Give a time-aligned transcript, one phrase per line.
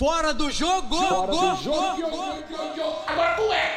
[0.00, 0.96] Fora do jogo!
[0.96, 2.00] Fora go, do jogo!
[2.00, 2.10] go,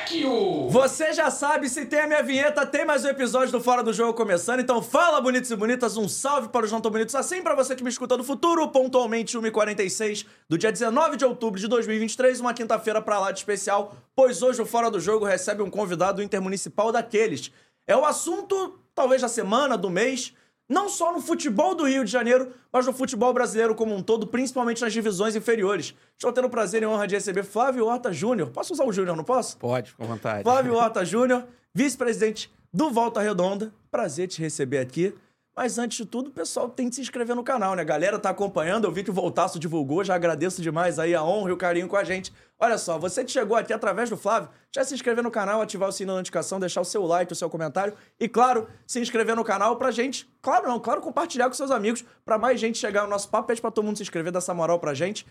[0.08, 0.70] go.
[0.70, 3.92] Você já sabe, se tem a minha vinheta, tem mais um episódio do Fora do
[3.92, 4.62] Jogo começando.
[4.62, 7.76] Então fala, bonitos e bonitas, um salve para os não tão bonitos assim, para você
[7.76, 12.54] que me escuta no futuro, pontualmente 1h46 do dia 19 de outubro de 2023, uma
[12.54, 16.90] quinta-feira pra lá de especial, pois hoje o Fora do Jogo recebe um convidado intermunicipal
[16.90, 17.52] daqueles.
[17.86, 20.34] É o assunto, talvez, da semana, do mês,
[20.68, 24.28] não só no futebol do Rio de Janeiro, mas no futebol brasileiro como um todo,
[24.28, 25.94] principalmente nas divisões inferiores.
[26.14, 28.50] Estou tendo o prazer e honra de receber Flávio Horta Júnior.
[28.50, 29.58] Posso usar o Júnior, não posso?
[29.58, 30.44] Pode, com vontade.
[30.44, 33.74] Flávio Horta Júnior, vice-presidente do Volta Redonda.
[33.92, 35.14] Prazer te receber aqui.
[35.56, 37.84] Mas antes de tudo, o pessoal tem que se inscrever no canal, né?
[37.84, 41.24] A galera tá acompanhando, eu vi que o Voltaço divulgou, já agradeço demais aí a
[41.24, 42.34] honra e o carinho com a gente.
[42.64, 45.90] Olha só, você que chegou aqui através do Flávio, já se inscrever no canal, ativar
[45.90, 49.36] o sininho da notificação, deixar o seu like, o seu comentário e, claro, se inscrever
[49.36, 53.04] no canal pra gente, claro não, claro, compartilhar com seus amigos pra mais gente chegar
[53.04, 55.28] no nosso papo, pede pra todo mundo se inscrever, dar essa moral pra gente.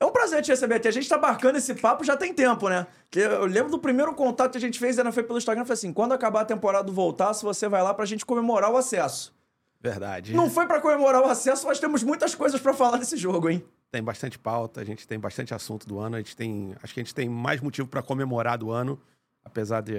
[0.00, 0.88] É um prazer te receber aqui.
[0.88, 2.88] A gente tá marcando esse papo já tem tempo, né?
[3.14, 5.92] Eu lembro do primeiro contato que a gente fez, ainda foi pelo Instagram, foi assim,
[5.92, 9.32] quando acabar a temporada do Voltaço, você vai lá pra gente comemorar o acesso.
[9.80, 10.34] Verdade.
[10.34, 13.64] Não foi pra comemorar o acesso, mas temos muitas coisas pra falar desse jogo, hein?
[13.92, 16.16] Tem bastante pauta, a gente tem bastante assunto do ano.
[16.16, 18.98] A gente tem, acho que a gente tem mais motivo para comemorar do ano,
[19.44, 19.98] apesar de,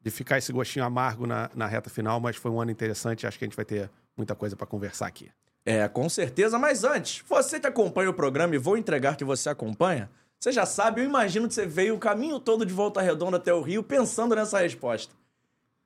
[0.00, 3.26] de ficar esse gostinho amargo na, na reta final, mas foi um ano interessante.
[3.26, 5.28] Acho que a gente vai ter muita coisa para conversar aqui.
[5.66, 9.48] É, com certeza, mas antes, você que acompanha o programa e vou entregar que você
[9.48, 10.08] acompanha,
[10.38, 13.52] você já sabe, eu imagino que você veio o caminho todo de Volta Redonda até
[13.52, 15.12] o Rio pensando nessa resposta.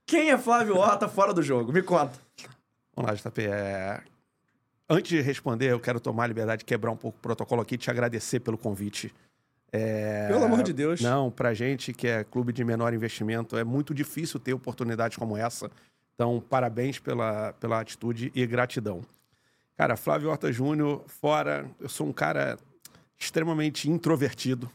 [0.06, 1.72] Quem é Flávio Horta fora do jogo?
[1.72, 2.18] Me conta.
[2.94, 3.46] Vamos lá, JP.
[3.46, 4.02] É...
[4.88, 7.74] Antes de responder, eu quero tomar a liberdade de quebrar um pouco o protocolo aqui
[7.74, 9.12] e te agradecer pelo convite.
[9.72, 10.28] É...
[10.28, 11.00] Pelo amor de Deus.
[11.00, 15.36] Não, pra gente que é clube de menor investimento, é muito difícil ter oportunidades como
[15.36, 15.70] essa.
[16.14, 19.02] Então, parabéns pela, pela atitude e gratidão.
[19.76, 22.56] Cara, Flávio Horta Júnior, fora, eu sou um cara
[23.18, 24.70] extremamente introvertido.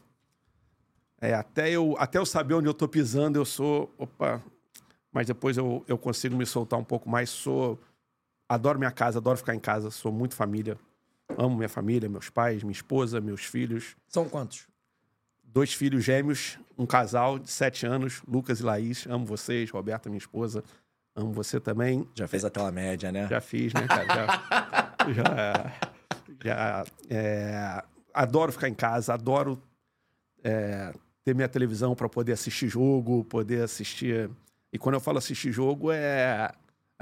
[1.20, 3.92] É, até, eu, até eu saber onde eu tô pisando, eu sou.
[3.98, 4.42] Opa,
[5.12, 7.30] mas depois eu, eu consigo me soltar um pouco mais.
[7.30, 7.78] Sou.
[8.52, 10.76] Adoro minha casa, adoro ficar em casa, sou muito família.
[11.38, 13.96] Amo minha família, meus pais, minha esposa, meus filhos.
[14.06, 14.68] São quantos?
[15.42, 19.06] Dois filhos gêmeos, um casal de sete anos, Lucas e Laís.
[19.06, 20.62] Amo vocês, Roberta, minha esposa.
[21.16, 22.06] Amo você também.
[22.14, 23.26] Já fez aquela média, né?
[23.26, 24.04] Já fiz, né, cara?
[24.04, 25.08] Já.
[25.16, 25.64] já,
[26.44, 27.82] já é,
[28.12, 29.62] adoro ficar em casa, adoro
[30.44, 30.92] é,
[31.24, 34.28] ter minha televisão para poder assistir jogo, poder assistir.
[34.70, 36.52] E quando eu falo assistir jogo, é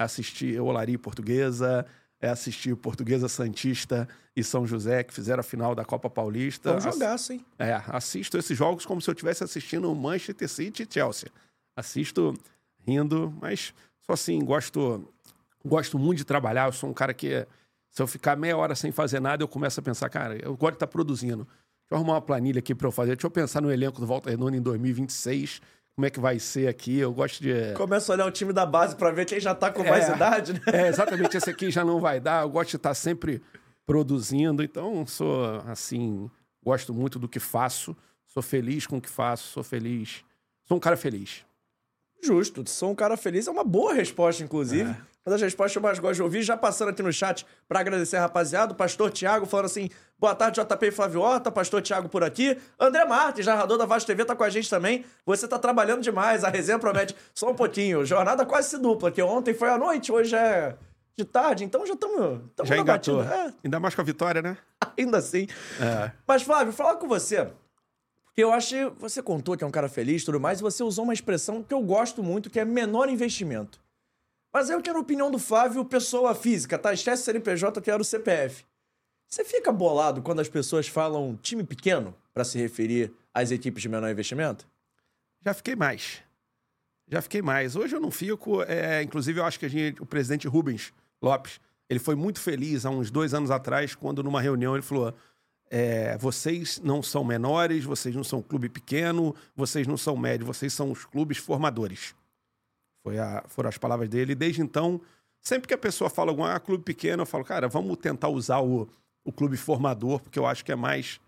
[0.01, 1.85] assistir Olari Portuguesa,
[2.19, 6.79] é assistir Portuguesa Santista e São José, que fizeram a final da Copa Paulista.
[6.79, 7.45] Foi um jogaço, hein?
[7.57, 11.29] É, assisto esses jogos como se eu estivesse assistindo Manchester City e Chelsea.
[11.75, 12.33] Assisto
[12.85, 15.07] rindo, mas só assim, gosto,
[15.65, 16.67] gosto muito de trabalhar.
[16.67, 17.45] Eu sou um cara que,
[17.89, 20.73] se eu ficar meia hora sem fazer nada, eu começo a pensar, cara, eu gosto
[20.73, 21.43] de estar produzindo.
[21.45, 23.15] Deixa eu arrumar uma planilha aqui para eu fazer.
[23.15, 25.61] Deixa eu pensar no elenco do Volta Redonda em 2026.
[25.95, 26.97] Como é que vai ser aqui?
[26.99, 27.73] Eu gosto de.
[27.75, 30.15] Começa a olhar o time da base pra ver quem já tá com mais É.
[30.15, 30.59] idade, né?
[30.73, 31.35] É, exatamente.
[31.37, 32.43] Esse aqui já não vai dar.
[32.43, 33.41] Eu gosto de estar sempre
[33.85, 34.63] produzindo.
[34.63, 36.29] Então, sou assim,
[36.63, 37.95] gosto muito do que faço.
[38.25, 39.49] Sou feliz com o que faço.
[39.49, 40.23] Sou feliz.
[40.65, 41.43] Sou um cara feliz.
[42.23, 43.47] Justo, sou um cara feliz.
[43.47, 44.95] É uma boa resposta, inclusive.
[45.25, 46.41] Uma das respostas que eu mais gosto de ouvir.
[46.41, 48.73] Já passando aqui no chat pra agradecer a rapaziada.
[48.73, 51.51] O pastor Tiago falando assim: boa tarde, JP e Flávio Horta.
[51.51, 52.57] Pastor Tiago por aqui.
[52.79, 55.05] André Martins, narrador da Vaz TV, tá com a gente também.
[55.25, 56.43] Você tá trabalhando demais.
[56.43, 58.03] A resenha promete só um pouquinho.
[58.03, 60.75] Jornada quase se dupla, que ontem foi à noite, hoje é
[61.15, 61.63] de tarde.
[61.63, 62.41] Então já estamos.
[62.63, 63.21] Já engatou.
[63.23, 64.57] É, Ainda mais com a vitória, né?
[64.97, 65.47] ainda assim.
[65.79, 66.11] É.
[66.27, 67.47] Mas, Flávio, falar com você.
[68.25, 70.63] Porque eu acho que você contou que é um cara feliz e tudo mais, e
[70.63, 73.79] você usou uma expressão que eu gosto muito, que é menor investimento.
[74.53, 76.93] Mas eu quero a opinião do Flávio, pessoa física, tá?
[76.93, 78.65] Esquece CNPJ, que era o CPF.
[79.27, 83.87] Você fica bolado quando as pessoas falam time pequeno pra se referir às equipes de
[83.87, 84.67] menor investimento?
[85.43, 86.21] Já fiquei mais.
[87.07, 87.75] Já fiquei mais.
[87.75, 88.61] Hoje eu não fico.
[88.63, 92.89] é, inclusive, eu acho que gente, o presidente Rubens Lopes, ele foi muito feliz há
[92.89, 95.13] uns dois anos atrás, quando numa reunião ele falou:
[95.69, 100.73] é, vocês não são menores, vocês não são clube pequeno, vocês não são médio, vocês
[100.73, 102.13] são os clubes formadores.
[103.03, 104.35] Foi a- foram as palavras dele.
[104.35, 105.01] Desde então,
[105.41, 108.59] sempre que a pessoa fala algum ah, clube pequeno, eu falo, cara, vamos tentar usar
[108.61, 108.87] o,
[109.23, 111.19] o clube formador, porque eu acho que é mais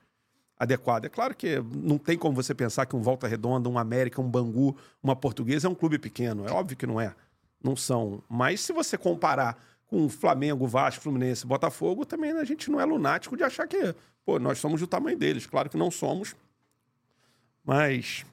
[0.58, 1.06] adequado.
[1.06, 4.30] É claro que não tem como você pensar que um Volta Redonda, um América, um
[4.30, 6.48] Bangu, uma Portuguesa é um clube pequeno.
[6.48, 7.14] É óbvio que não é.
[7.62, 8.22] Não são.
[8.30, 13.36] Mas se você comparar com Flamengo, Vasco, Fluminense, Botafogo, também a gente não é lunático
[13.38, 13.96] de achar que,
[14.26, 15.46] pô, nós somos do tamanho deles.
[15.46, 16.36] Claro que não somos.
[17.64, 18.26] Mas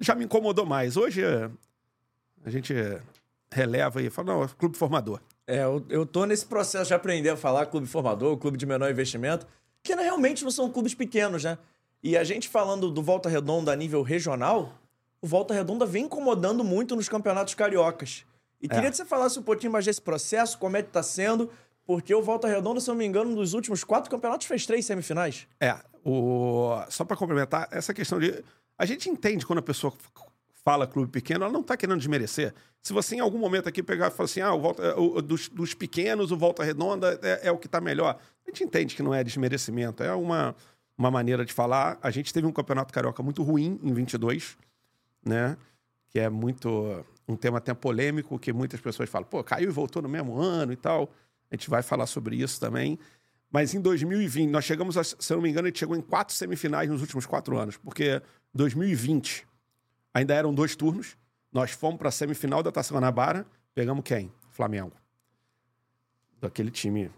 [0.00, 0.96] já me incomodou mais.
[0.96, 1.22] Hoje
[2.44, 2.74] a gente
[3.52, 5.20] releva e fala, não, é clube formador.
[5.46, 8.90] É, eu, eu tô nesse processo de aprender a falar clube formador, clube de menor
[8.90, 9.46] investimento.
[9.88, 11.58] Né, realmente não são clubes pequenos, né?
[12.02, 14.78] E a gente falando do Volta Redonda a nível regional,
[15.20, 18.24] o Volta Redonda vem incomodando muito nos campeonatos cariocas.
[18.60, 18.90] E queria É.
[18.90, 21.50] que você falasse um pouquinho mais desse processo, como é que tá sendo,
[21.84, 24.86] porque o Volta Redonda, se eu não me engano, nos últimos quatro campeonatos fez três
[24.86, 25.46] semifinais.
[25.60, 26.70] É, o...
[26.88, 28.42] só para complementar, essa questão de.
[28.78, 29.92] A gente entende quando a pessoa
[30.64, 32.54] fala clube pequeno, ela não tá querendo desmerecer.
[32.82, 35.48] Se você em algum momento aqui pegar e falar assim, ah, o Volta, o- dos,
[35.48, 38.18] dos pequenos, o Volta Redonda é, é o que tá melhor.
[38.46, 40.54] A gente entende que não é desmerecimento, é uma,
[40.96, 41.98] uma maneira de falar.
[42.02, 44.56] A gente teve um campeonato carioca muito ruim em 22,
[45.24, 45.56] né?
[46.10, 47.04] Que é muito.
[47.28, 50.72] Um tema até polêmico, que muitas pessoas falam, pô, caiu e voltou no mesmo ano
[50.72, 51.08] e tal.
[51.50, 52.98] A gente vai falar sobre isso também.
[53.50, 56.00] Mas em 2020, nós chegamos, a, se eu não me engano, a gente chegou em
[56.00, 58.20] quatro semifinais nos últimos quatro anos, porque
[58.52, 59.46] 2020
[60.12, 61.16] ainda eram dois turnos.
[61.52, 64.32] Nós fomos para a semifinal da Taça Guanabara, pegamos quem?
[64.50, 64.92] Flamengo.
[66.40, 67.10] Daquele time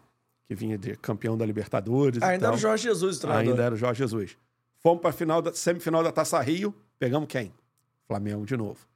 [0.46, 2.22] que vinha de campeão da Libertadores.
[2.22, 3.50] ainda era o Jorge Jesus, o treinador.
[3.50, 4.36] Ainda era o Jorge Jesus.
[4.78, 7.52] Fomos para a final da, semifinal da Taça Rio, pegamos quem?
[8.06, 8.86] Flamengo de novo.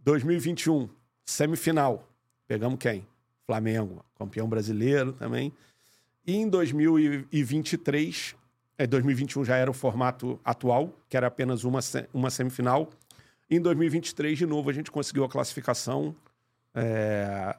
[0.00, 0.88] 2021,
[1.24, 2.08] semifinal,
[2.48, 3.06] pegamos quem?
[3.46, 5.52] Flamengo, campeão brasileiro também.
[6.26, 8.34] E em 2023,
[8.78, 11.80] é, 2021 já era o formato atual, que era apenas uma,
[12.12, 12.90] uma semifinal.
[13.50, 16.14] Em 2023, de novo, a gente conseguiu a classificação.
[16.74, 17.56] É,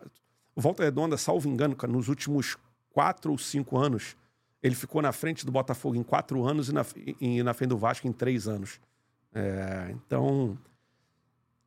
[0.56, 2.58] Volta Redonda, salvo engano, cara, nos últimos
[2.92, 4.16] quatro ou cinco anos,
[4.64, 6.86] ele ficou na frente do Botafogo em quatro anos e na,
[7.20, 8.80] e na frente do Vasco em três anos.
[9.34, 10.58] É, então,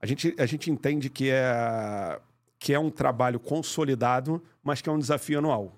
[0.00, 2.20] a gente, a gente entende que é,
[2.59, 5.75] que é um trabalho consolidado, mas que é um desafio anual.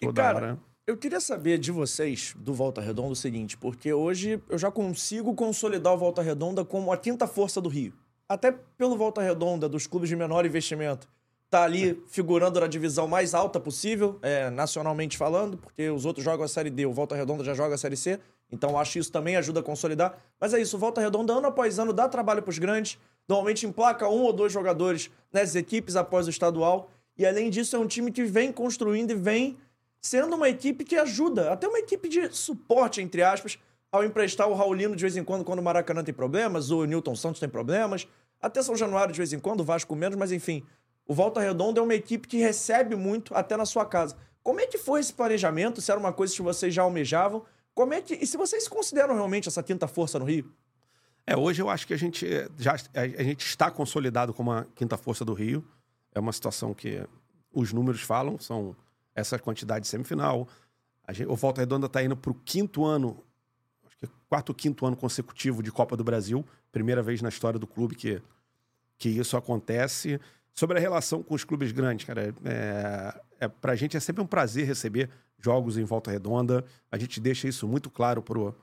[0.00, 0.58] E, Toda cara, hora.
[0.88, 5.34] Eu queria saber de vocês, do Volta Redonda, o seguinte, porque hoje eu já consigo
[5.34, 7.92] consolidar o Volta Redonda como a quinta força do Rio.
[8.26, 11.06] Até pelo Volta Redonda, dos clubes de menor investimento.
[11.50, 16.46] Tá ali figurando na divisão mais alta possível, é, nacionalmente falando, porque os outros jogam
[16.46, 18.18] a Série D, o Volta Redonda já joga a Série C,
[18.50, 20.18] então acho que isso também ajuda a consolidar.
[20.40, 24.08] Mas é isso, o Volta Redonda, ano após ano, dá trabalho pros grandes, normalmente emplaca
[24.08, 28.10] um ou dois jogadores nas equipes após o estadual, e além disso é um time
[28.10, 29.58] que vem construindo e vem
[30.00, 33.58] sendo uma equipe que ajuda, até uma equipe de suporte, entre aspas,
[33.90, 37.16] ao emprestar o Raulino de vez em quando, quando o Maracanã tem problemas, o Newton
[37.16, 38.06] Santos tem problemas,
[38.40, 40.62] até São Januário de vez em quando, o Vasco menos, mas enfim.
[41.06, 44.16] O Volta Redonda é uma equipe que recebe muito até na sua casa.
[44.42, 45.80] Como é que foi esse planejamento?
[45.80, 47.44] Se era uma coisa que vocês já almejavam?
[47.74, 48.14] Como é que.
[48.14, 50.52] E se vocês consideram realmente essa quinta força no Rio?
[51.26, 52.26] É, hoje eu acho que a gente
[52.56, 55.64] já a gente está consolidado como a quinta força do Rio.
[56.14, 57.02] É uma situação que
[57.52, 58.74] os números falam, são
[59.18, 60.48] essa quantidade de semifinal.
[61.10, 63.22] Gente, o Volta Redonda está indo para o quinto ano,
[63.86, 66.44] acho que é quarto quinto ano consecutivo de Copa do Brasil.
[66.70, 68.22] Primeira vez na história do clube que,
[68.98, 70.20] que isso acontece.
[70.54, 74.22] Sobre a relação com os clubes grandes, cara, é, é, para a gente é sempre
[74.22, 75.08] um prazer receber
[75.38, 76.64] jogos em Volta Redonda.
[76.90, 78.54] A gente deixa isso muito claro para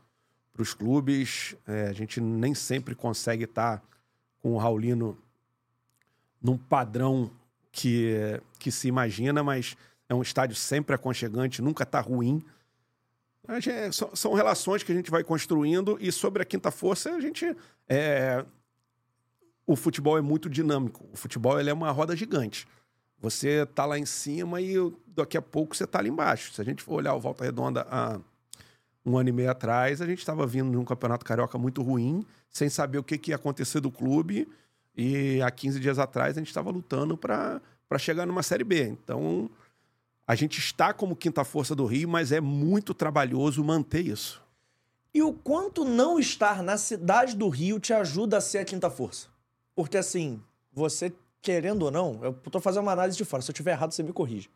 [0.57, 1.55] os clubes.
[1.67, 3.83] É, a gente nem sempre consegue estar
[4.41, 5.17] com o Raulino
[6.41, 7.31] num padrão
[7.71, 9.75] que, que se imagina, mas
[10.07, 12.43] é um estádio sempre aconchegante, nunca está ruim.
[13.59, 17.19] Gente- são, são relações que a gente vai construindo e sobre a quinta força a
[17.19, 17.55] gente
[17.87, 18.43] é,
[19.67, 21.07] o futebol é muito dinâmico.
[21.11, 22.67] O futebol ele é uma roda gigante.
[23.19, 24.75] Você tá lá em cima e
[25.07, 26.53] daqui a pouco você tá ali embaixo.
[26.53, 28.19] Se a gente for olhar o Volta Redonda há
[29.05, 32.25] um ano e meio atrás, a gente estava vindo de um campeonato carioca muito ruim,
[32.51, 34.47] sem saber o que, que ia acontecer do clube.
[34.95, 37.61] E há 15 dias atrás a gente estava lutando para
[37.97, 38.87] chegar numa Série B.
[38.87, 39.49] Então
[40.27, 44.41] a gente está como quinta força do Rio, mas é muito trabalhoso manter isso.
[45.13, 48.89] E o quanto não estar na cidade do Rio te ajuda a ser a quinta
[48.89, 49.27] força?
[49.75, 50.41] Porque assim,
[50.73, 53.91] você querendo ou não, eu tô fazendo uma análise de fora, se eu tiver errado
[53.91, 54.49] você me corrige.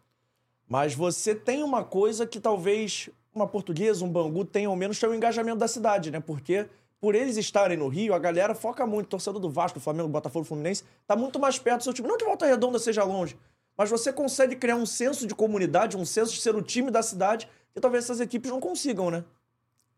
[0.68, 5.08] Mas você tem uma coisa que talvez uma portuguesa, um Bangu tenham menos, que é
[5.08, 6.20] o engajamento da cidade, né?
[6.20, 6.68] Porque
[7.00, 10.84] por eles estarem no Rio, a galera foca muito, torcedor do Vasco, Flamengo, Botafogo, Fluminense,
[11.08, 12.08] tá muito mais perto do seu time.
[12.08, 13.38] Não que Volta Redonda seja longe,
[13.80, 17.02] mas você consegue criar um senso de comunidade, um senso de ser o time da
[17.02, 19.24] cidade, que talvez essas equipes não consigam, né?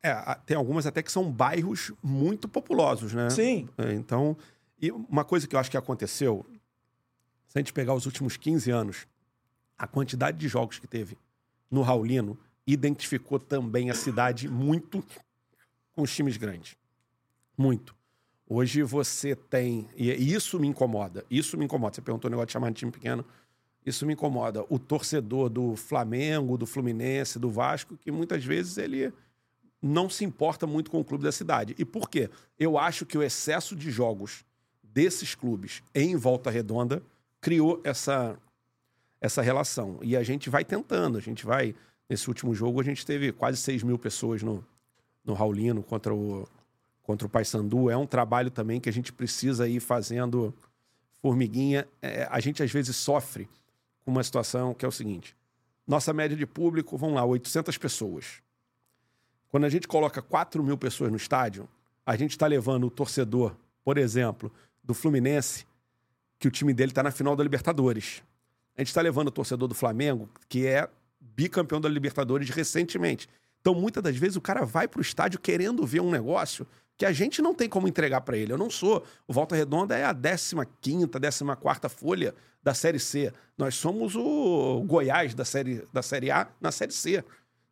[0.03, 0.13] É,
[0.45, 3.31] tem algumas até que são bairros muito populosos, né?
[3.31, 3.67] Sim.
[3.79, 4.37] É, Então,
[4.79, 6.45] e uma coisa que eu acho que aconteceu,
[7.47, 9.07] se a gente pegar os últimos 15 anos,
[9.75, 11.17] a quantidade de jogos que teve
[11.69, 15.03] no Raulino identificou também a cidade muito
[15.91, 16.75] com os times grandes.
[17.57, 17.95] Muito.
[18.47, 19.89] Hoje você tem.
[19.95, 21.25] E isso me incomoda.
[21.31, 21.95] Isso me incomoda.
[21.95, 23.25] Você perguntou o negócio de chamar de time pequeno.
[23.85, 24.63] Isso me incomoda.
[24.69, 29.11] O torcedor do Flamengo, do Fluminense, do Vasco, que muitas vezes ele
[29.81, 31.75] não se importa muito com o clube da cidade.
[31.77, 32.29] E por quê?
[32.59, 34.45] Eu acho que o excesso de jogos
[34.83, 37.01] desses clubes em Volta Redonda
[37.39, 38.37] criou essa,
[39.19, 39.97] essa relação.
[40.03, 41.73] E a gente vai tentando, a gente vai.
[42.07, 44.61] Nesse último jogo, a gente teve quase 6 mil pessoas no,
[45.23, 46.45] no Raulino contra o,
[47.01, 47.89] contra o Paysandu.
[47.89, 50.53] É um trabalho também que a gente precisa ir fazendo
[51.21, 51.87] formiguinha.
[52.01, 53.47] É, a gente, às vezes, sofre
[54.11, 55.35] uma situação que é o seguinte.
[55.87, 58.41] Nossa média de público, vamos lá, 800 pessoas.
[59.49, 61.67] Quando a gente coloca 4 mil pessoas no estádio,
[62.05, 64.51] a gente está levando o torcedor, por exemplo,
[64.83, 65.65] do Fluminense,
[66.39, 68.23] que o time dele está na final da Libertadores.
[68.75, 70.89] A gente está levando o torcedor do Flamengo, que é
[71.19, 73.27] bicampeão da Libertadores recentemente.
[73.59, 76.65] Então, muitas das vezes, o cara vai para o estádio querendo ver um negócio
[77.01, 78.53] que a gente não tem como entregar para ele.
[78.53, 79.03] Eu não sou.
[79.27, 83.33] O Volta Redonda é a 15, 14 folha da Série C.
[83.57, 87.25] Nós somos o Goiás da Série, da série A na Série C.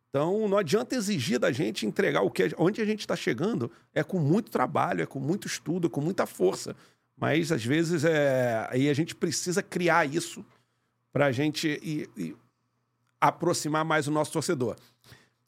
[0.08, 4.02] Então, não adianta exigir da gente entregar o que onde a gente está chegando é
[4.02, 6.74] com muito trabalho, é com muito estudo, é com muita força.
[7.16, 10.44] Mas às vezes é aí a gente precisa criar isso
[11.12, 12.36] para a gente ir, ir
[13.20, 14.74] aproximar mais o nosso torcedor.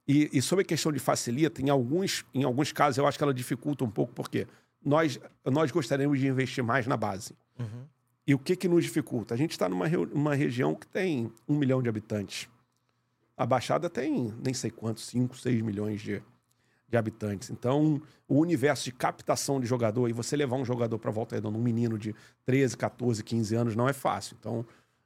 [0.06, 3.22] E, e, sobre a questão de facilita, em alguns, em alguns casos eu acho que
[3.22, 4.46] ela dificulta um pouco, porque
[4.84, 7.34] nós, nós gostaríamos de investir mais na base.
[7.58, 7.86] Uhum.
[8.26, 9.34] E o que, que nos dificulta?
[9.34, 12.48] A gente está numa uma região que tem um milhão de habitantes.
[13.36, 16.22] A Baixada tem nem sei quantos, 5, 6 milhões de,
[16.88, 17.50] de habitantes.
[17.50, 21.58] Então, o universo de captação de jogador, e você levar um jogador para Volta Redonda,
[21.58, 24.36] um menino de 13, 14, 15 anos, não é fácil.
[24.38, 24.64] Então,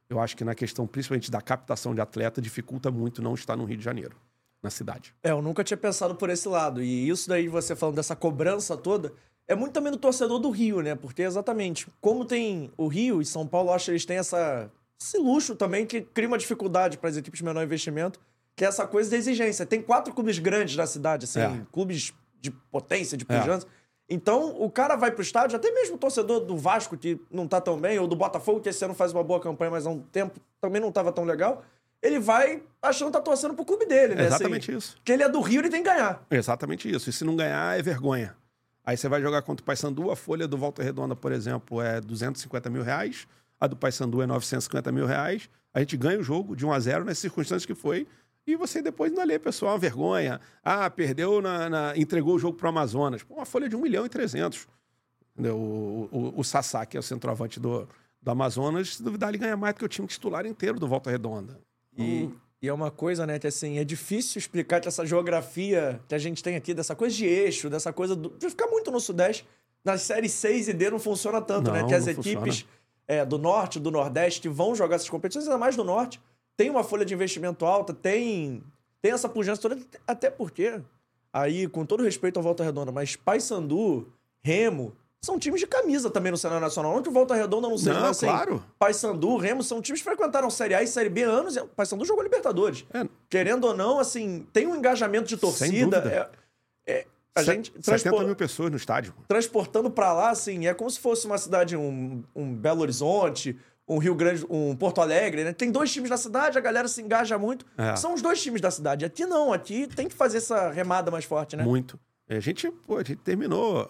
[0.09, 3.65] eu acho que na questão, principalmente da captação de atleta, dificulta muito não estar no
[3.65, 4.15] Rio de Janeiro,
[4.61, 5.13] na cidade.
[5.23, 6.81] É, eu nunca tinha pensado por esse lado.
[6.81, 9.13] E isso daí, você falando dessa cobrança toda,
[9.47, 10.95] é muito também do torcedor do Rio, né?
[10.95, 14.69] Porque exatamente, como tem o Rio e São Paulo, acho que eles têm essa,
[15.01, 18.19] esse luxo também que cria uma dificuldade para as equipes de menor investimento,
[18.55, 19.65] que é essa coisa da exigência.
[19.65, 21.65] Tem quatro clubes grandes na cidade, assim, é.
[21.71, 23.39] clubes de potência, de é.
[23.39, 23.67] pujança.
[23.67, 23.87] É.
[24.09, 27.59] Então, o cara vai pro estádio, até mesmo o torcedor do Vasco, que não tá
[27.59, 29.99] tão bem, ou do Botafogo, que esse ano faz uma boa campanha, mas há um
[29.99, 31.63] tempo também não tava tão legal,
[32.01, 34.25] ele vai achando que tá torcendo pro clube dele, né?
[34.25, 34.97] Exatamente assim, isso.
[35.03, 36.25] Que ele é do Rio, ele tem que ganhar.
[36.29, 37.09] Exatamente isso.
[37.09, 38.35] E se não ganhar, é vergonha.
[38.85, 41.99] Aí você vai jogar contra o Paysandu, a folha do Volta Redonda, por exemplo, é
[41.99, 43.27] 250 mil reais,
[43.59, 45.49] a do Paysandu é 950 mil reais.
[45.73, 48.07] A gente ganha o jogo de 1 a 0 nas circunstâncias que foi,
[48.47, 50.39] e você depois ainda lê, pessoal, uma vergonha.
[50.63, 53.21] Ah, perdeu, na, na entregou o jogo para o Amazonas.
[53.21, 54.65] Pô, uma folha de 1 milhão e 300.
[55.33, 55.57] Entendeu?
[55.57, 57.85] O, o, o que é o centroavante do,
[58.21, 61.11] do Amazonas, se duvidar, ele ganha mais do que o time titular inteiro do Volta
[61.11, 61.59] Redonda.
[61.97, 62.35] E, hum.
[62.61, 66.19] e é uma coisa, né, que assim, é difícil explicar que essa geografia que a
[66.19, 69.45] gente tem aqui, dessa coisa de eixo, dessa coisa do, de ficar muito no Sudeste,
[69.83, 71.79] nas séries 6 e D não funciona tanto, né?
[71.79, 71.89] não, né?
[71.89, 72.65] Que as equipes
[73.07, 76.19] é, do Norte, do Nordeste vão jogar essas competições, ainda mais do Norte
[76.57, 78.63] tem uma folha de investimento alta, tem,
[78.99, 80.81] tem essa pujança toda, até porque,
[81.31, 84.11] aí, com todo respeito ao Volta Redonda, mas Paysandu,
[84.41, 86.95] Remo, são times de camisa também no cenário nacional.
[86.95, 88.63] Não que o Volta Redonda não seja, não, mas assim, claro.
[88.77, 91.55] Paysandu, Remo, são times que frequentaram Série A e Série B há anos.
[91.55, 92.85] E Paysandu jogou Libertadores.
[92.93, 93.05] É.
[93.29, 96.29] Querendo ou não, assim, tem um engajamento de torcida.
[96.85, 97.05] É, é,
[97.35, 99.13] a gente 70 mil pessoas no estádio.
[99.27, 103.57] Transportando para lá, assim, é como se fosse uma cidade, um, um Belo Horizonte,
[103.87, 105.53] um Rio Grande, um Porto Alegre, né?
[105.53, 107.65] Tem dois times da cidade, a galera se engaja muito.
[107.77, 107.95] É.
[107.95, 109.05] São os dois times da cidade.
[109.05, 111.63] Aqui não, aqui tem que fazer essa remada mais forte, né?
[111.63, 111.99] Muito.
[112.29, 113.89] A gente, pô, a gente terminou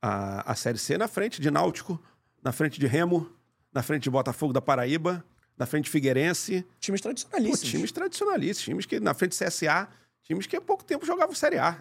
[0.00, 2.00] a, a Série C na frente de Náutico,
[2.42, 3.30] na frente de Remo,
[3.72, 5.24] na frente de Botafogo da Paraíba,
[5.56, 6.64] na frente de Figueirense.
[6.80, 7.68] Times tradicionalistas.
[7.68, 9.88] Times tradicionalistas, times que na frente de CSA,
[10.22, 11.78] times que há pouco tempo jogavam Série A.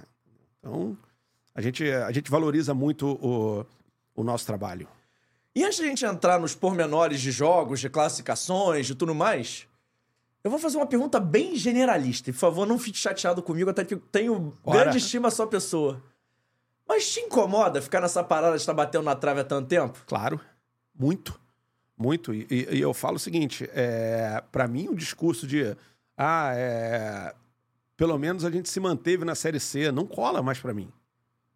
[0.60, 0.98] Então,
[1.54, 3.66] a gente, a gente valoriza muito o,
[4.16, 4.88] o nosso trabalho.
[5.56, 9.68] E antes de a gente entrar nos pormenores de jogos, de classificações, de tudo mais,
[10.44, 12.32] eu vou fazer uma pergunta bem generalista.
[12.32, 16.02] Por favor, não fique chateado comigo, até que eu tenho grande estima à sua pessoa.
[16.88, 20.02] Mas te incomoda ficar nessa parada de estar batendo na trave há tanto tempo?
[20.06, 20.40] Claro,
[20.98, 21.40] muito.
[21.98, 22.34] Muito.
[22.34, 25.76] E, e, eu falo o seguinte: é, para mim, o discurso de.
[26.16, 27.34] Ah, é,
[27.96, 30.92] pelo menos a gente se manteve na Série C, não cola mais para mim.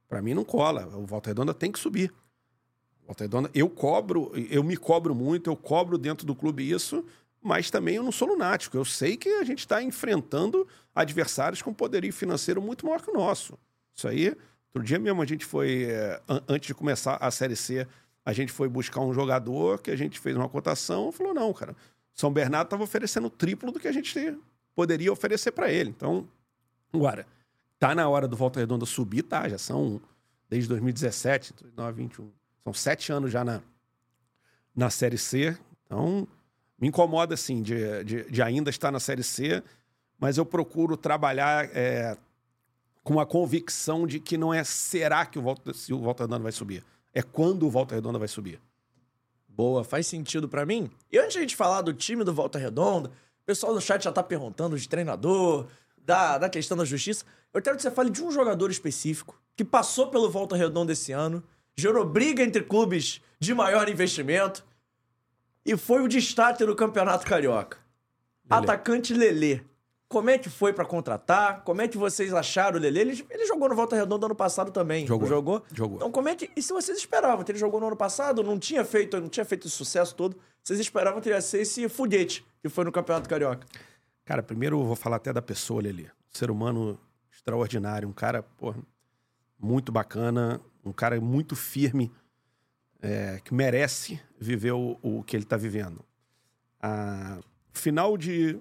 [0.09, 0.87] Para mim, não cola.
[0.97, 2.11] O Volta Redonda tem que subir.
[3.05, 7.05] Volta Redonda, eu cobro, eu me cobro muito, eu cobro dentro do clube isso,
[7.41, 8.75] mas também eu não sou lunático.
[8.75, 13.13] Eu sei que a gente está enfrentando adversários com poderio financeiro muito maior que o
[13.13, 13.57] nosso.
[13.93, 14.35] Isso aí,
[14.73, 17.87] outro dia mesmo a gente foi, é, antes de começar a Série C,
[18.25, 21.75] a gente foi buscar um jogador que a gente fez uma cotação falou: não, cara,
[22.13, 24.37] São Bernardo estava oferecendo o triplo do que a gente
[24.75, 25.89] poderia oferecer para ele.
[25.89, 26.27] Então,
[26.93, 27.25] agora,
[27.79, 29.47] tá na hora do Volta Redonda subir, tá?
[29.49, 30.01] Já são
[30.49, 32.31] desde 2017, 2021
[32.63, 33.61] são sete anos já na,
[34.75, 35.57] na Série C.
[35.85, 36.27] Então,
[36.79, 39.63] me incomoda, assim, de, de, de ainda estar na Série C,
[40.19, 42.17] mas eu procuro trabalhar é,
[43.03, 46.43] com a convicção de que não é será que o Volta, se o Volta Redonda
[46.43, 46.83] vai subir.
[47.13, 48.61] É quando o Volta Redonda vai subir.
[49.47, 50.89] Boa, faz sentido para mim.
[51.11, 54.03] E antes de a gente falar do time do Volta Redonda, O pessoal no chat
[54.03, 55.67] já tá perguntando de treinador,
[55.97, 57.25] da, da questão da justiça.
[57.53, 61.11] Eu quero que você fale de um jogador específico que passou pelo Volta Redonda esse
[61.11, 61.43] ano,
[61.75, 64.63] gerou briga entre clubes de maior investimento
[65.65, 67.77] e foi o destaque do Campeonato Carioca.
[68.49, 68.63] Lelê.
[68.63, 69.61] Atacante Lelê.
[70.11, 71.63] Como é que foi pra contratar?
[71.63, 72.99] Como é que vocês acharam o Lelê?
[72.99, 75.07] Ele, ele jogou no Volta Redonda ano passado também.
[75.07, 75.25] Jogou.
[75.25, 75.63] Jogou?
[75.73, 75.95] Jogou.
[75.95, 76.51] Então como é que...
[76.53, 79.45] E se vocês esperavam que ele jogou no ano passado, não tinha feito, não tinha
[79.45, 82.91] feito esse sucesso todo, vocês esperavam que ele ia ser esse foguete que foi no
[82.91, 83.65] Campeonato Carioca?
[84.25, 86.03] Cara, primeiro eu vou falar até da pessoa, Lelê.
[86.03, 86.99] Um ser humano
[87.31, 88.79] extraordinário, um cara, porra,
[89.57, 92.11] muito bacana, um cara muito firme,
[93.01, 96.03] é, que merece viver o, o que ele tá vivendo.
[96.81, 97.39] A
[97.71, 98.59] final de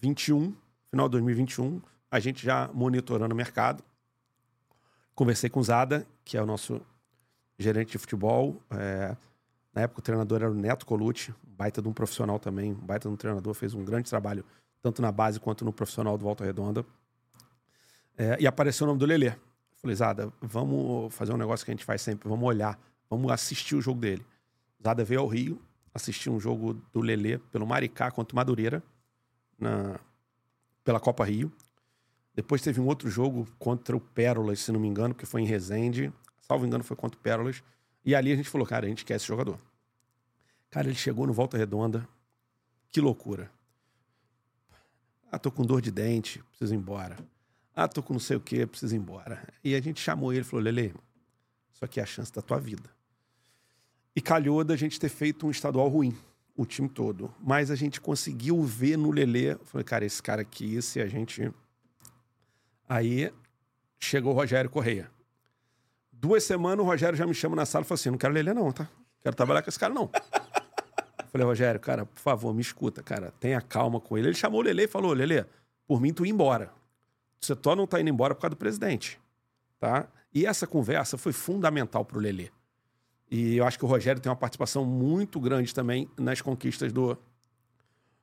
[0.00, 0.54] 21,
[0.90, 1.80] final de 2021,
[2.10, 3.82] a gente já monitorando o mercado.
[5.14, 6.80] Conversei com o Zada, que é o nosso
[7.58, 8.62] gerente de futebol.
[8.70, 9.16] é,
[9.74, 13.14] na época o treinador era o Neto Colucci, baita de um profissional também, baita de
[13.14, 14.44] um treinador, fez um grande trabalho,
[14.82, 16.84] tanto na base quanto no profissional do Volta Redonda.
[18.16, 19.32] É, e apareceu o nome do Lelê.
[19.80, 22.76] Falei, Zada, vamos fazer um negócio que a gente faz sempre, vamos olhar,
[23.08, 24.26] vamos assistir o jogo dele.
[24.82, 25.60] Zada veio ao Rio,
[25.94, 28.82] assistiu um jogo do Lelê pelo Maricá contra o Madureira,
[29.58, 29.98] na,
[30.84, 31.52] pela Copa Rio.
[32.34, 35.44] Depois teve um outro jogo contra o Pérolas, se não me engano, que foi em
[35.44, 36.12] Resende.
[36.40, 37.62] Salvo engano, foi contra o Pérolas.
[38.04, 39.58] E ali a gente falou, cara, a gente quer esse jogador.
[40.70, 42.08] Cara, ele chegou no Volta Redonda.
[42.90, 43.50] Que loucura.
[45.30, 47.18] Ah, tô com dor de dente, preciso ir embora.
[47.74, 49.46] Ah, tô com não sei o quê, preciso ir embora.
[49.62, 50.94] E a gente chamou ele e falou, Lele,
[51.72, 52.90] isso aqui é a chance da tua vida.
[54.16, 56.16] E calhou da gente ter feito um estadual ruim,
[56.58, 57.32] o time todo.
[57.40, 59.54] Mas a gente conseguiu ver no Lelê.
[59.62, 61.52] Falei, cara, esse cara aqui, se a gente.
[62.88, 63.32] Aí
[64.00, 65.08] chegou o Rogério Correia.
[66.12, 68.52] Duas semanas o Rogério já me chama na sala e falou assim: não quero Lelê,
[68.52, 68.88] não, tá?
[69.22, 70.10] Quero trabalhar com esse cara, não.
[71.30, 73.32] Falei, Rogério, cara, por favor, me escuta, cara.
[73.38, 74.28] Tenha calma com ele.
[74.28, 75.44] Ele chamou o Lelê e falou: Lelê,
[75.86, 76.72] por mim, tu ia embora.
[77.40, 79.20] Você só não tá indo embora por causa do presidente.
[79.78, 80.08] Tá?
[80.34, 82.50] E essa conversa foi fundamental pro Lelê.
[83.30, 87.16] E eu acho que o Rogério tem uma participação muito grande também nas conquistas do,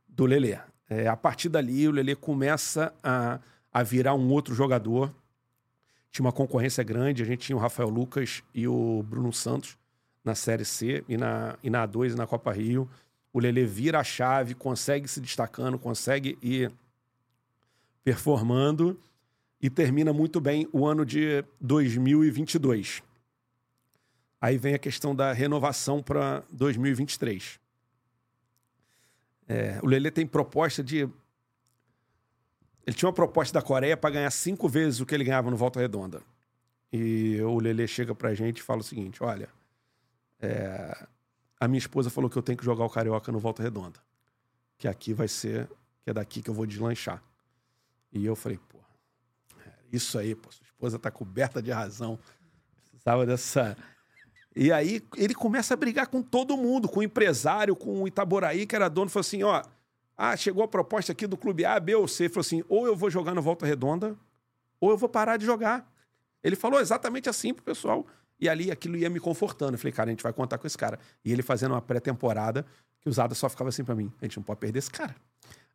[0.07, 0.57] do Lelê.
[0.89, 3.39] É, a partir dali, o Lelê começa a,
[3.71, 5.13] a virar um outro jogador.
[6.11, 9.77] Tinha uma concorrência grande, a gente tinha o Rafael Lucas e o Bruno Santos
[10.23, 12.89] na Série C e na, e na A2 e na Copa Rio.
[13.31, 16.71] O Lelê vira a chave, consegue se destacando, consegue ir
[18.03, 18.99] performando
[19.61, 23.03] e termina muito bem o ano de 2022.
[24.45, 27.59] Aí vem a questão da renovação para 2023.
[29.47, 30.99] É, o Lelê tem proposta de.
[32.85, 35.57] Ele tinha uma proposta da Coreia para ganhar cinco vezes o que ele ganhava no
[35.57, 36.21] Volta Redonda.
[36.93, 39.49] E o Lelê chega pra gente e fala o seguinte: olha,
[40.39, 41.07] é,
[41.59, 43.99] a minha esposa falou que eu tenho que jogar o Carioca no Volta Redonda.
[44.77, 45.67] Que aqui vai ser,
[46.03, 47.19] que é daqui que eu vou deslanchar.
[48.13, 48.77] E eu falei, pô,
[49.65, 52.19] é isso aí, pô, sua esposa tá coberta de razão.
[52.91, 53.75] Precisava dessa.
[54.55, 58.65] E aí ele começa a brigar com todo mundo, com o empresário, com o Itaboraí,
[58.65, 59.61] que era dono, falou assim: ó,
[60.17, 62.23] ah, chegou a proposta aqui do clube A, B ou C.
[62.23, 64.15] Ele falou assim: ou eu vou jogar no Volta Redonda,
[64.79, 65.85] ou eu vou parar de jogar.
[66.41, 68.05] Ele falou exatamente assim pro pessoal.
[68.39, 69.73] E ali aquilo ia me confortando.
[69.73, 70.99] Eu falei, cara, a gente vai contar com esse cara.
[71.23, 72.65] E ele fazendo uma pré-temporada,
[73.01, 75.15] que o Zada só ficava assim pra mim: a gente não pode perder esse cara.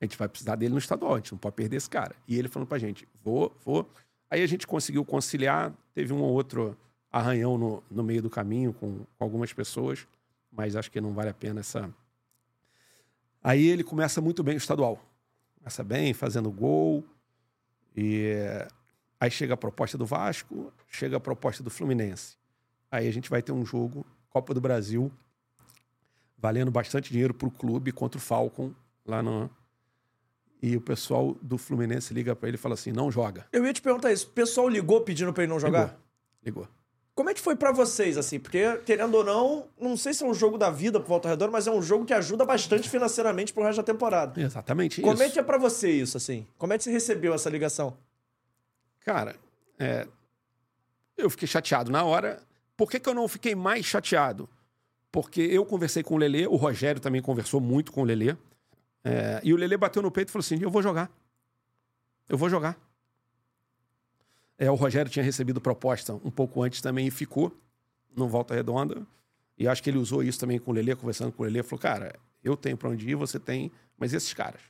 [0.01, 2.15] A gente vai precisar dele no estadual, a gente não pode perder esse cara.
[2.27, 3.91] E ele falando pra gente: vou, vou.
[4.31, 6.77] Aí a gente conseguiu conciliar, teve um ou outro
[7.11, 10.07] arranhão no, no meio do caminho com, com algumas pessoas,
[10.53, 11.93] mas acho que não vale a pena essa.
[13.43, 15.01] Aí ele começa muito bem o estadual.
[15.59, 17.05] Começa bem, fazendo gol.
[17.97, 18.33] E
[19.19, 22.37] aí chega a proposta do Vasco, chega a proposta do Fluminense.
[22.91, 25.11] Aí a gente vai ter um jogo, Copa do Brasil,
[26.39, 28.73] valendo bastante dinheiro pro clube contra o Falcon
[29.05, 29.51] lá no.
[30.63, 33.47] E o pessoal do Fluminense liga para ele e fala assim: não joga.
[33.53, 34.27] Eu ia te perguntar isso.
[34.27, 35.99] O pessoal ligou pedindo pra ele não jogar?
[36.45, 36.69] Ligou.
[37.21, 38.41] Como é que foi pra vocês, assim?
[38.41, 41.53] Porque, querendo ou não, não sei se é um jogo da vida pro Volta Redonda,
[41.53, 44.41] mas é um jogo que ajuda bastante financeiramente pro resto da temporada.
[44.41, 45.23] Exatamente Como isso.
[45.25, 46.47] é que é pra você isso, assim?
[46.57, 47.95] Como é que você recebeu essa ligação?
[49.01, 49.37] Cara,
[49.79, 50.09] é,
[51.15, 52.43] eu fiquei chateado na hora.
[52.75, 54.49] Por que, que eu não fiquei mais chateado?
[55.13, 58.35] Porque eu conversei com o Lelê, o Rogério também conversou muito com o Lelê.
[59.05, 61.11] é, e o Lelê bateu no peito e falou assim: eu vou jogar.
[62.27, 62.79] Eu vou jogar.
[64.61, 67.51] É, o Rogério tinha recebido proposta um pouco antes também e ficou
[68.15, 69.07] no Volta Redonda.
[69.57, 71.63] E acho que ele usou isso também com o Lelê, conversando com o Lelê.
[71.63, 74.61] Falou, cara, eu tenho pra onde ir, você tem, mas esses caras.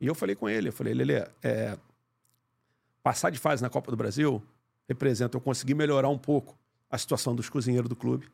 [0.00, 1.76] E eu falei com ele, eu falei, Lelê, é,
[3.02, 4.42] passar de fase na Copa do Brasil
[4.88, 6.56] representa eu conseguir melhorar um pouco
[6.90, 8.26] a situação dos cozinheiros do clube,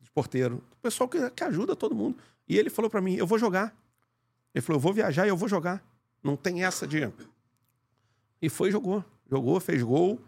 [0.00, 2.18] dos porteiros, do pessoal que, que ajuda todo mundo.
[2.48, 3.72] E ele falou pra mim, eu vou jogar.
[4.52, 5.80] Ele falou: eu vou viajar e eu vou jogar.
[6.24, 7.08] Não tem essa de.
[8.42, 9.04] E foi, jogou.
[9.30, 10.20] Jogou, fez gol.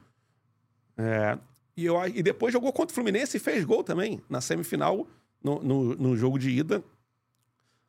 [0.97, 1.39] É,
[1.77, 4.21] e, eu, e depois jogou contra o Fluminense e fez gol também.
[4.29, 5.07] Na semifinal,
[5.43, 6.83] no, no, no jogo de ida.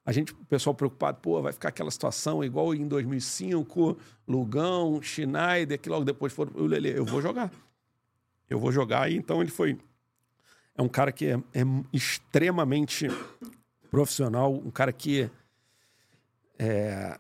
[0.06, 5.78] A gente, o pessoal preocupado, pô, vai ficar aquela situação igual em 2005, Lugão, Schneider,
[5.78, 6.54] que logo depois foram.
[6.56, 7.52] O Lele, eu vou jogar.
[8.50, 9.12] Eu vou jogar.
[9.12, 9.78] E então ele foi.
[10.76, 13.08] É um cara que é, é extremamente
[13.92, 15.30] profissional, um cara que.
[16.58, 17.20] É,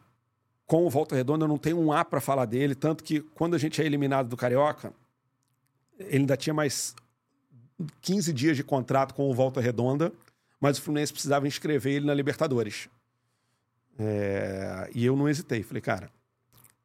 [0.68, 3.56] com o Volta Redonda, eu não tenho um A para falar dele, tanto que quando
[3.56, 4.94] a gente é eliminado do Carioca,
[5.98, 6.94] ele ainda tinha mais
[8.02, 10.12] 15 dias de contrato com o Volta Redonda,
[10.60, 12.90] mas o Fluminense precisava inscrever ele na Libertadores.
[13.98, 15.64] É, e eu não hesitei.
[15.64, 16.12] Falei, cara,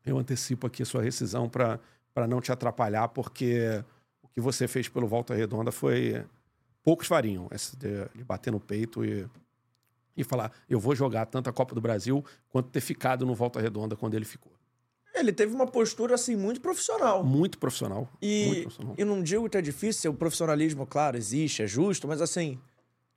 [0.07, 1.81] eu antecipo aqui a sua rescisão para
[2.29, 3.83] não te atrapalhar, porque
[4.23, 6.25] o que você fez pelo Volta Redonda foi.
[6.85, 9.25] Poucos fariam, de, de bater no peito e
[10.17, 13.61] e falar: eu vou jogar tanto a Copa do Brasil quanto ter ficado no Volta
[13.61, 14.53] Redonda quando ele ficou.
[15.15, 17.23] Ele teve uma postura assim muito profissional.
[17.23, 18.09] Muito profissional.
[18.21, 18.95] E, muito profissional.
[18.99, 22.59] e não digo que é difícil, o profissionalismo, claro, existe, é justo, mas assim,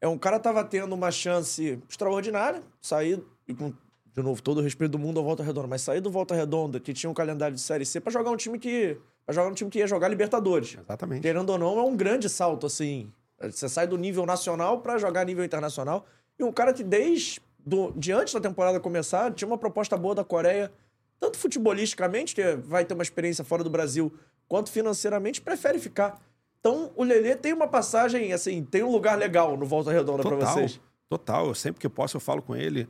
[0.01, 3.73] é um cara tava tendo uma chance extraordinária, sair e com
[4.13, 6.79] de novo todo o respeito do mundo ao Volta Redonda, mas sair do Volta Redonda
[6.79, 9.53] que tinha um calendário de série C para jogar um time que para jogar um
[9.53, 10.77] time que ia jogar Libertadores.
[10.79, 11.21] Exatamente.
[11.21, 13.11] Querendo ou não, é um grande salto assim.
[13.41, 16.05] Você sai do nível nacional para jogar nível internacional.
[16.37, 20.13] E um cara que desde do, de antes da temporada começar tinha uma proposta boa
[20.13, 20.71] da Coreia,
[21.19, 24.13] tanto futebolisticamente, que vai ter uma experiência fora do Brasil,
[24.47, 26.21] quanto financeiramente, prefere ficar.
[26.59, 30.35] Então, o Lelê tem uma passagem, assim, tem um lugar legal no Volta Redonda para
[30.35, 30.79] vocês.
[31.07, 32.87] Total, eu sempre que eu posso eu falo com ele.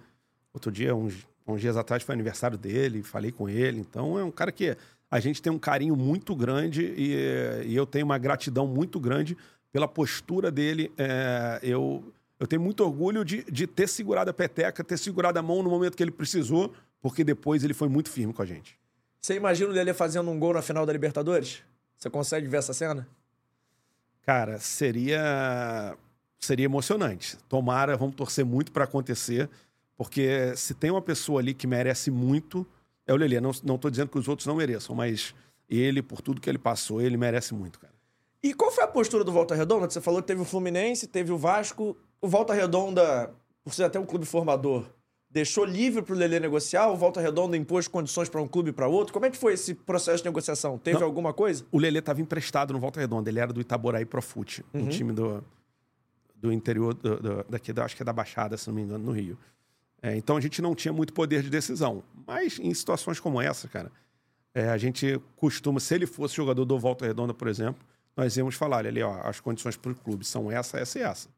[0.53, 3.79] Outro dia, uns, uns dias atrás, foi aniversário dele, falei com ele.
[3.79, 4.75] Então, é um cara que
[5.11, 9.37] a gente tem um carinho muito grande e, e eu tenho uma gratidão muito grande
[9.71, 10.91] pela postura dele.
[10.97, 12.03] É, eu
[12.39, 15.69] eu tenho muito orgulho de, de ter segurado a peteca, ter segurado a mão no
[15.69, 18.77] momento que ele precisou, porque depois ele foi muito firme com a gente.
[19.21, 21.63] Você imagina o Lele fazendo um gol na final da Libertadores?
[21.97, 23.07] Você consegue ver essa cena?
[24.21, 25.97] Cara, seria
[26.39, 27.37] seria emocionante.
[27.49, 29.49] Tomara, vamos torcer muito para acontecer,
[29.97, 32.67] porque se tem uma pessoa ali que merece muito,
[33.07, 33.39] é o Lelê.
[33.39, 35.33] Não, não tô dizendo que os outros não mereçam, mas
[35.67, 37.94] ele, por tudo que ele passou, ele merece muito, cara.
[38.45, 39.89] E qual foi a postura do Volta Redonda?
[39.89, 41.97] Você falou que teve o Fluminense, teve o Vasco.
[42.21, 44.85] O Volta Redonda, por ser até um clube formador,
[45.31, 46.91] deixou livre para o Lelê negociar?
[46.91, 49.11] O Volta Redonda impôs condições para um clube e para outro?
[49.11, 50.77] Como é que foi esse processo de negociação?
[50.77, 51.65] Teve Não, alguma coisa?
[51.71, 53.31] O Lelê estava emprestado no Volta Redonda.
[53.31, 54.81] Ele era do Itaboraí Profute, uhum.
[54.81, 55.43] um time do,
[56.35, 59.11] do interior do, do, daqui, acho que é da Baixada, se não me engano, no
[59.11, 59.39] Rio.
[60.03, 62.03] É, então a gente não tinha muito poder de decisão.
[62.27, 63.91] Mas em situações como essa, cara,
[64.53, 67.83] é, a gente costuma, se ele fosse jogador do Volta Redonda, por exemplo,
[68.15, 71.29] nós íamos falar, ali, ó, as condições para o clube são essa, essa e essa.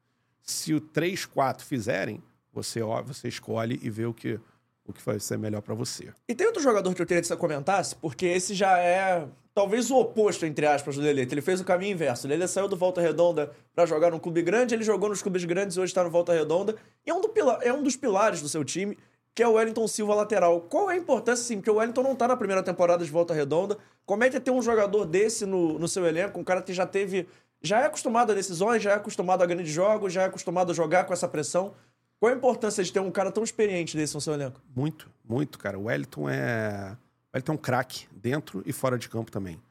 [0.43, 2.21] Se o 3, 4 fizerem,
[2.53, 4.39] você, ó, você escolhe e vê o que,
[4.85, 6.13] o que vai ser melhor para você.
[6.27, 9.89] E tem outro jogador que eu queria que você comentasse, porque esse já é talvez
[9.89, 11.23] o oposto, entre aspas, do Lelê.
[11.23, 12.27] Ele fez o caminho inverso.
[12.27, 15.77] Lelê saiu do Volta Redonda para jogar num clube grande, ele jogou nos clubes grandes
[15.77, 16.75] hoje está no Volta Redonda.
[17.03, 18.95] E é um, do é um dos pilares do seu time
[19.37, 20.61] que é o Wellington Silva lateral.
[20.61, 21.57] Qual é a importância, sim?
[21.57, 23.77] Porque o Wellington não tá na primeira temporada de Volta Redonda.
[24.03, 26.39] Como é que é ter um jogador desse no, no seu elenco?
[26.39, 27.27] Um cara que já teve.
[27.61, 30.73] Já é acostumado a decisões, já é acostumado a grandes jogos, já é acostumado a
[30.73, 31.75] jogar com essa pressão.
[32.19, 34.59] Qual a importância de ter um cara tão experiente desse no seu elenco?
[34.75, 35.77] Muito, muito, cara.
[35.77, 36.97] O Wellington é.
[37.31, 39.61] O Wellington é um craque, dentro e fora de campo também.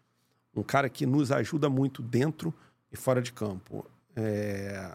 [0.54, 2.54] Um cara que nos ajuda muito dentro
[2.92, 3.84] e fora de campo.
[4.14, 4.92] É...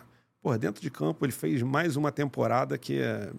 [0.58, 3.32] Dentro de campo ele fez mais uma temporada que é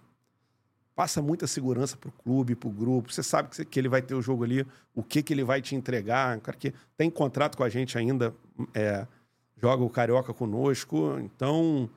[0.94, 3.12] passa muita segurança para o clube, para o grupo.
[3.12, 5.74] Você sabe que, ele vai ter o jogo ali, o que, que ele vai te
[5.74, 6.36] entregar.
[6.36, 8.34] Um cara que tem contrato com a gente ainda,
[8.74, 9.06] é,
[9.60, 11.18] joga o Carioca conosco.
[11.20, 11.88] Então,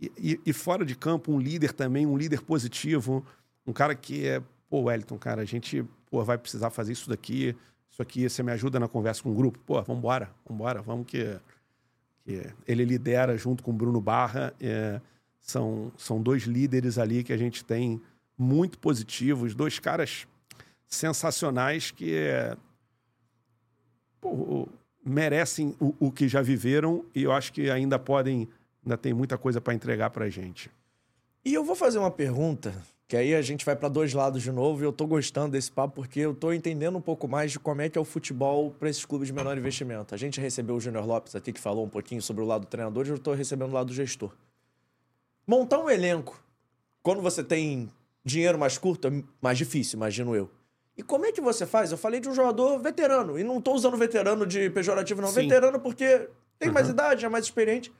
[0.00, 3.24] e, e, fora de campo, um líder também, um líder positivo.
[3.66, 7.56] Um cara que é, pô, Wellington, cara, a gente pô, vai precisar fazer isso daqui.
[7.90, 9.58] Isso aqui, você me ajuda na conversa com o grupo?
[9.60, 10.02] Pô, vamos
[10.48, 11.38] embora, vamos que,
[12.24, 12.52] que...
[12.66, 14.52] Ele lidera junto com o Bruno Barra.
[14.60, 15.00] É,
[15.40, 18.02] são, são dois líderes ali que a gente tem
[18.38, 20.26] muito positivos, dois caras
[20.86, 22.56] sensacionais que é,
[24.20, 24.68] pô,
[25.04, 28.48] merecem o, o, que já viveram e eu acho que ainda podem,
[28.84, 30.70] ainda tem muita coisa para entregar para gente.
[31.44, 32.74] E eu vou fazer uma pergunta,
[33.06, 35.70] que aí a gente vai para dois lados de novo e eu tô gostando desse
[35.70, 38.72] papo porque eu tô entendendo um pouco mais de como é que é o futebol
[38.72, 40.12] para esses clubes de menor investimento.
[40.14, 42.66] A gente recebeu o Júnior Lopes aqui que falou um pouquinho sobre o lado do
[42.66, 44.32] treinador e eu tô recebendo o lado do gestor.
[45.46, 46.42] Montar um elenco,
[47.00, 47.88] quando você tem
[48.26, 50.50] dinheiro mais curto é mais difícil, imagino eu.
[50.96, 51.92] E como é que você faz?
[51.92, 53.38] Eu falei de um jogador veterano.
[53.38, 55.28] E não estou usando veterano de pejorativo, não.
[55.28, 55.42] Sim.
[55.42, 56.74] Veterano porque tem uhum.
[56.74, 57.92] mais idade, é mais experiente.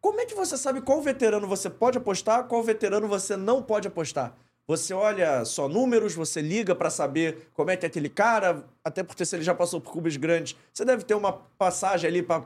[0.00, 3.88] Como é que você sabe qual veterano você pode apostar, qual veterano você não pode
[3.88, 4.34] apostar?
[4.66, 9.02] Você olha só números, você liga para saber como é que é aquele cara, até
[9.02, 12.44] porque se ele já passou por clubes grandes, você deve ter uma passagem ali para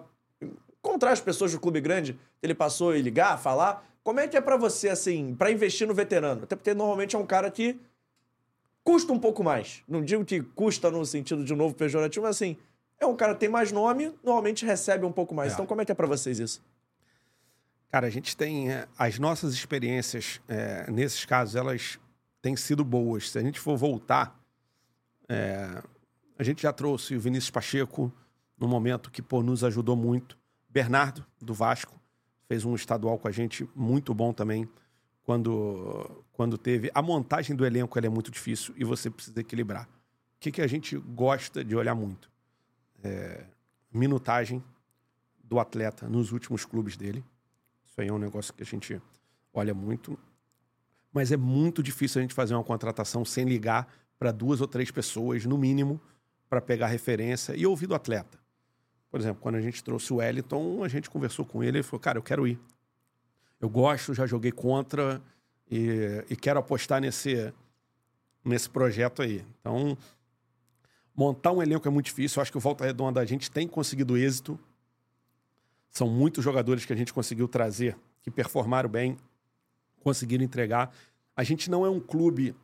[0.82, 3.84] encontrar as pessoas do clube grande ele passou e ligar, falar.
[4.08, 6.44] Como é que é para você, assim, para investir no veterano?
[6.44, 7.78] Até porque normalmente é um cara que
[8.82, 9.82] custa um pouco mais.
[9.86, 12.56] Não digo que custa no sentido de novo pejorativo, mas assim,
[12.98, 15.50] é um cara que tem mais nome, normalmente recebe um pouco mais.
[15.50, 15.52] É.
[15.52, 16.62] Então, como é que é para vocês isso?
[17.90, 18.72] Cara, a gente tem.
[18.72, 21.98] É, as nossas experiências, é, nesses casos, elas
[22.40, 23.28] têm sido boas.
[23.28, 24.40] Se a gente for voltar,
[25.28, 25.82] é,
[26.38, 28.10] a gente já trouxe o Vinícius Pacheco
[28.58, 30.38] no momento que pô, nos ajudou muito.
[30.66, 31.97] Bernardo, do Vasco,
[32.48, 34.68] fez um estadual com a gente muito bom também.
[35.22, 36.90] Quando, quando teve.
[36.94, 39.84] A montagem do elenco é muito difícil e você precisa equilibrar.
[39.84, 42.30] O que, que a gente gosta de olhar muito?
[43.04, 43.44] É,
[43.92, 44.64] minutagem
[45.44, 47.22] do atleta nos últimos clubes dele
[47.98, 49.02] isso aí é um negócio que a gente
[49.52, 50.16] olha muito.
[51.12, 54.88] Mas é muito difícil a gente fazer uma contratação sem ligar para duas ou três
[54.88, 56.00] pessoas, no mínimo,
[56.48, 58.38] para pegar referência e ouvir do atleta.
[59.10, 62.00] Por exemplo, quando a gente trouxe o Wellington, a gente conversou com ele e falou:
[62.00, 62.58] Cara, eu quero ir.
[63.60, 65.20] Eu gosto, já joguei contra
[65.70, 67.52] e, e quero apostar nesse,
[68.44, 69.44] nesse projeto aí.
[69.60, 69.96] Então,
[71.14, 72.38] montar um elenco é muito difícil.
[72.38, 74.58] Eu acho que o Volta Redonda a gente tem conseguido êxito.
[75.90, 79.16] São muitos jogadores que a gente conseguiu trazer, que performaram bem,
[80.00, 80.94] conseguiram entregar.
[81.34, 82.54] A gente não é um clube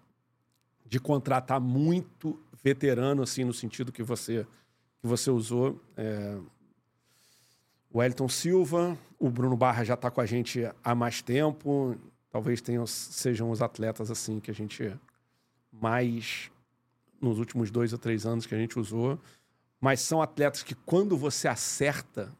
[0.87, 4.46] de contratar muito veterano, assim, no sentido que você,
[5.05, 5.79] que você usou.
[5.99, 6.38] É...
[7.93, 11.95] O Wellington Silva, o Bruno Barra já está com a gente há mais tempo.
[12.31, 14.97] Talvez tenham, sejam os atletas assim que a gente
[15.71, 16.51] mais
[17.21, 19.21] nos últimos dois ou três anos que a gente usou.
[19.79, 22.33] Mas são atletas que, quando você acerta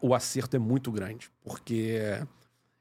[0.00, 2.24] o acerto é muito grande, porque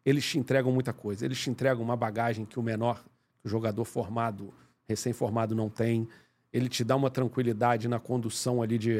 [0.05, 1.25] eles te entregam muita coisa.
[1.25, 3.03] Eles te entregam uma bagagem que o menor,
[3.43, 4.53] o jogador formado,
[4.87, 6.07] recém-formado, não tem.
[6.51, 8.95] Ele te dá uma tranquilidade na condução ali de,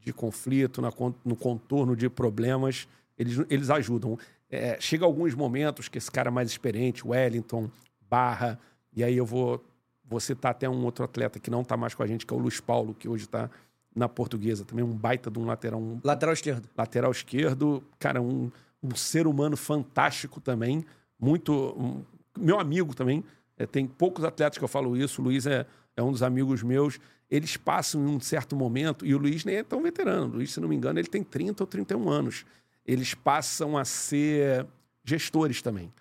[0.00, 0.90] de conflito, na,
[1.24, 2.88] no contorno de problemas.
[3.18, 4.18] Eles, eles ajudam.
[4.50, 7.70] É, chega alguns momentos que esse cara mais experiente, Wellington,
[8.08, 8.58] Barra,
[8.94, 9.64] e aí eu vou,
[10.04, 12.36] vou citar até um outro atleta que não está mais com a gente, que é
[12.36, 13.48] o Luiz Paulo, que hoje está
[13.94, 15.80] na portuguesa também, um baita de um lateral.
[15.80, 16.68] Um, lateral esquerdo.
[16.76, 18.50] Lateral esquerdo, cara, um,
[18.82, 20.84] um ser humano fantástico também,
[21.18, 21.52] muito.
[21.52, 22.02] Um,
[22.38, 23.22] meu amigo também.
[23.58, 25.66] É, tem poucos atletas que eu falo isso, o Luiz é,
[25.96, 26.98] é um dos amigos meus.
[27.30, 30.34] Eles passam em um certo momento, e o Luiz nem é tão veterano.
[30.34, 32.44] O Luiz, se não me engano, ele tem 30 ou 31 anos.
[32.86, 34.66] Eles passam a ser
[35.04, 35.92] gestores também.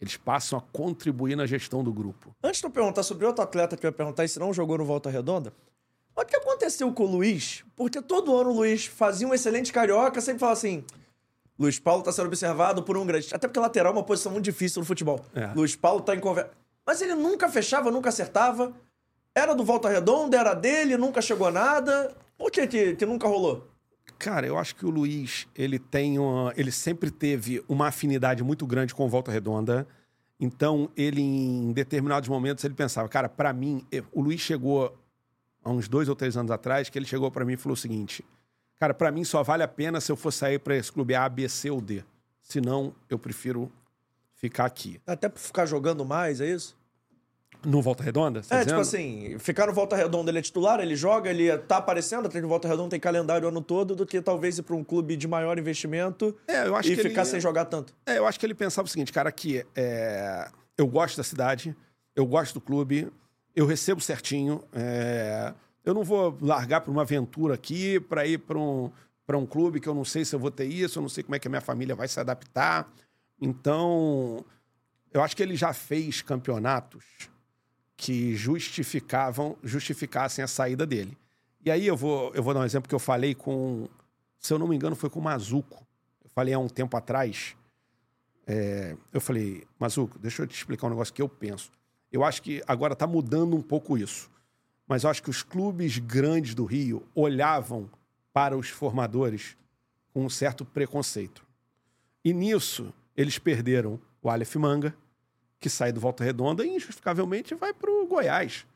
[0.00, 2.34] Eles passam a contribuir na gestão do grupo.
[2.42, 4.76] Antes de eu perguntar sobre outro atleta que eu ia perguntar, e se não jogou
[4.76, 5.52] no Volta Redonda,
[6.14, 7.64] o que aconteceu com o Luiz?
[7.74, 10.84] Porque todo ano o Luiz fazia um excelente carioca, sempre falava assim.
[11.58, 13.28] Luiz Paulo está sendo observado por um grande.
[13.32, 15.24] Até porque lateral é uma posição muito difícil no futebol.
[15.34, 15.46] É.
[15.54, 16.50] Luiz Paulo está em conversa.
[16.86, 18.72] Mas ele nunca fechava, nunca acertava.
[19.34, 22.14] Era do Volta Redonda, era dele, nunca chegou a nada.
[22.38, 23.68] Por que, que, que nunca rolou?
[24.18, 28.66] Cara, eu acho que o Luiz, ele tem uma, ele sempre teve uma afinidade muito
[28.66, 29.86] grande com o Volta Redonda.
[30.38, 34.96] Então, ele em determinados momentos ele pensava, cara, para mim, o Luiz chegou
[35.64, 37.76] há uns dois ou três anos atrás, que ele chegou para mim e falou o
[37.76, 38.24] seguinte:
[38.78, 41.28] Cara, para mim só vale a pena se eu for sair para esse clube A,
[41.28, 42.04] B, C ou D.
[42.42, 43.72] Senão, eu prefiro
[44.34, 45.00] ficar aqui.
[45.06, 46.76] Até por ficar jogando mais, é isso?
[47.64, 48.42] No Volta Redonda?
[48.42, 48.84] Tá é, tipo dizendo?
[48.84, 52.38] tipo assim, ficar no Volta Redonda, ele é titular, ele joga, ele tá aparecendo, até
[52.38, 54.84] que no Volta Redonda tem calendário o ano todo, do que talvez ir pra um
[54.84, 57.30] clube de maior investimento é, eu acho e que ficar ele...
[57.30, 57.94] sem jogar tanto.
[58.06, 60.48] É, eu acho que ele pensava o seguinte, cara, que é...
[60.76, 61.74] eu gosto da cidade,
[62.14, 63.10] eu gosto do clube,
[63.54, 65.52] eu recebo certinho, é...
[65.84, 68.90] Eu não vou largar para uma aventura aqui, para ir para um,
[69.28, 71.34] um clube que eu não sei se eu vou ter isso, eu não sei como
[71.34, 72.90] é que a minha família vai se adaptar.
[73.38, 74.42] Então,
[75.12, 77.04] eu acho que ele já fez campeonatos
[77.96, 81.16] que justificavam, justificassem a saída dele.
[81.64, 83.88] E aí eu vou, eu vou dar um exemplo que eu falei com,
[84.38, 85.86] se eu não me engano, foi com o Mazuco.
[86.22, 87.56] Eu falei há um tempo atrás.
[88.46, 91.70] É, eu falei, Mazuco, deixa eu te explicar um negócio que eu penso.
[92.12, 94.30] Eu acho que agora está mudando um pouco isso
[94.86, 97.88] mas eu acho que os clubes grandes do Rio olhavam
[98.32, 99.56] para os formadores
[100.12, 101.44] com um certo preconceito.
[102.24, 104.94] E nisso, eles perderam o Aleph Manga,
[105.58, 108.66] que sai do Volta Redonda e injustificavelmente vai para o Goiás.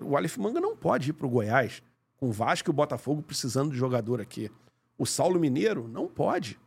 [0.00, 1.82] O Aleph Manga não pode ir para o Goiás,
[2.16, 4.50] com o Vasco e o Botafogo precisando de jogador aqui.
[4.96, 6.58] O Saulo Mineiro não pode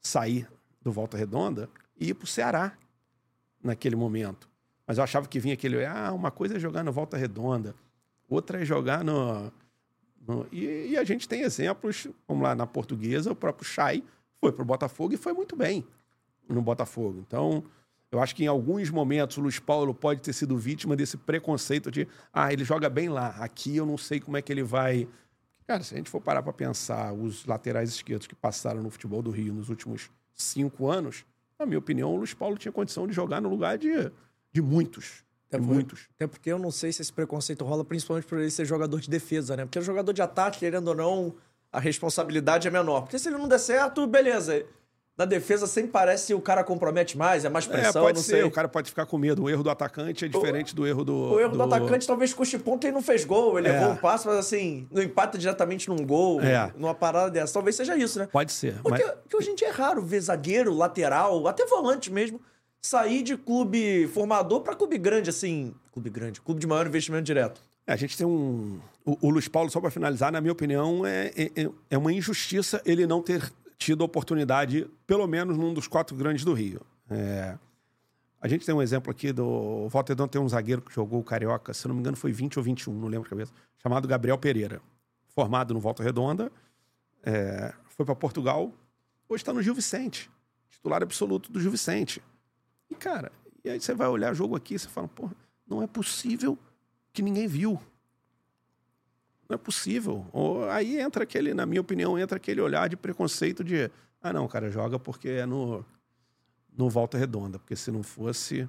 [0.00, 0.48] sair
[0.80, 2.76] do Volta Redonda e ir para o Ceará
[3.62, 4.48] naquele momento.
[4.86, 7.74] Mas eu achava que vinha aquele, ah, uma coisa é jogar no Volta Redonda,
[8.28, 9.52] outra é jogar no.
[10.26, 14.02] no e, e, a gente tem exemplos, vamos lá, na portuguesa, o próprio Chay
[14.40, 15.86] foi para o Botafogo e foi muito bem
[16.48, 17.18] no Botafogo.
[17.26, 17.64] Então,
[18.10, 21.90] Eu acho que em alguns momentos o Luiz Paulo pode ter sido vítima desse preconceito
[21.90, 25.06] de, ah, ele joga bem lá, aqui eu não sei como é que ele vai.
[25.66, 29.20] Cara, se a gente for parar para pensar os laterais esquerdos que passaram no futebol
[29.20, 31.26] do Rio nos últimos cinco anos,
[31.58, 34.10] na minha opinião, o Luiz Paulo tinha condição de jogar no lugar de,
[34.50, 35.24] de muitos.
[35.48, 36.08] Até de porque, muitos.
[36.14, 39.10] Até porque eu não sei se esse preconceito rola, principalmente por ele ser jogador de
[39.10, 39.64] defesa, né?
[39.64, 41.34] Porque o jogador de ataque, querendo ou não,
[41.70, 43.02] a responsabilidade é menor.
[43.02, 44.64] Porque se ele não der certo, beleza.
[45.18, 48.22] Na defesa sempre parece que o cara compromete mais, é mais pressão, é, pode não
[48.24, 48.42] ser, sei.
[48.44, 49.42] o cara pode ficar com medo.
[49.42, 51.12] O erro do atacante é diferente do erro do.
[51.32, 53.58] O erro do, atacante talvez custe ponto e não fez gol.
[53.58, 53.74] Ele É.
[53.74, 56.72] errou um passo, mas assim, não empata diretamente num gol, É.
[56.76, 57.52] numa parada dessa.
[57.52, 58.28] Talvez seja isso, né?
[58.30, 58.74] Pode ser.
[58.80, 62.40] Porque, mas- porque hoje em dia é raro ver zagueiro, lateral, até volante mesmo,
[62.80, 65.74] sair de clube formador pra clube grande, assim.
[65.92, 67.60] Clube grande, clube de maior investimento direto.
[67.84, 68.78] É, a gente tem um.
[69.04, 72.80] O, o Luiz Paulo, só para finalizar, na minha opinião, é, é, é uma injustiça
[72.86, 73.42] ele não ter
[73.78, 76.80] tido oportunidade, pelo menos num dos quatro grandes do Rio.
[77.08, 77.56] É,
[78.40, 79.46] a gente tem um exemplo aqui do.
[79.46, 82.32] O Walter Don tem um zagueiro que jogou o Carioca, se não me engano, foi
[82.32, 84.82] 20 ou 21, não lembro a cabeça, chamado Gabriel Pereira.
[85.28, 86.50] Formado no Volta Redonda,
[87.22, 88.72] é, foi para Portugal,
[89.28, 90.28] hoje está no Gil Vicente,
[90.68, 92.20] titular absoluto do Gil Vicente.
[92.90, 93.30] E, cara,
[93.64, 95.34] e aí você vai olhar jogo aqui e você fala, porra,
[95.66, 96.58] não é possível
[97.12, 97.80] que ninguém viu.
[99.48, 100.26] Não é possível.
[100.32, 104.48] Ou, aí entra aquele, na minha opinião, entra aquele olhar de preconceito de ah, não,
[104.48, 105.84] cara, joga porque é no,
[106.76, 107.58] no Volta Redonda.
[107.58, 108.68] Porque se não fosse,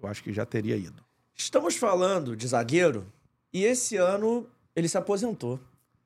[0.00, 1.02] eu acho que já teria ido.
[1.34, 3.06] Estamos falando de zagueiro
[3.52, 5.58] e esse ano ele se aposentou.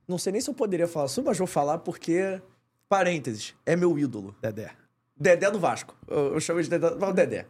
[0.06, 2.40] Não sei nem se eu poderia falar sobre, mas vou falar porque,
[2.88, 4.34] parênteses, é meu ídolo.
[4.40, 4.70] Dedé.
[5.16, 5.96] Dedé do Vasco.
[6.06, 7.46] Eu, eu chamo de Dedé, o Dedé.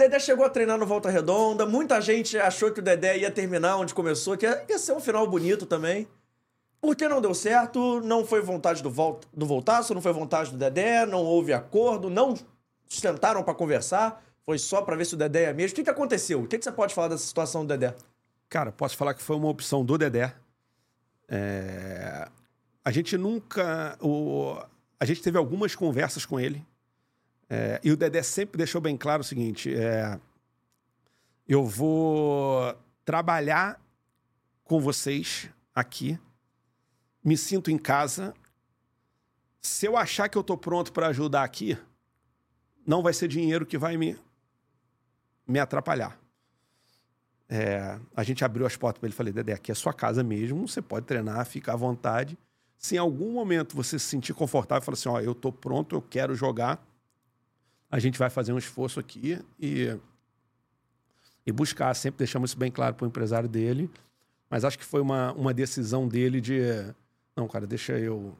[0.00, 1.66] Dedé chegou a treinar no Volta Redonda.
[1.66, 5.26] Muita gente achou que o Dedé ia terminar onde começou, que ia, ser um final
[5.26, 6.08] bonito também.
[6.80, 10.56] Porque não deu certo, não foi vontade do, Volta, do Voltaço, não foi vontade do
[10.56, 12.34] Dedé, não houve acordo, não
[12.88, 14.24] sentaram pra conversar.
[14.46, 15.74] Foi só pra ver se o Dedé ia mesmo.
[15.74, 16.40] O que, que aconteceu?
[16.40, 17.94] O que, que você pode falar dessa situação do Dedé?
[18.48, 20.34] Cara, posso falar que foi uma opção do Dedé.
[21.28, 22.26] É,
[22.82, 23.98] A gente nunca.
[24.00, 24.56] O...
[24.98, 26.64] A gente teve algumas conversas com ele.
[27.52, 30.18] É, E o Dedé sempre deixou bem claro o seguinte: é,
[31.48, 32.72] eu vou
[33.04, 33.80] trabalhar
[34.62, 36.16] com vocês aqui,
[37.24, 38.32] me sinto em casa.
[39.60, 41.76] Se eu achar que eu tô pronto para ajudar aqui,
[42.86, 44.16] não vai ser dinheiro que vai me,
[45.46, 46.16] me atrapalhar.
[47.48, 50.22] É, a gente abriu as portas para ele e falei, Dedé, aqui é sua casa
[50.22, 52.38] mesmo, você pode treinar, fica à vontade.
[52.78, 55.96] Se em algum momento você se sentir confortável e falar assim, ó, eu tô pronto,
[55.96, 56.80] eu quero jogar,
[57.90, 59.96] a gente vai fazer um esforço aqui e,
[61.44, 61.92] e buscar.
[61.94, 63.90] Sempre deixamos isso bem claro para o empresário dele.
[64.48, 66.60] Mas acho que foi uma, uma decisão dele de.
[67.36, 68.36] Não, cara, deixa eu.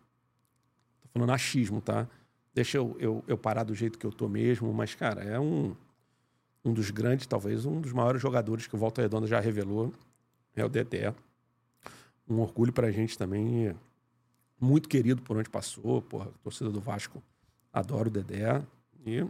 [1.03, 2.07] Tô falando achismo, tá?
[2.55, 4.73] Deixa eu, eu, eu parar do jeito que eu tô mesmo.
[4.73, 5.75] Mas, cara, é um,
[6.65, 9.93] um dos grandes, talvez um dos maiores jogadores que o Volta Redonda já revelou.
[10.55, 11.13] É o Dedé.
[12.29, 13.75] Um orgulho pra gente também.
[14.61, 16.03] Muito querido por onde passou.
[16.03, 17.21] Porra, a torcida do Vasco
[17.73, 18.63] adora o Dedé.
[19.05, 19.27] E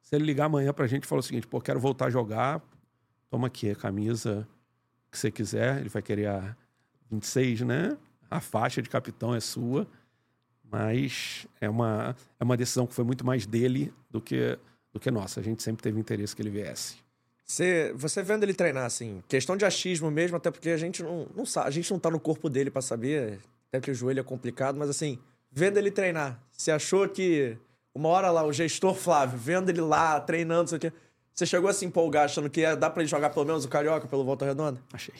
[0.00, 2.62] se ele ligar amanhã pra gente e falar o seguinte, pô, quero voltar a jogar,
[3.30, 4.48] toma aqui a camisa
[5.10, 5.80] que você quiser.
[5.80, 6.56] Ele vai querer a
[7.10, 7.96] 26, né?
[8.30, 9.86] A faixa de capitão é sua.
[10.64, 14.58] Mas é uma, é uma decisão que foi muito mais dele do que,
[14.92, 15.40] do que nossa.
[15.40, 16.96] A gente sempre teve interesse que ele viesse.
[17.44, 21.28] Você, você vendo ele treinar, assim, questão de achismo mesmo, até porque a gente não,
[21.36, 24.20] não sabe, a gente não tá no corpo dele pra saber, até que o joelho
[24.20, 25.18] é complicado, mas assim,
[25.50, 27.58] vendo ele treinar, você achou que
[27.94, 30.92] uma hora lá, o gestor Flávio, vendo ele lá, treinando, não sei o quê,
[31.34, 33.68] você chegou a se empolgar achando que ia, dá pra ele jogar pelo menos o
[33.68, 34.80] Carioca pelo Volta Redonda?
[34.92, 35.14] Achei.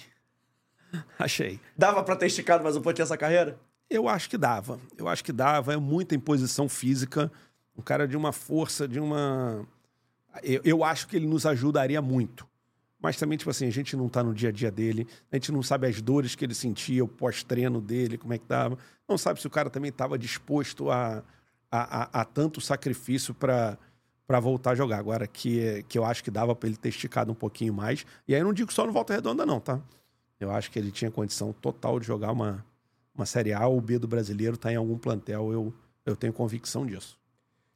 [1.19, 1.61] Achei.
[1.77, 3.59] Dava pra ter esticado mais um pouquinho essa carreira?
[3.89, 4.79] Eu acho que dava.
[4.97, 5.73] Eu acho que dava.
[5.73, 7.31] É muita imposição física.
[7.77, 9.67] Um cara de uma força, de uma.
[10.43, 12.47] Eu, eu acho que ele nos ajudaria muito.
[13.01, 15.51] Mas também, tipo assim, a gente não tá no dia a dia dele, a gente
[15.51, 18.79] não sabe as dores que ele sentia, o pós-treino dele, como é que tava.
[19.09, 21.25] Não sabe se o cara também estava disposto a,
[21.73, 23.79] a, a, a tanto sacrifício para
[24.25, 24.99] para voltar a jogar.
[24.99, 28.07] Agora, que, que eu acho que dava para ele ter esticado um pouquinho mais.
[28.27, 29.79] E aí não digo só no Volta Redonda, não, tá?
[30.41, 32.65] Eu acho que ele tinha condição total de jogar uma,
[33.15, 35.75] uma Série A ou B do brasileiro, tá em algum plantel, eu,
[36.07, 37.19] eu tenho convicção disso.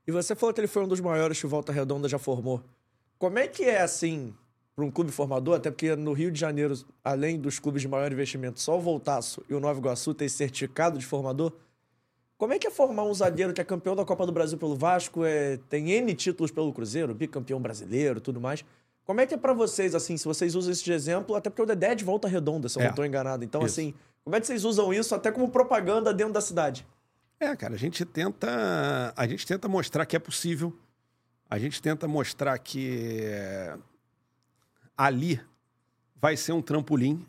[0.07, 2.63] E você falou que ele foi um dos maiores que o Volta Redonda já formou.
[3.19, 4.33] Como é que é, assim,
[4.75, 5.57] para um clube formador?
[5.57, 6.75] Até porque no Rio de Janeiro,
[7.05, 10.99] além dos clubes de maior investimento, só o Voltaço e o Nova Iguaçu tem certificado
[10.99, 11.53] de formador.
[12.39, 14.77] Como é que é formar um zagueiro que é campeão da Copa do Brasil pelo
[14.77, 18.65] Vasco, é, tem N títulos pelo Cruzeiro, bicampeão brasileiro tudo mais?
[19.05, 21.63] Como é que é para vocês, assim, se vocês usam esse de exemplo, até porque
[21.63, 22.85] o Dedé é de volta redonda, se eu É.
[22.87, 23.45] não estou enganado.
[23.45, 23.81] Então, Isso.
[23.81, 26.87] assim, como é que vocês usam isso até como propaganda dentro da cidade?
[27.39, 30.77] É, cara, a gente tenta, a gente tenta mostrar que é possível.
[31.49, 33.77] A gente tenta mostrar que é,
[34.97, 35.41] ali
[36.21, 37.25] vai ser um trampolim.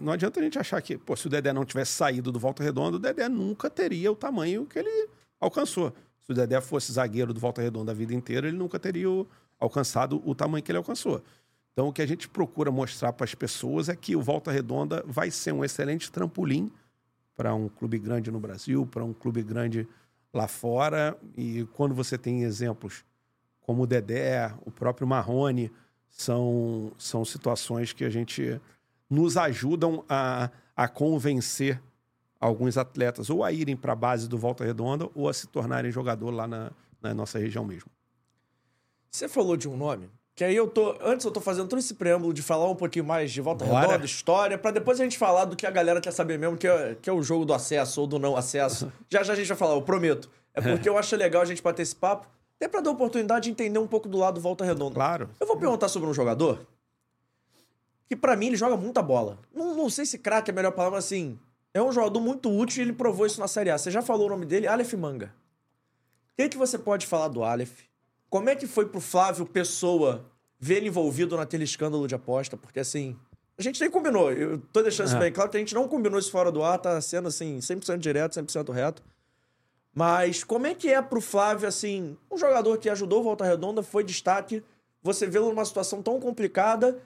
[0.00, 2.62] Não adianta a gente achar que, pô, se o Dedé não tivesse saído do Volta
[2.62, 5.08] Redonda, o Dedé nunca teria o tamanho que ele
[5.40, 5.92] alcançou.
[6.20, 9.06] Se o Dedé fosse zagueiro do Volta Redonda a vida inteira, ele nunca teria
[9.60, 11.22] alcançado o tamanho que ele alcançou.
[11.72, 15.04] Então, o que a gente procura mostrar para as pessoas é que o Volta Redonda
[15.06, 16.70] vai ser um excelente trampolim
[17.36, 19.86] para um clube grande no Brasil, para um clube grande
[20.32, 21.18] lá fora.
[21.36, 23.04] E quando você tem exemplos
[23.60, 25.70] como o Dedé, o próprio Marrone,
[26.08, 28.60] são, são situações que a gente
[29.14, 31.80] nos ajudam a, a convencer
[32.40, 35.90] alguns atletas ou a irem para a base do Volta Redonda ou a se tornarem
[35.90, 37.90] jogador lá na, na nossa região mesmo.
[39.10, 40.96] Você falou de um nome que aí eu tô.
[41.00, 43.86] Antes eu tô fazendo todo esse preâmbulo de falar um pouquinho mais de volta Bora.
[43.86, 46.66] redonda, história, para depois a gente falar do que a galera quer saber mesmo, que
[46.66, 48.92] é, que é o jogo do acesso ou do não acesso.
[49.08, 50.28] já já a gente vai falar, eu prometo.
[50.52, 53.50] É porque eu acho legal a gente bater esse papo, até pra dar oportunidade de
[53.50, 54.94] entender um pouco do lado do volta redonda.
[54.94, 55.30] Claro.
[55.38, 56.66] Eu vou perguntar sobre um jogador
[58.14, 59.38] que para mim ele joga muita bola.
[59.52, 61.38] Não, não sei se craque é a melhor palavra, mas assim,
[61.72, 63.76] é um jogador muito útil e ele provou isso na Série A.
[63.76, 65.34] Você já falou o nome dele, Aleph Manga.
[66.32, 67.80] O que, que você pode falar do Aleph?
[68.30, 70.24] Como é que foi pro Flávio Pessoa
[70.58, 72.56] ver ele envolvido naquele escândalo de aposta?
[72.56, 73.16] Porque assim,
[73.56, 74.32] a gente nem combinou.
[74.32, 75.20] Eu tô deixando isso é.
[75.20, 77.98] bem claro que a gente não combinou isso fora do ar, tá sendo assim, 100%
[77.98, 79.02] direto, 100% reto.
[79.94, 83.80] Mas como é que é pro Flávio, assim, um jogador que ajudou o Volta Redonda,
[83.80, 84.62] foi destaque,
[85.00, 86.98] você vê-lo numa situação tão complicada,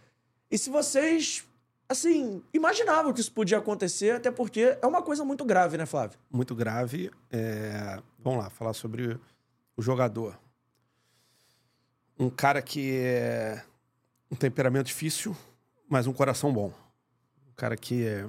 [0.50, 1.44] e se vocês,
[1.88, 6.18] assim, imaginavam que isso podia acontecer, até porque é uma coisa muito grave, né, Flávio?
[6.30, 7.10] Muito grave.
[7.30, 8.00] É...
[8.18, 9.18] Vamos lá, falar sobre
[9.76, 10.38] o jogador
[12.18, 13.62] um cara que é
[14.30, 15.36] um temperamento difícil,
[15.88, 16.72] mas um coração bom.
[17.48, 18.28] Um cara que é,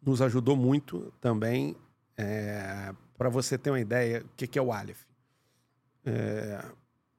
[0.00, 1.76] nos ajudou muito também.
[2.16, 5.02] É, para você ter uma ideia, o que, é o Aleph?
[6.04, 6.64] É,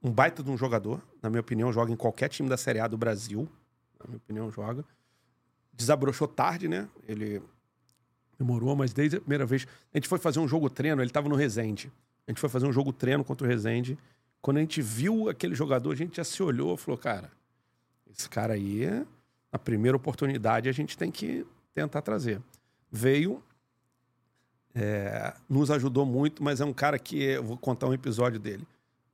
[0.01, 2.87] um baita de um jogador, na minha opinião, joga em qualquer time da Série A
[2.87, 3.47] do Brasil.
[4.04, 4.84] Na minha opinião, joga.
[5.74, 6.88] Desabrochou tarde, né?
[7.08, 7.41] Ele
[8.38, 9.68] demorou, mas desde a primeira vez.
[9.93, 11.91] A gente foi fazer um jogo treino, ele estava no Resende.
[12.28, 13.97] A gente foi fazer um jogo treino contra o Resende.
[14.41, 17.32] Quando a gente viu aquele jogador, a gente já se olhou e falou, cara,
[18.10, 19.06] esse cara aí,
[19.52, 22.41] na primeira oportunidade, a gente tem que tentar trazer.
[22.91, 23.41] Veio,
[24.74, 28.68] é, nos ajudou muito, mas é um cara que, eu vou contar um episódio dele.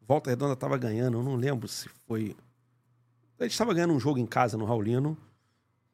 [0.08, 2.36] Volta Redonda estava ganhando, eu não lembro se foi.
[3.40, 5.18] A gente estava ganhando um jogo em casa no Raulino.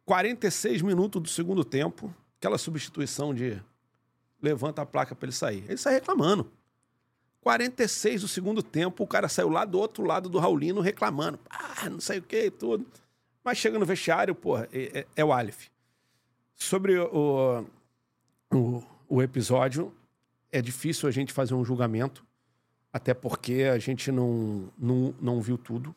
[0.06, 3.62] 46 minutos do segundo tempo, aquela substituição de
[4.41, 5.64] levanta a placa para ele sair.
[5.68, 6.52] Ele sai reclamando.
[7.41, 11.39] 46 do segundo tempo, o cara saiu lá do outro lado do Raulino reclamando.
[11.50, 12.86] Ah, não sei o que e tudo.
[13.44, 15.68] Mas chega no vestiário, porra, é, é, é o Aleph.
[16.56, 17.66] Sobre o,
[18.52, 19.94] o, o, episódio,
[20.52, 22.26] é difícil a gente fazer um julgamento,
[22.91, 25.94] até porque a gente não, não, não viu tudo.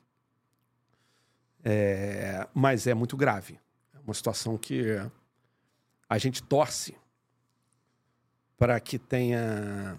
[1.68, 3.58] É, mas é muito grave.
[3.92, 4.84] É uma situação que
[6.08, 6.94] a gente torce
[8.56, 9.98] para que tenha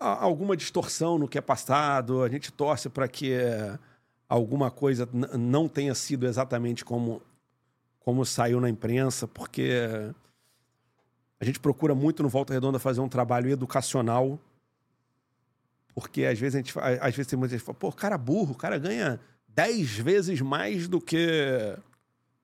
[0.00, 3.36] alguma distorção no que é passado, a gente torce para que
[4.26, 5.06] alguma coisa
[5.38, 7.20] não tenha sido exatamente como,
[8.00, 9.70] como saiu na imprensa, porque
[11.38, 14.40] a gente procura muito no Volta Redonda fazer um trabalho educacional,
[15.94, 18.52] porque às vezes a gente às vezes tem muita gente que fala, pô, cara burro,
[18.52, 19.20] o cara ganha
[19.54, 21.76] dez vezes mais do que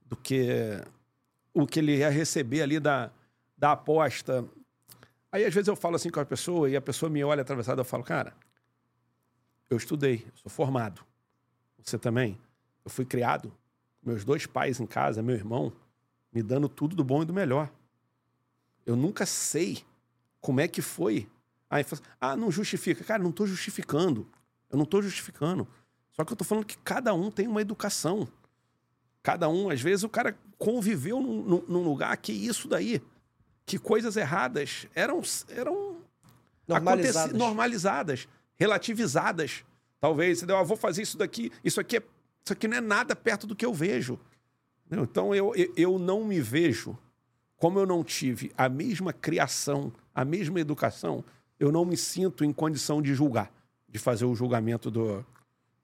[0.06, 0.82] do que
[1.52, 3.10] o que ele ia receber ali da,
[3.56, 4.44] da aposta.
[5.30, 7.80] Aí, às vezes, eu falo assim com a pessoa e a pessoa me olha atravessada.
[7.80, 8.32] Eu falo, cara,
[9.68, 11.04] eu estudei, eu sou formado.
[11.82, 12.38] Você também?
[12.84, 13.52] Eu fui criado.
[14.02, 15.72] Meus dois pais em casa, meu irmão,
[16.32, 17.70] me dando tudo do bom e do melhor.
[18.86, 19.84] Eu nunca sei
[20.40, 21.28] como é que foi.
[21.68, 23.04] Aí fala assim, ah, não justifica.
[23.04, 24.26] Cara, não estou justificando.
[24.70, 25.68] Eu não estou justificando.
[26.18, 28.26] Só que eu estou falando que cada um tem uma educação.
[29.22, 33.00] Cada um, às vezes, o cara conviveu num, num lugar que isso daí
[33.64, 35.98] que coisas erradas eram, eram
[36.66, 37.38] normalizadas.
[37.38, 39.62] normalizadas, relativizadas.
[40.00, 40.56] Talvez, entendeu?
[40.56, 42.02] Ah, vou fazer isso daqui, isso aqui, é,
[42.42, 44.18] isso aqui não é nada perto do que eu vejo.
[44.90, 46.96] Então eu, eu não me vejo,
[47.58, 51.22] como eu não tive a mesma criação, a mesma educação,
[51.60, 53.52] eu não me sinto em condição de julgar,
[53.86, 55.26] de fazer o julgamento do,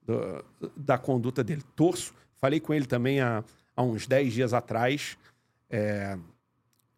[0.06, 0.44] do
[0.76, 1.62] da conduta dele.
[1.74, 3.42] Torço, falei com ele também há,
[3.76, 5.16] há uns 10 dias atrás.
[5.68, 6.18] É,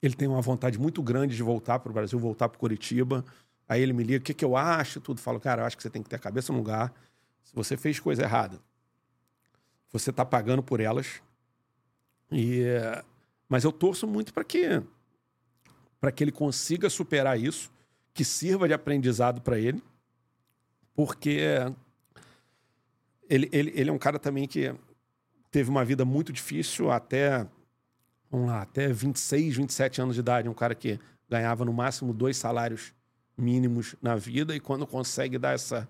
[0.03, 3.25] ele tem uma vontade muito grande de voltar para o Brasil, voltar para Curitiba.
[3.69, 5.01] Aí ele me liga, o que, que eu acho?
[5.01, 5.21] Tudo.
[5.21, 6.93] Falo, cara, eu acho que você tem que ter a cabeça no lugar.
[7.43, 8.61] Se você fez coisa errada,
[9.91, 11.23] você está pagando por elas.
[12.31, 12.65] E,
[13.49, 14.83] mas eu torço muito para que,
[16.01, 17.71] para que ele consiga superar isso,
[18.13, 19.83] que sirva de aprendizado para ele.
[20.95, 21.41] Porque
[23.29, 24.75] ele, ele, ele é um cara também que
[25.51, 27.47] teve uma vida muito difícil até,
[28.31, 30.49] vamos lá, até 26, 27 anos de idade.
[30.49, 30.99] Um cara que
[31.29, 32.93] ganhava no máximo dois salários
[33.37, 35.89] mínimos na vida e quando consegue dar essa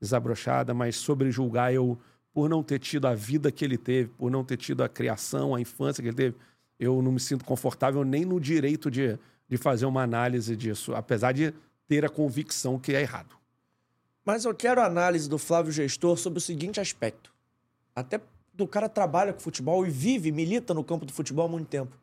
[0.00, 1.98] desabrochada, mas sobrejulgar eu
[2.32, 5.54] por não ter tido a vida que ele teve, por não ter tido a criação,
[5.54, 6.36] a infância que ele teve,
[6.78, 9.18] eu não me sinto confortável nem no direito de,
[9.48, 11.52] de fazer uma análise disso, apesar de
[11.88, 13.37] ter a convicção que é errado.
[14.28, 17.32] Mas eu quero a análise do Flávio Gestor sobre o seguinte aspecto.
[17.96, 18.20] Até
[18.52, 21.96] do cara trabalha com futebol e vive, milita no campo do futebol há muito tempo.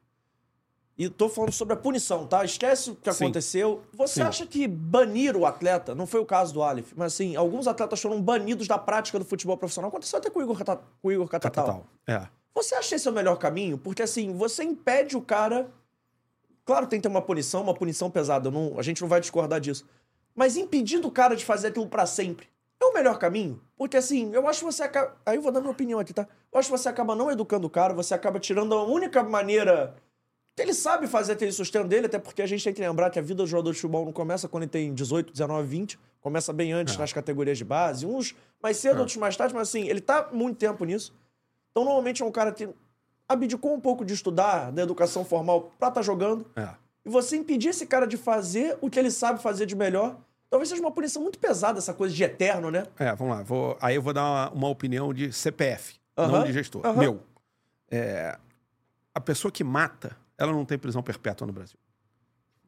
[0.97, 2.43] E tô falando sobre a punição, tá?
[2.43, 3.25] Esquece o que Sim.
[3.25, 3.83] aconteceu.
[3.93, 4.21] Você Sim.
[4.23, 8.01] acha que banir o atleta, não foi o caso do Aleph, mas assim, alguns atletas
[8.01, 9.89] foram banidos da prática do futebol profissional.
[9.89, 11.63] Aconteceu até com o Igor, Cata, com o Igor Catatal.
[11.63, 11.87] Catatal.
[12.07, 12.27] É.
[12.55, 13.77] Você acha esse é o melhor caminho?
[13.77, 15.69] Porque assim, você impede o cara.
[16.65, 18.49] Claro, tem que ter uma punição, uma punição pesada.
[18.49, 19.85] Não, a gente não vai discordar disso.
[20.35, 22.47] Mas impedindo o cara de fazer aquilo para sempre
[22.81, 23.61] é o melhor caminho.
[23.77, 25.15] Porque assim, eu acho que você acaba.
[25.25, 26.27] Aí eu vou dar minha opinião aqui, tá?
[26.51, 29.95] Eu acho que você acaba não educando o cara, você acaba tirando a única maneira
[30.57, 33.21] ele sabe fazer aquele sustento dele, até porque a gente tem que lembrar que a
[33.21, 35.99] vida do jogador de futebol não começa quando ele tem 18, 19, 20.
[36.21, 36.97] Começa bem antes é.
[36.97, 38.05] nas categorias de base.
[38.05, 38.33] Uns
[38.63, 38.99] mais cedo, é.
[38.99, 41.13] outros mais tarde, mas assim, ele tá muito tempo nisso.
[41.71, 42.69] Então, normalmente é um cara que
[43.27, 46.45] abdicou um pouco de estudar da educação formal pra estar tá jogando.
[46.55, 46.69] É.
[47.05, 50.17] E você impedir esse cara de fazer o que ele sabe fazer de melhor,
[50.49, 52.87] talvez seja uma punição muito pesada, essa coisa de eterno, né?
[52.97, 53.43] É, vamos lá.
[53.43, 53.77] Vou...
[53.79, 56.31] Aí eu vou dar uma, uma opinião de CPF, uh -huh.
[56.31, 56.81] não de gestor.
[56.81, 56.97] Uh -huh.
[56.97, 57.21] Meu.
[57.91, 58.37] É...
[59.13, 61.77] A pessoa que mata ela não tem prisão perpétua no Brasil.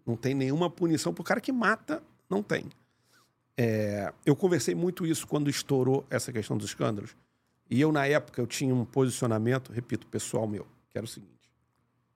[0.06, 2.70] Não tem nenhuma punição para o cara que mata, não tem.
[3.58, 7.16] É, eu conversei muito isso quando estourou essa questão dos escândalos.
[7.70, 11.52] E eu, na época, eu tinha um posicionamento, repito, pessoal meu, que era o seguinte: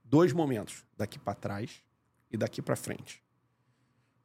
[0.03, 1.83] dois momentos, daqui para trás
[2.31, 3.23] e daqui para frente.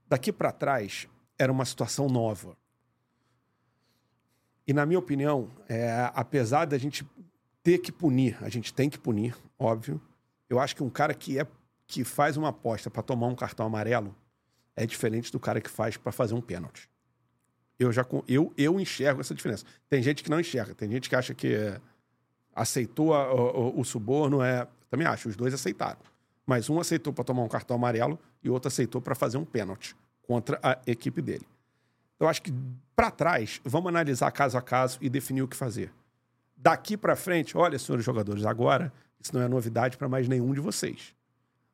[0.09, 2.57] Daqui para trás era uma situação nova.
[4.67, 7.07] E, na minha opinião, é, apesar da gente
[7.63, 10.01] ter que punir, a gente tem que punir, óbvio,
[10.49, 11.47] eu acho que um cara que é
[11.87, 14.15] que faz uma aposta para tomar um cartão amarelo
[14.75, 16.91] é diferente do cara que faz para fazer um pênalti.
[17.79, 19.65] Eu já eu, eu enxergo essa diferença.
[19.89, 21.81] Tem gente que não enxerga, tem gente que acha que
[22.55, 26.01] aceitou a, o, o, suborno é, também acho, os dois aceitaram.
[26.47, 29.97] Mas um aceitou para tomar um cartão amarelo e outro aceitou para fazer um pênalti
[30.23, 31.47] contra a equipe dele.
[32.19, 32.53] Eu acho que
[32.95, 35.93] para trás, vamos analisar caso a caso e definir o que fazer.
[36.57, 40.61] Daqui para frente, olha, senhores jogadores, agora isso não é novidade para mais nenhum de
[40.61, 41.15] vocês.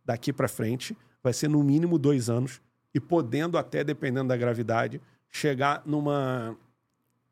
[0.05, 2.61] Daqui para frente, vai ser no mínimo dois anos
[2.95, 5.01] e podendo até, dependendo da gravidade,
[5.31, 6.57] chegar numa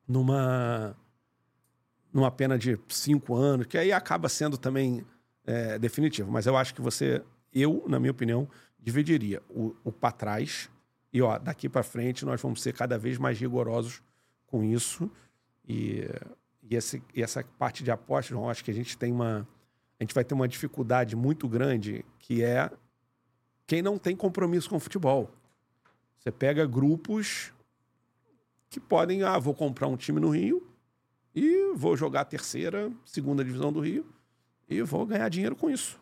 [0.07, 0.97] numa
[2.13, 5.05] numa pena de cinco anos, que aí acaba sendo também
[5.47, 6.31] é, definitivo.
[6.31, 7.23] Mas eu acho que você,
[7.53, 10.71] eu, na minha opinião, dividiria o, o para trás
[11.13, 14.03] e ó, daqui para frente nós vamos ser cada vez mais rigorosos
[14.47, 15.11] com isso
[15.69, 16.09] e,
[16.63, 19.47] e, esse, e essa parte de apostas, eu acho que a gente tem uma
[19.99, 22.71] a gente vai ter uma dificuldade muito grande que é
[23.67, 25.31] quem não tem compromisso com o futebol.
[26.19, 27.53] Você pega grupos
[28.71, 30.67] que podem, ah, vou comprar um time no Rio
[31.35, 34.07] e vou jogar a terceira, segunda divisão do Rio
[34.71, 35.99] e vou ganhar dinheiro com isso.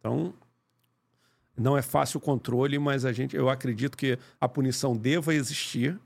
[0.00, 0.32] Então,
[1.56, 5.98] não é fácil o controle, mas a gente, eu acredito que a punição deva existir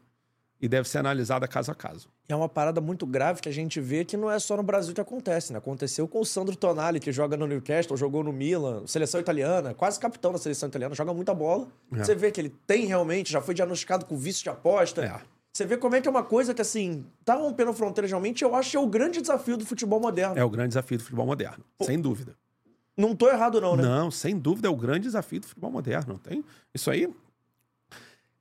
[0.61, 2.09] e deve ser analisada caso a caso.
[2.29, 4.95] É uma parada muito grave que a gente vê que não é só no Brasil
[4.95, 5.59] que acontece, né?
[5.59, 9.99] Aconteceu com o Sandro Tonali, que joga no Newcastle, jogou no Milan, seleção italiana, quase
[9.99, 11.67] capitão da seleção italiana, joga muita bola.
[11.93, 12.05] É.
[12.05, 15.05] Você vê que ele tem realmente, já foi diagnosticado com vício de aposta.
[15.05, 15.40] É.
[15.53, 18.55] Você vê como é que é uma coisa que, assim, tá rompendo fronteiras realmente, eu
[18.55, 20.39] acho que é o grande desafio do futebol moderno.
[20.39, 22.37] É o grande desafio do futebol moderno, Pô, sem dúvida.
[22.97, 23.83] Não tô errado, não, né?
[23.83, 26.19] Não, sem dúvida é o grande desafio do futebol moderno.
[26.19, 27.09] Tem isso aí,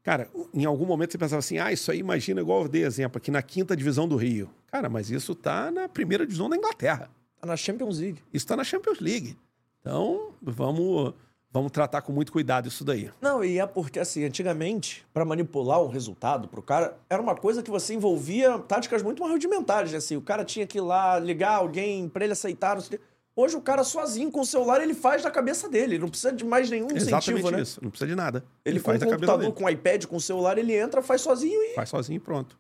[0.10, 3.18] Cara, em algum momento você pensava assim, ah, isso aí imagina igual eu dei exemplo,
[3.18, 4.50] aqui na quinta divisão do Rio.
[4.68, 7.12] Cara, mas isso tá na primeira divisão da Inglaterra.
[7.40, 8.22] Tá na Champions League.
[8.34, 9.38] Isso tá na Champions League.
[9.80, 11.14] Então, vamos,
[11.52, 13.12] vamos tratar com muito cuidado isso daí.
[13.22, 17.64] Não, e é porque, assim, antigamente, para manipular um resultado pro cara, era uma coisa
[17.64, 19.98] que você envolvia táticas muito mais rudimentares, né?
[19.98, 23.02] Assim, o cara tinha que ir lá ligar alguém para ele aceitar, não sei o
[23.36, 26.34] Hoje o cara sozinho com o celular ele faz da cabeça dele, ele não precisa
[26.34, 27.62] de mais nenhum Exatamente incentivo, né?
[27.62, 28.44] isso, não precisa de nada.
[28.66, 31.22] Ele, ele faz com o computador, com o iPad, com o celular, ele entra, faz
[31.22, 32.60] sozinho e faz sozinho e pronto.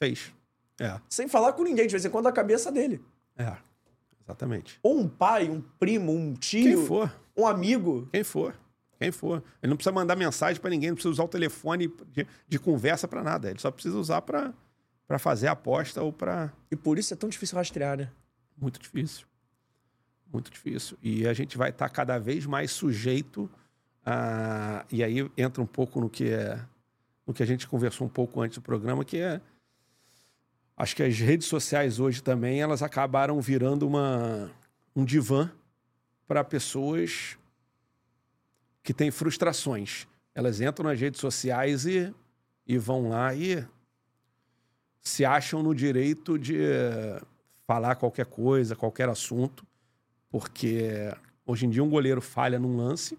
[0.00, 0.32] Fez.
[0.80, 0.98] É.
[1.08, 3.00] Sem falar com ninguém, de vez em quando a cabeça dele.
[3.38, 3.52] É.
[4.24, 4.80] Exatamente.
[4.82, 7.12] Ou um pai, um primo, um tio, Quem for.
[7.36, 8.08] Um amigo.
[8.12, 8.54] Quem for.
[8.98, 9.42] Quem for.
[9.62, 13.06] Ele não precisa mandar mensagem para ninguém, não precisa usar o telefone de, de conversa
[13.06, 13.50] para nada.
[13.50, 14.54] Ele só precisa usar para
[15.18, 16.52] fazer a aposta ou para.
[16.70, 18.10] E por isso é tão difícil rastrear, né?
[18.56, 19.26] Muito difícil.
[20.32, 20.96] Muito difícil.
[21.02, 23.50] E a gente vai estar tá cada vez mais sujeito
[24.04, 24.84] a.
[24.90, 26.58] E aí entra um pouco no que é.
[27.26, 29.40] No que a gente conversou um pouco antes do programa, que é.
[30.76, 34.50] Acho que as redes sociais hoje também, elas acabaram virando uma,
[34.94, 35.50] um divã
[36.26, 37.38] para pessoas
[38.82, 40.06] que têm frustrações.
[40.34, 42.14] Elas entram nas redes sociais e,
[42.66, 43.66] e vão lá e
[45.00, 46.58] se acham no direito de
[47.66, 49.66] falar qualquer coisa, qualquer assunto,
[50.30, 51.12] porque
[51.44, 53.18] hoje em dia um goleiro falha num lance,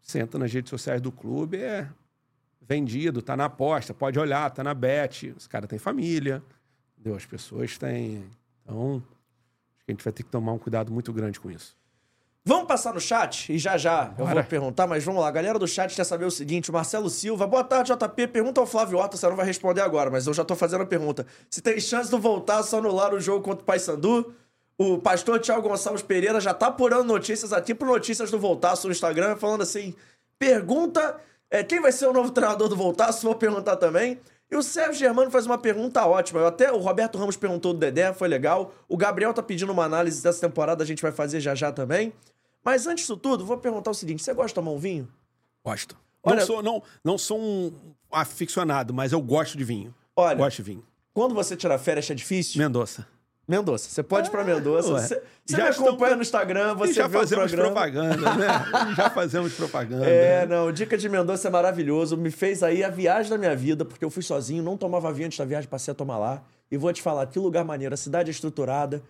[0.00, 1.88] senta nas redes sociais do clube, é
[2.60, 6.42] vendido, tá na aposta, pode olhar, tá na bet, os caras têm família,
[6.92, 7.16] entendeu?
[7.16, 8.24] as pessoas têm.
[8.62, 9.02] Então,
[9.76, 11.76] acho que a gente vai ter que tomar um cuidado muito grande com isso.
[12.46, 14.42] Vamos passar no chat e já já eu Bora.
[14.42, 15.28] vou perguntar, mas vamos lá.
[15.28, 18.26] A galera do chat quer saber o seguinte: o Marcelo Silva, boa tarde, JP.
[18.28, 20.86] Pergunta ao Flávio Horta, você não vai responder agora, mas eu já tô fazendo a
[20.86, 21.26] pergunta.
[21.48, 24.34] Se tem chance de voltar só anular o jogo contra o Paysandu?
[24.76, 28.92] O pastor Tiago Gonçalves Pereira já tá apurando notícias aqui pro Notícias do Voltaço no
[28.92, 29.94] Instagram, falando assim:
[30.38, 31.16] pergunta
[31.50, 33.24] é, quem vai ser o novo treinador do Voltaço?
[33.24, 34.20] Vou perguntar também.
[34.50, 36.40] E o Sérgio Germano faz uma pergunta ótima.
[36.40, 38.74] Eu até o Roberto Ramos perguntou do Dedé, foi legal.
[38.86, 42.12] O Gabriel tá pedindo uma análise dessa temporada, a gente vai fazer já já também.
[42.64, 45.08] Mas antes disso tudo, vou perguntar o seguinte: você gosta de tomar um vinho?
[45.64, 45.96] Gosto.
[46.22, 47.72] Olha- Não, sou, não, não sou um
[48.10, 49.94] aficionado, mas eu gosto de vinho.
[50.16, 50.84] Olha, Gosto de vinho.
[51.12, 52.62] quando você tira férias é difícil?
[52.62, 53.06] Mendonça.
[53.46, 54.88] Mendonça, você pode ir pra Mendonça.
[54.88, 58.48] Você, você Já me acompanha no Instagram, e você já vê fazemos propaganda, né?
[58.96, 60.06] já fazemos propaganda.
[60.08, 62.16] É, não, Dica de Mendonça é maravilhoso.
[62.16, 65.26] Me fez aí a viagem da minha vida, porque eu fui sozinho, não tomava vinho
[65.26, 66.42] antes da viagem, passei a tomar lá.
[66.70, 67.92] E vou te falar, que lugar maneiro.
[67.92, 69.02] A cidade é estruturada.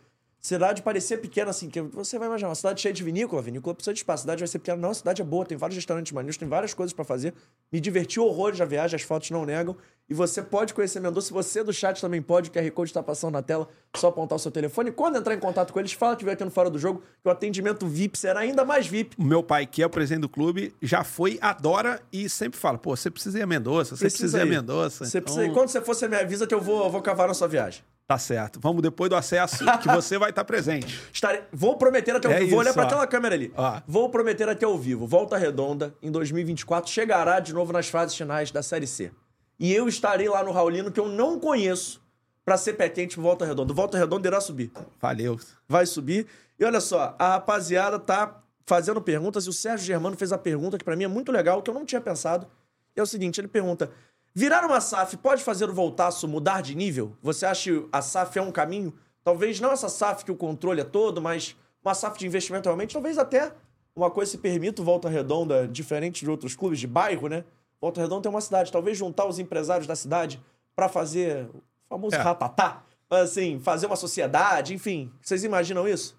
[0.45, 3.95] Cidade parecia pequena, assim, que você vai imaginar, uma cidade cheia de vinícola, vinícola precisa
[3.95, 4.77] de espaço, a cidade vai ser pequena.
[4.77, 7.33] Não, a cidade é boa, tem vários restaurantes maneiros, tem várias coisas pra fazer.
[7.73, 9.75] Me diverti horrores na viagem, as fotos não negam.
[10.07, 13.33] E você pode conhecer Mendonça, você do chat também pode, o QR Code tá passando
[13.33, 13.67] na tela,
[13.97, 14.93] só apontar o seu telefone.
[14.93, 17.27] Quando entrar em contato com eles, fala que veio aqui no Fora do Jogo, que
[17.27, 19.17] o atendimento VIP será ainda mais VIP.
[19.19, 22.77] O meu pai, que é o presidente do clube, já foi, adora e sempre fala:
[22.77, 24.45] pô, você precisa ir a Mendonça, você precisa, ir a.
[24.45, 25.07] Mendonça.
[25.07, 25.55] Você Então, precisa ir.
[25.55, 27.83] Quando você for, você me avisa que eu vou, eu vou cavar na sua viagem.
[28.07, 28.61] Tá certo.
[28.61, 31.01] Vamos depois do acesso, que você vai estar presente.
[31.13, 31.43] Estarei...
[31.51, 32.51] Vou prometer até ao É vivo.
[32.51, 32.81] Vou olhar ó.
[32.83, 33.51] aquela câmera ali.
[33.57, 33.81] Ó.
[33.87, 35.07] Vou prometer até ao vivo.
[35.07, 39.11] Volta Redonda, em 2024, chegará de novo nas fases finais da Série C.
[39.59, 42.03] E eu estarei lá no Raulino, que eu não conheço,
[42.45, 43.73] pra ser pé quente Volta Redonda.
[43.73, 44.71] Volta Redonda irá subir.
[45.01, 45.41] Valeu.
[45.67, 46.27] Vai subir.
[46.59, 50.77] E olha só, a rapaziada tá fazendo perguntas e o Sérgio Germano fez a pergunta
[50.77, 52.47] que pra mim é muito legal, que eu não tinha pensado.
[52.95, 53.91] E é o seguinte, ele pergunta:
[54.35, 57.17] virar uma SAF pode fazer o Voltaço mudar de nível?
[57.23, 58.93] Você acha que a SAF é um caminho?
[59.23, 62.93] Talvez não essa SAF que o controle é todo, mas uma SAF de investimento realmente,
[62.93, 63.53] talvez até
[63.97, 67.45] uma coisa se permita o Volta Redonda, diferente de outros clubes de bairro, né?
[67.81, 70.43] Volta Redonda tem uma cidade, talvez juntar os empresários da cidade
[70.75, 72.19] pra fazer o famoso É.
[72.19, 75.13] ratatá, assim, fazer uma sociedade, enfim.
[75.23, 76.19] Vocês imaginam isso?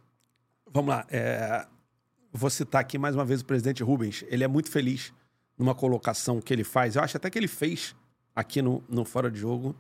[0.72, 1.06] Vamos lá.
[1.10, 1.66] é,
[2.32, 4.24] Vou citar aqui mais uma vez o presidente Rubens.
[4.28, 5.14] Ele é muito feliz
[5.58, 6.96] numa colocação que ele faz.
[6.96, 7.96] Eu acho até que ele fez
[8.36, 9.76] aqui no, no Fora de Jogo.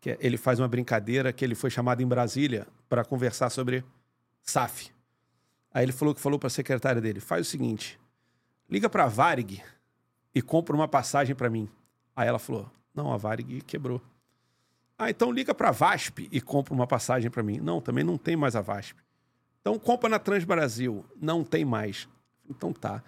[0.00, 3.84] Que é- ele faz uma brincadeira que ele foi chamado em Brasília para conversar sobre
[4.42, 4.90] SAF.
[5.72, 7.98] Aí ele falou que falou para a secretária dele: faz o seguinte,
[8.68, 9.62] liga para a Varig
[10.34, 11.68] e compra uma passagem para mim.
[12.16, 14.00] Aí ela falou: não, a Varig quebrou.
[14.98, 17.58] Ah, então liga para a VASP e compra uma passagem para mim.
[17.58, 19.00] Não, também não tem mais a VASP.
[19.60, 21.04] Então compra na Transbrasil.
[21.20, 22.08] Não tem mais.
[22.48, 23.02] Então tá.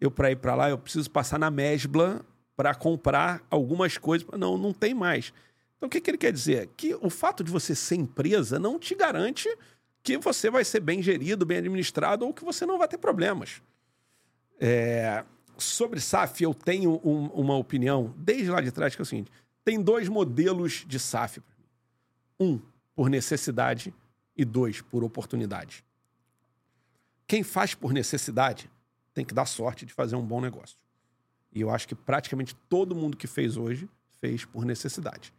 [0.00, 2.24] Eu para ir para lá eu preciso passar na Mesbla
[2.60, 4.28] para comprar algumas coisas.
[4.38, 5.32] Não, não tem mais.
[5.78, 6.68] Então o que, que ele quer dizer?
[6.76, 9.48] Que o fato de você ser empresa não te garante
[10.02, 13.62] que você vai ser bem gerido, bem administrado ou que você não vai ter problemas.
[14.58, 15.24] É,
[15.56, 19.32] sobre SAF, eu tenho um- uma opinião desde lá de trás que é o seguinte:
[19.64, 21.40] tem dois modelos de SAF.
[22.38, 22.60] Um,
[22.94, 23.94] por necessidade,
[24.36, 25.82] e dois, por oportunidade.
[27.26, 28.70] Quem faz por necessidade
[29.14, 30.76] tem que dar sorte de fazer um bom negócio.
[31.52, 33.88] E eu acho que praticamente todo mundo que fez hoje
[34.20, 35.32] fez por necessidade.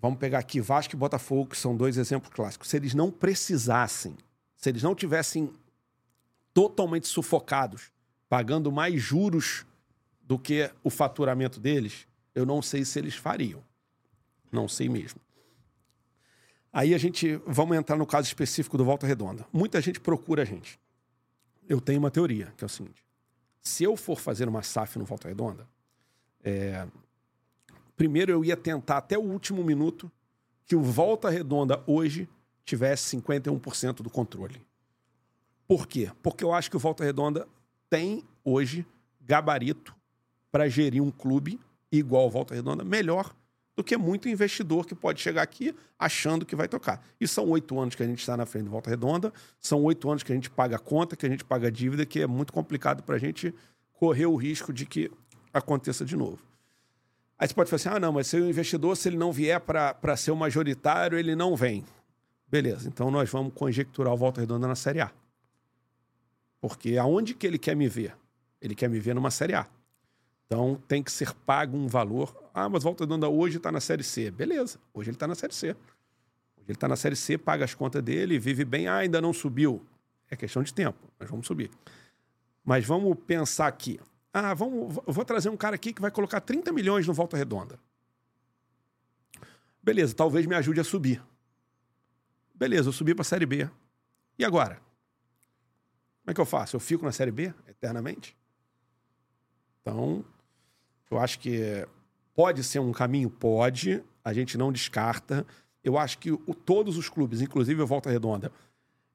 [0.00, 2.68] Vamos pegar aqui Vasco e Botafogo, que são dois exemplos clássicos.
[2.68, 4.16] Se eles não precisassem,
[4.56, 5.52] se eles não tivessem
[6.54, 7.92] totalmente sufocados,
[8.28, 9.66] pagando mais juros
[10.22, 13.62] do que o faturamento deles, eu não sei se eles fariam.
[14.50, 15.20] Não sei mesmo.
[16.72, 19.44] Aí a gente, vamos entrar no caso específico do Volta Redonda.
[19.52, 20.78] Muita gente procura a gente.
[21.68, 23.04] Eu tenho uma teoria, que é o seguinte.
[23.62, 25.68] Se eu for fazer uma SAF no Volta Redonda,
[26.42, 26.86] é,
[27.96, 30.10] primeiro eu ia tentar até o último minuto
[30.64, 32.28] que o Volta Redonda hoje
[32.64, 34.60] tivesse 51% do controle.
[35.66, 36.10] Por quê?
[36.22, 37.46] Porque eu acho que o Volta Redonda
[37.88, 38.86] tem hoje
[39.20, 39.94] gabarito
[40.50, 41.60] para gerir um clube
[41.92, 43.34] igual ao Volta Redonda melhor
[43.80, 47.02] do que muito investidor que pode chegar aqui achando que vai tocar.
[47.18, 50.10] E são oito anos que a gente está na frente do Volta Redonda, são oito
[50.10, 53.02] anos que a gente paga conta, que a gente paga dívida, que é muito complicado
[53.02, 53.54] para a gente
[53.94, 55.10] correr o risco de que
[55.50, 56.38] aconteça de novo.
[57.38, 59.58] Aí você pode falar assim: ah, não, mas se o investidor, se ele não vier
[59.58, 61.82] para ser o majoritário, ele não vem.
[62.46, 65.10] Beleza, então nós vamos conjecturar o Volta Redonda na Série A.
[66.60, 68.14] Porque aonde que ele quer me ver?
[68.60, 69.66] Ele quer me ver numa Série A.
[70.50, 72.34] Então tem que ser pago um valor.
[72.52, 74.32] Ah, mas Volta Redonda hoje está na Série C.
[74.32, 75.68] Beleza, hoje ele está na Série C.
[75.68, 75.76] Hoje
[76.66, 78.88] ele está na Série C, paga as contas dele, vive bem.
[78.88, 79.80] Ah, ainda não subiu.
[80.28, 81.70] É questão de tempo, mas vamos subir.
[82.64, 84.00] Mas vamos pensar aqui.
[84.32, 87.78] Ah, vamos, vou trazer um cara aqui que vai colocar 30 milhões no Volta Redonda.
[89.80, 91.22] Beleza, talvez me ajude a subir.
[92.52, 93.70] Beleza, eu subi para a Série B.
[94.36, 94.74] E agora?
[96.22, 96.74] Como é que eu faço?
[96.74, 98.36] Eu fico na Série B eternamente?
[99.80, 100.24] Então,
[101.10, 101.86] eu acho que
[102.34, 103.28] pode ser um caminho?
[103.28, 104.02] Pode.
[104.24, 105.46] A gente não descarta.
[105.82, 108.52] Eu acho que o, todos os clubes, inclusive o Volta Redonda,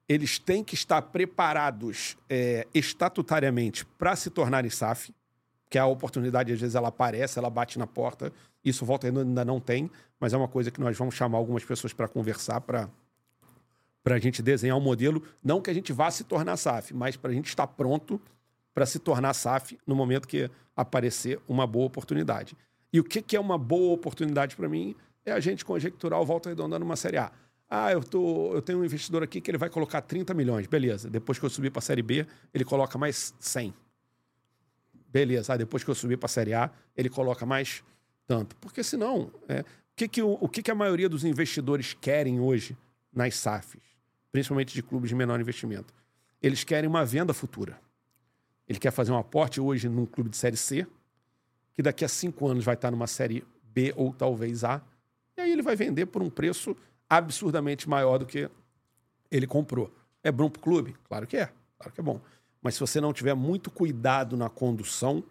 [0.08, 5.12] eles têm que estar preparados é, estatutariamente para se tornarem SAF,
[5.68, 8.32] que a oportunidade, às vezes, ela aparece, ela bate na porta.
[8.64, 9.90] Isso Volta Redonda ainda não tem,
[10.20, 12.88] mas é uma coisa que nós vamos chamar algumas pessoas para conversar, para
[14.02, 17.16] para a gente desenhar um modelo, não que a gente vá se tornar SAF, mas
[17.16, 18.20] para a gente estar pronto
[18.76, 22.54] para se tornar SAF no momento que aparecer uma boa oportunidade.
[22.92, 24.94] E o que, que é uma boa oportunidade para mim?
[25.24, 27.32] É a gente conjecturar o Volta Redonda numa Série A.
[27.70, 30.66] Ah, eu, tô, eu tenho um investidor aqui que ele vai colocar 30 milhões.
[30.66, 31.08] Beleza.
[31.08, 33.72] Depois que eu subir para a Série B, ele coloca mais 100.
[35.10, 35.54] Beleza.
[35.54, 37.82] Ah, depois que eu subir para a Série A, ele coloca mais
[38.26, 38.54] tanto.
[38.56, 39.64] Porque senão, é, o,
[39.96, 42.76] que, que, o, o que, que a maioria dos investidores querem hoje
[43.10, 43.80] nas SAFs,
[44.30, 45.94] principalmente de clubes de menor investimento?
[46.42, 47.85] Eles querem uma venda futura.
[48.68, 50.86] Ele quer fazer um aporte hoje num clube de Série C,
[51.72, 54.82] que daqui a cinco anos vai estar numa Série B ou talvez A,
[55.36, 56.74] e aí ele vai vender por um preço
[57.08, 58.50] absurdamente maior do que
[59.30, 59.92] ele comprou.
[60.22, 60.96] É bom para o clube?
[61.04, 61.52] Claro que é.
[61.78, 62.20] Claro que é bom.
[62.62, 65.22] Mas se você não tiver muito cuidado na condução,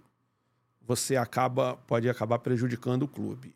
[0.82, 3.56] você acaba pode acabar prejudicando o clube.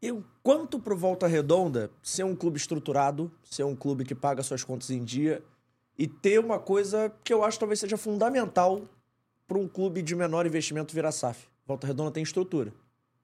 [0.00, 4.62] E quanto para Volta Redonda ser um clube estruturado, ser um clube que paga suas
[4.62, 5.42] contas em dia
[5.98, 8.82] e ter uma coisa que eu acho talvez seja fundamental
[9.46, 11.46] para um clube de menor investimento virar SAF.
[11.66, 12.72] Volta Redonda tem estrutura.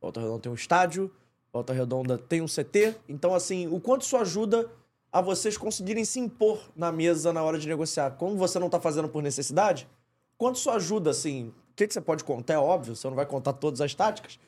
[0.01, 1.11] Volta Redonda tem um estádio,
[1.53, 2.97] Volta Redonda tem um CT.
[3.09, 4.71] Então, assim, o quanto isso ajuda
[5.13, 8.13] a vocês conseguirem se impor na mesa na hora de negociar?
[8.13, 9.89] Como você não está fazendo por necessidade,
[10.39, 11.49] quanto isso ajuda, assim?
[11.49, 12.55] O que, que você pode contar?
[12.55, 14.39] É óbvio, você não vai contar todas as táticas.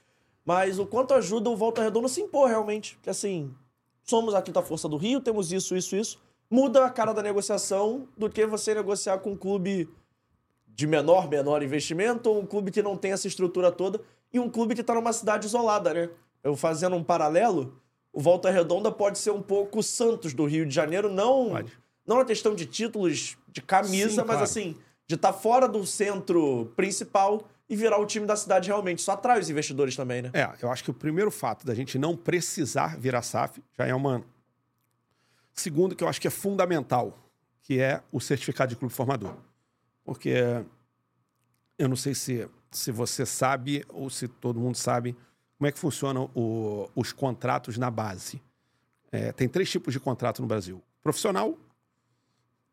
[0.45, 2.99] Mas o quanto ajuda o Volta Redonda a se impor realmente.
[3.03, 3.55] Que assim,
[4.03, 6.20] somos a quinta força do Rio, temos isso, isso, isso.
[6.53, 9.89] Muda a cara da negociação do que você negociar com um clube
[10.67, 14.01] de menor, menor investimento ou um clube que não tem essa estrutura toda
[14.33, 16.11] e um clube que está numa cidade isolada, né?
[16.43, 17.81] eu fazendo um paralelo,
[18.13, 21.73] o Volta Redonda pode ser um pouco o Santos do Rio de Janeiro, não, pode.
[22.07, 24.43] não na questão de títulos de camisa, Sim, mas claro.
[24.43, 24.77] assim,
[25.07, 28.99] de estar tá fora do centro principal e virar o time da cidade realmente.
[28.99, 30.31] Isso atrai os investidores também, né?
[30.35, 33.95] É, eu acho que o primeiro fato da gente não precisar virar SAF já é
[33.95, 34.23] uma.
[35.53, 37.19] Segundo, que eu acho que é fundamental,
[37.63, 39.35] que é o certificado de clube formador.
[40.05, 40.65] Porque
[41.79, 45.17] eu não sei se, se você sabe ou se todo mundo sabe
[45.57, 46.31] como é que funcionam
[46.95, 48.43] os contratos na base.
[49.13, 51.57] É, tem três tipos de contrato no Brasil: profissional,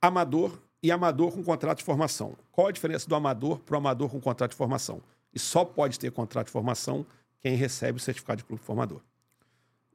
[0.01, 2.35] amador e amador com contrato de formação.
[2.51, 5.01] Qual a diferença do amador para o amador com contrato de formação?
[5.33, 7.05] E só pode ter contrato de formação
[7.41, 9.01] quem recebe o certificado de clube formador.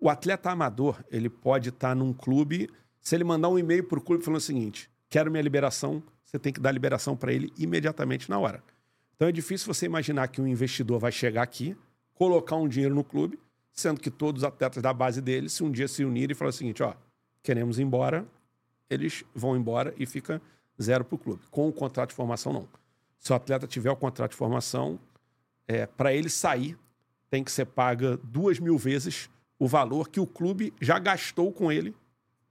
[0.01, 2.71] O atleta amador, ele pode estar num clube,
[3.01, 6.39] se ele mandar um e-mail para o clube falando o seguinte: quero minha liberação, você
[6.39, 8.63] tem que dar liberação para ele imediatamente na hora.
[9.17, 11.77] Então é difícil você imaginar que um investidor vai chegar aqui,
[12.15, 13.39] colocar um dinheiro no clube,
[13.73, 16.51] sendo que todos os atletas da base dele, se um dia se unirem e falar
[16.51, 16.95] o seguinte, ó,
[17.43, 18.27] queremos ir embora,
[18.91, 20.41] eles vão embora e fica
[20.81, 21.43] zero para o clube.
[21.51, 22.69] Com o contrato de formação, não.
[23.19, 24.99] Se o atleta tiver o contrato de formação,
[25.67, 26.77] é, para ele sair,
[27.31, 31.71] tem que ser paga duas mil vezes o valor que o clube já gastou com
[31.71, 31.95] ele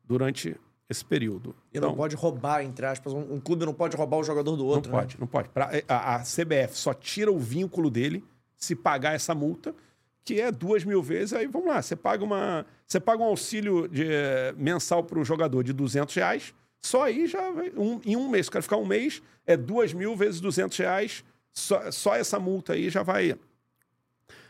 [0.03, 0.55] durante
[0.89, 1.55] esse período.
[1.73, 4.55] E então, não pode roubar, entre aspas, um, um, clube não pode roubar o jogador
[4.55, 4.91] do outro.
[4.91, 5.19] Não pode, né?
[5.19, 5.49] não pode.
[5.49, 8.23] Pra, a, a CBF só tira o vínculo dele
[8.55, 9.75] se pagar essa multa,
[10.23, 12.65] que é duas mil vezes, aí vamos lá, você paga uma.
[12.87, 17.27] Você paga um auxílio de, eh, mensal para o jogador de 200 reais, só aí
[17.27, 17.41] já
[17.75, 21.25] um, em um mês, o cara ficar um mês, é duas mil vezes 200 reais,
[21.51, 23.37] só, só essa multa aí já vai.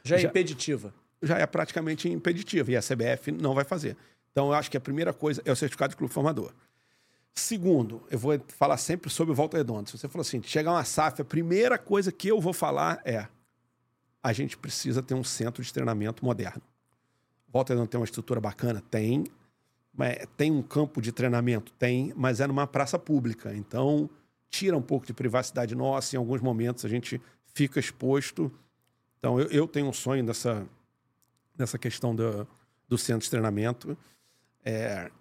[0.04, 0.93] Já é já, impeditiva.
[1.24, 3.97] Já é praticamente impeditiva, e a CBF não vai fazer.
[4.32, 6.53] Então, eu acho que a primeira coisa é o certificado de clube formador.
[7.36, 9.89] Segundo, eu vou falar sempre sobre o Volta Redonda.
[9.89, 13.28] Se você falou assim, chegar uma SAF, a primeira coisa que eu vou falar é
[14.21, 16.61] a gente precisa ter um centro de treinamento moderno.
[17.51, 18.82] Volta não tem uma estrutura bacana?
[18.89, 19.26] Tem.
[20.38, 21.71] Tem um campo de treinamento?
[21.74, 23.53] Tem, mas é numa praça pública.
[23.53, 24.09] Então,
[24.49, 26.15] tira um pouco de privacidade nossa.
[26.15, 27.21] Em alguns momentos, a gente
[27.53, 28.51] fica exposto.
[29.19, 30.65] Então, eu, eu tenho um sonho dessa,
[31.56, 32.47] dessa questão do,
[32.88, 33.97] do centro de treinamento.
[34.64, 35.12] É,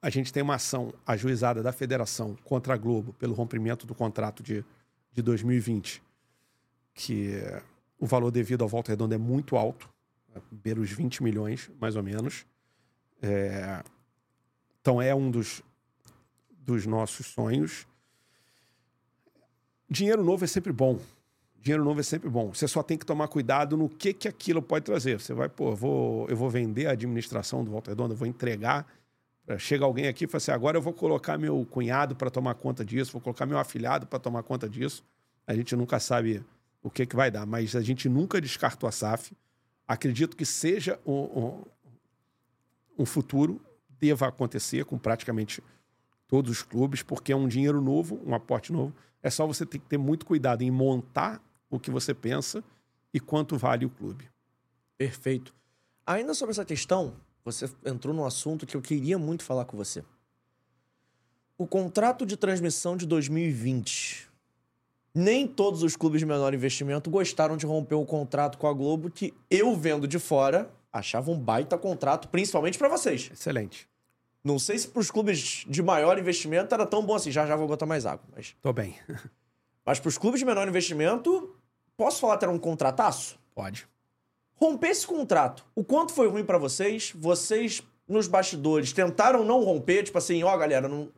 [0.00, 4.42] a gente tem uma ação ajuizada da federação contra a Globo pelo rompimento do contrato
[4.42, 4.64] de,
[5.12, 6.02] de 2020,
[6.92, 7.40] que
[7.98, 9.88] o valor devido ao Volta Redonda é muito alto,
[10.50, 12.44] beira os 20 milhões, mais ou menos.
[13.20, 13.84] É,
[14.80, 15.62] então é um dos,
[16.50, 17.86] dos nossos sonhos.
[19.88, 20.98] Dinheiro novo é sempre bom.
[21.62, 22.52] Dinheiro novo é sempre bom.
[22.52, 25.20] Você só tem que tomar cuidado no que, que aquilo pode trazer.
[25.20, 28.26] Você vai, pô, eu vou, eu vou vender a administração do Volta Redonda, eu vou
[28.26, 28.84] entregar.
[29.58, 32.84] Chega alguém aqui e fala assim: agora eu vou colocar meu cunhado para tomar conta
[32.84, 35.04] disso, vou colocar meu afilhado para tomar conta disso.
[35.46, 36.44] A gente nunca sabe
[36.82, 39.32] o que, que vai dar, mas a gente nunca descartou a SAF.
[39.86, 41.62] Acredito que seja um, um,
[42.98, 43.60] um futuro,
[44.00, 45.62] deva acontecer com praticamente
[46.26, 48.92] todos os clubes, porque é um dinheiro novo, um aporte novo.
[49.22, 51.40] É só você ter que ter muito cuidado em montar
[51.72, 52.62] o que você pensa
[53.12, 54.28] e quanto vale o clube.
[54.96, 55.54] Perfeito.
[56.06, 60.04] Ainda sobre essa questão, você entrou num assunto que eu queria muito falar com você.
[61.56, 64.30] O contrato de transmissão de 2020.
[65.14, 69.10] Nem todos os clubes de menor investimento gostaram de romper o contrato com a Globo,
[69.10, 73.30] que eu vendo de fora achava um baita contrato, principalmente para vocês.
[73.32, 73.88] Excelente.
[74.44, 77.30] Não sei se para os clubes de maior investimento era tão bom assim.
[77.30, 78.54] Já já vou botar mais água, mas.
[78.60, 78.98] Tô bem.
[79.86, 81.54] mas para os clubes de menor investimento,
[82.02, 83.38] Posso falar que era um contrataço?
[83.54, 83.86] Pode.
[84.56, 87.12] Romper esse contrato, o quanto foi ruim para vocês?
[87.14, 90.02] Vocês, nos bastidores, tentaram não romper?
[90.02, 91.10] Tipo assim, ó, oh, galera, não...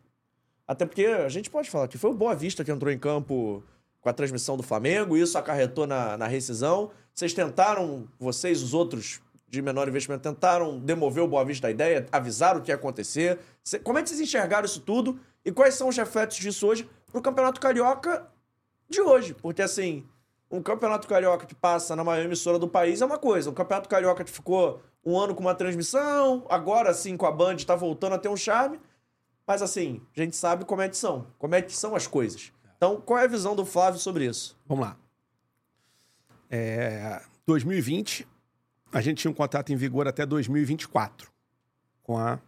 [0.68, 3.64] Até porque a gente pode falar que foi o Boa Vista que entrou em campo
[3.98, 6.90] com a transmissão do Flamengo, isso acarretou na, na rescisão.
[7.14, 12.06] Vocês tentaram, vocês, os outros de menor investimento, tentaram demover o Boa Vista da ideia,
[12.12, 13.38] avisaram o que ia acontecer.
[13.82, 15.18] Como é que vocês enxergaram isso tudo?
[15.42, 18.28] E quais são os reflexos disso hoje pro Campeonato Carioca
[18.86, 19.32] de hoje?
[19.32, 20.04] Porque, assim,
[20.54, 23.50] um campeonato carioca que passa na maior emissora do país é uma coisa.
[23.50, 27.56] Um campeonato carioca que ficou um ano com uma transmissão, agora sim com a Band
[27.56, 28.78] está voltando a ter um charme.
[29.44, 32.52] Mas assim, a gente sabe como é que são, como é que são as coisas.
[32.76, 34.56] Então, qual é a visão do Flávio sobre isso?
[34.66, 34.96] Vamos lá.
[36.48, 38.26] É, 2020,
[38.92, 41.30] a gente tinha um contrato em vigor até 2024
[42.02, 42.38] com a.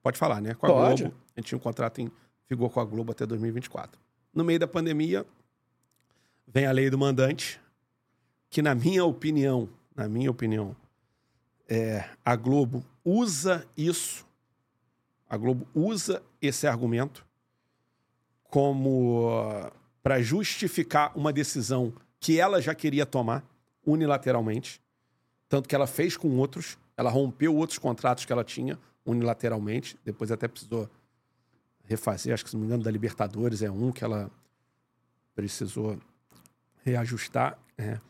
[0.00, 0.54] Pode falar, né?
[0.54, 1.02] Com a Pode.
[1.02, 1.16] Globo.
[1.36, 2.10] A gente tinha um contrato em
[2.48, 4.00] vigor com a Globo até 2024.
[4.32, 5.26] No meio da pandemia,
[6.46, 7.60] vem a lei do mandante,
[8.50, 10.76] que na minha opinião, na minha opinião,
[11.68, 14.26] é, a Globo usa isso,
[15.28, 17.26] a Globo usa esse argumento
[18.44, 19.72] como uh,
[20.02, 23.42] para justificar uma decisão que ela já queria tomar
[23.86, 24.80] unilateralmente,
[25.48, 30.30] tanto que ela fez com outros, ela rompeu outros contratos que ela tinha unilateralmente, depois
[30.30, 30.88] até precisou
[31.84, 34.30] refazer, acho que se não me engano da Libertadores é um que ela
[35.34, 35.98] precisou
[36.82, 37.58] reajustar.
[37.76, 37.94] É.
[37.94, 38.00] O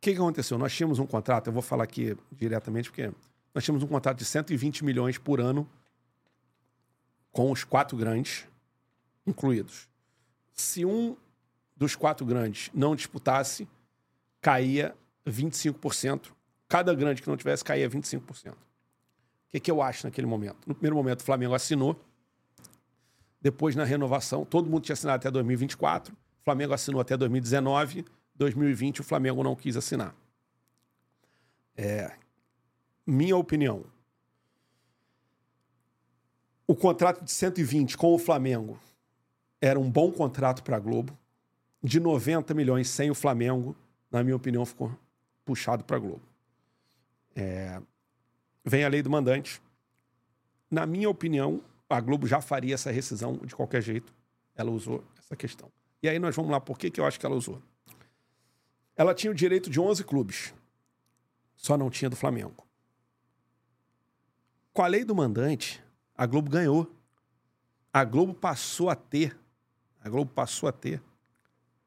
[0.00, 0.58] que, que aconteceu?
[0.58, 3.12] Nós tínhamos um contrato, eu vou falar aqui diretamente, porque
[3.54, 5.68] nós tínhamos um contrato de 120 milhões por ano
[7.30, 8.46] com os quatro grandes
[9.26, 9.88] incluídos.
[10.52, 11.16] Se um
[11.76, 13.68] dos quatro grandes não disputasse,
[14.40, 14.94] caía
[15.26, 16.32] 25%.
[16.68, 18.52] Cada grande que não tivesse, caía 25%.
[18.52, 18.56] O
[19.50, 20.58] que, que eu acho naquele momento?
[20.66, 22.00] No primeiro momento, o Flamengo assinou.
[23.40, 26.16] Depois, na renovação, todo mundo tinha assinado até 2024.
[26.42, 28.04] O Flamengo assinou até 2019.
[28.34, 30.12] 2020 o Flamengo não quis assinar.
[31.76, 32.10] É,
[33.06, 33.84] minha opinião.
[36.66, 38.78] O contrato de 120 com o Flamengo
[39.60, 41.16] era um bom contrato para a Globo.
[41.80, 43.76] De 90 milhões sem o Flamengo,
[44.10, 44.92] na minha opinião, ficou
[45.44, 46.22] puxado para a Globo.
[47.36, 47.80] É,
[48.64, 49.62] vem a lei do mandante.
[50.68, 54.12] Na minha opinião, a Globo já faria essa rescisão de qualquer jeito.
[54.56, 55.70] Ela usou essa questão.
[56.02, 57.62] E aí nós vamos lá, por que, que eu acho que ela usou?
[58.96, 60.52] Ela tinha o direito de 11 clubes,
[61.54, 62.66] só não tinha do Flamengo.
[64.72, 65.82] Com a lei do mandante,
[66.16, 66.90] a Globo ganhou.
[67.92, 69.38] A Globo passou a ter,
[70.00, 71.02] a Globo passou a ter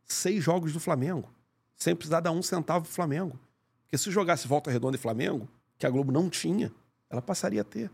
[0.03, 1.33] seis jogos do Flamengo,
[1.75, 3.39] sem precisar dar um centavo do Flamengo.
[3.83, 6.71] Porque se jogasse Volta Redonda e Flamengo, que a Globo não tinha,
[7.09, 7.91] ela passaria a ter.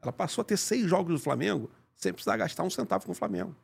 [0.00, 3.14] Ela passou a ter seis jogos do Flamengo sem precisar gastar um centavo com o
[3.14, 3.54] Flamengo.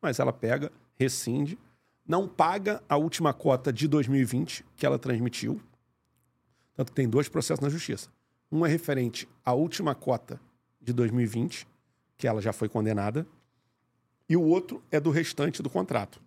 [0.00, 1.58] Mas ela pega rescinde,
[2.06, 5.60] não paga a última cota de 2020 que ela transmitiu.
[6.74, 8.10] Tanto que tem dois processos na justiça.
[8.50, 10.40] Um é referente à última cota
[10.80, 11.66] de 2020,
[12.16, 13.26] que ela já foi condenada,
[14.28, 16.20] e o outro é do restante do contrato.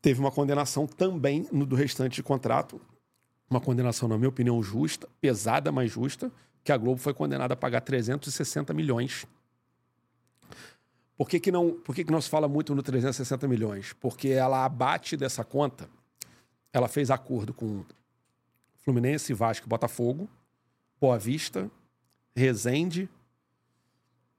[0.00, 2.80] Teve uma condenação também no do restante do contrato,
[3.50, 6.30] uma condenação, na minha opinião, justa, pesada, mas justa,
[6.62, 9.26] que a Globo foi condenada a pagar 360 milhões
[11.18, 13.92] por que, que, não, por que, que não se fala muito no 360 milhões?
[13.92, 15.90] Porque ela abate dessa conta
[16.72, 17.84] ela fez acordo com
[18.84, 20.28] Fluminense, Vasco, Botafogo,
[21.00, 21.70] Boa Vista,
[22.34, 23.08] Resende,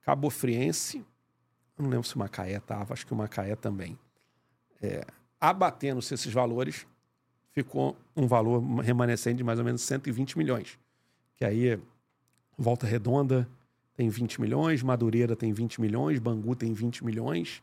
[0.01, 1.05] Cabo Friense,
[1.77, 3.97] não lembro se o Macaé estava, acho que o Macaé também.
[4.81, 5.05] É,
[5.39, 6.85] abatendo-se esses valores,
[7.51, 10.77] ficou um valor remanescente de mais ou menos 120 milhões.
[11.35, 11.79] Que aí,
[12.57, 13.47] Volta Redonda
[13.99, 17.61] tem 20 milhões, Madureira tem 20 milhões, Bangu tem 20 milhões,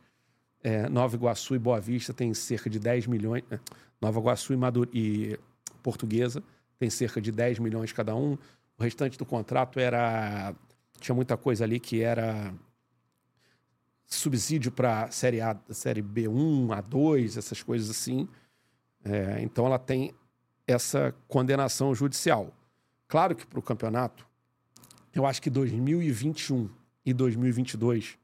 [0.62, 3.42] é, Nova Iguaçu e Boa Vista tem cerca de 10 milhões.
[3.50, 3.58] É,
[3.98, 4.90] Nova Iguaçu e, Madure...
[4.92, 5.40] e
[5.82, 6.42] Portuguesa
[6.78, 8.36] tem cerca de 10 milhões cada um.
[8.78, 10.54] O restante do contrato era.
[11.00, 12.52] Tinha muita coisa ali que era
[14.04, 18.28] subsídio para série A, série B1, A2, essas coisas assim.
[19.02, 20.12] É, então ela tem
[20.66, 22.52] essa condenação judicial.
[23.08, 24.28] Claro que para o campeonato,
[25.16, 26.68] eu acho que 2021
[27.04, 28.18] e 2022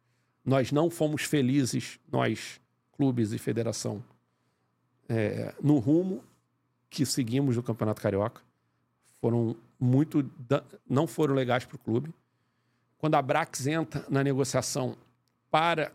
[0.45, 2.61] nós não fomos felizes, nós,
[2.93, 4.05] clubes e federação,
[5.09, 6.23] é, no rumo
[6.91, 8.43] que seguimos no Campeonato Carioca.
[9.23, 10.31] Foram muito.
[10.87, 12.13] não foram legais para o clube.
[12.99, 14.95] Quando a Brax entra na negociação
[15.51, 15.93] para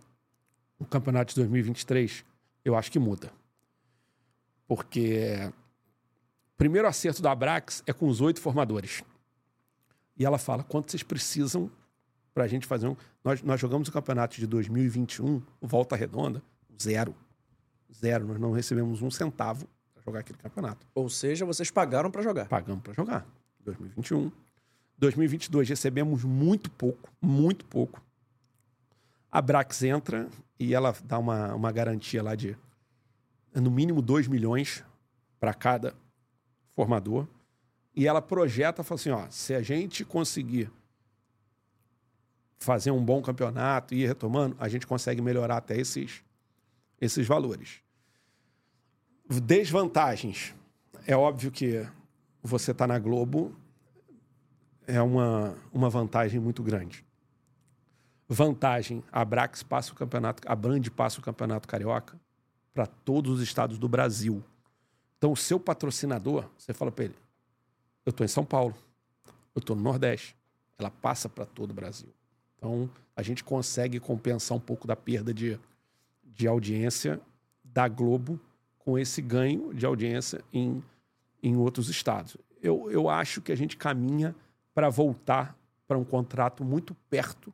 [0.80, 2.26] o campeonato de 2023,
[2.66, 3.32] eu acho que muda.
[4.68, 5.52] Porque
[6.54, 9.04] o primeiro acerto da Abrax é com os oito formadores.
[10.18, 11.70] E ela fala quanto vocês precisam
[12.34, 12.96] para a gente fazer um.
[13.24, 16.42] Nós, nós jogamos o campeonato de 2021, volta redonda,
[16.82, 17.16] zero.
[17.94, 18.28] Zero.
[18.28, 20.86] Nós não recebemos um centavo para jogar aquele campeonato.
[20.94, 22.48] Ou seja, vocês pagaram para jogar.
[22.48, 23.26] Pagamos para jogar.
[23.64, 24.32] 2021.
[24.98, 28.02] 2022 recebemos muito pouco, muito pouco.
[29.32, 30.28] A Brax entra
[30.60, 32.58] e ela dá uma, uma garantia lá de
[33.54, 34.84] no mínimo 2 milhões
[35.40, 35.94] para cada
[36.76, 37.28] formador.
[37.98, 40.70] E ela projeta, fala assim, ó, se a gente conseguir
[42.60, 46.24] fazer um bom campeonato e ir retomando, a gente consegue melhorar até esses,
[47.02, 47.82] esses valores.
[49.28, 50.54] Desvantagens.
[51.08, 51.88] É óbvio que
[52.44, 53.56] você está na Globo
[54.86, 57.04] é uma, uma vantagem muito grande.
[58.30, 62.16] Vantagem, a Brax passa o campeonato, a Brand passa o campeonato carioca
[62.76, 64.44] para todos os estados do Brasil.
[65.18, 67.16] Então, o seu patrocinador, você fala para ele:
[68.08, 68.74] eu estou em São Paulo,
[69.54, 70.34] eu estou no Nordeste.
[70.80, 72.08] Ela passa para todo o Brasil.
[72.56, 75.60] Então, a gente consegue compensar um pouco da perda de,
[76.24, 77.20] de audiência
[77.62, 78.40] da Globo
[78.80, 80.82] com esse ganho de audiência em,
[81.44, 82.38] em outros estados.
[82.62, 84.34] Eu, eu acho que a gente caminha
[84.74, 87.54] para voltar para um contrato muito perto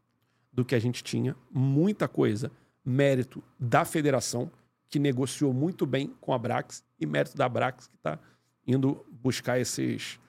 [0.51, 2.51] do que a gente tinha, muita coisa.
[2.85, 4.51] Mérito da federação,
[4.87, 8.19] que negociou muito bem com a Brax, e mérito da Brax, que está
[8.67, 10.19] indo buscar esses,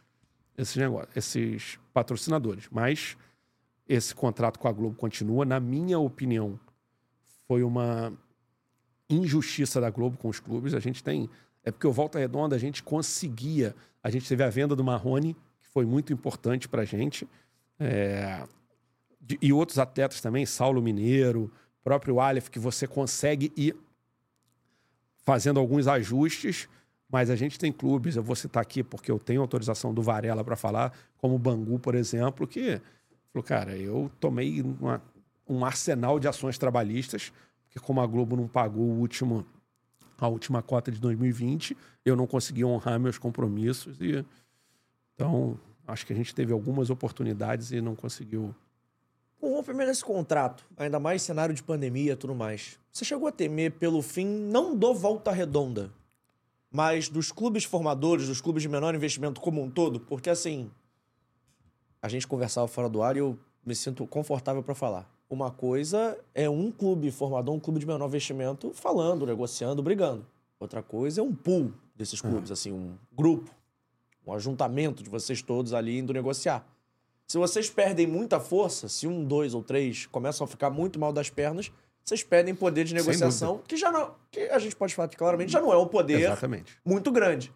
[0.56, 2.68] esses, negócios, esses patrocinadores.
[2.70, 3.16] Mas
[3.88, 5.44] esse contrato com a Globo continua.
[5.44, 6.58] Na minha opinião,
[7.46, 8.12] foi uma
[9.08, 10.74] injustiça da Globo com os clubes.
[10.74, 11.28] A gente tem.
[11.62, 13.74] É porque o Volta Redonda a gente conseguia.
[14.02, 17.28] A gente teve a venda do Marrone, que foi muito importante para a gente.
[17.78, 18.46] É,
[19.40, 21.50] e outros atletas também, Saulo Mineiro,
[21.82, 23.76] próprio Aleph, que você consegue ir
[25.24, 26.68] fazendo alguns ajustes,
[27.14, 30.42] mas a gente tem clubes, eu vou citar aqui porque eu tenho autorização do Varela
[30.42, 32.80] para falar, como o Bangu, por exemplo, que
[33.32, 35.00] falou, cara, eu tomei uma,
[35.48, 39.46] um arsenal de ações trabalhistas, porque como a Globo não pagou o último
[40.18, 44.26] a última cota de 2020, eu não consegui honrar meus compromissos e
[45.14, 45.56] então
[45.86, 48.52] acho que a gente teve algumas oportunidades e não conseguiu.
[49.40, 53.32] O rompimento desse contrato, ainda mais cenário de pandemia e tudo mais, você chegou a
[53.32, 55.92] temer pelo fim não do Volta Redonda,
[56.74, 60.00] mas dos clubes formadores, dos clubes de menor investimento como um todo?
[60.00, 60.68] Porque assim,
[62.02, 65.08] a gente conversava fora do ar e eu me sinto confortável para falar.
[65.30, 70.26] Uma coisa é um clube formador, um clube de menor investimento, falando, negociando, brigando.
[70.58, 72.54] Outra coisa é um pool desses clubes, uhum.
[72.54, 73.54] assim, um grupo,
[74.26, 76.66] um ajuntamento de vocês todos ali indo negociar.
[77.24, 81.12] Se vocês perdem muita força, se um, dois ou três começam a ficar muito mal
[81.12, 81.70] das pernas,
[82.04, 84.14] vocês perdem poder de negociação, que já não.
[84.30, 86.78] que a gente pode falar que claramente já não é um poder Exatamente.
[86.84, 87.52] muito grande.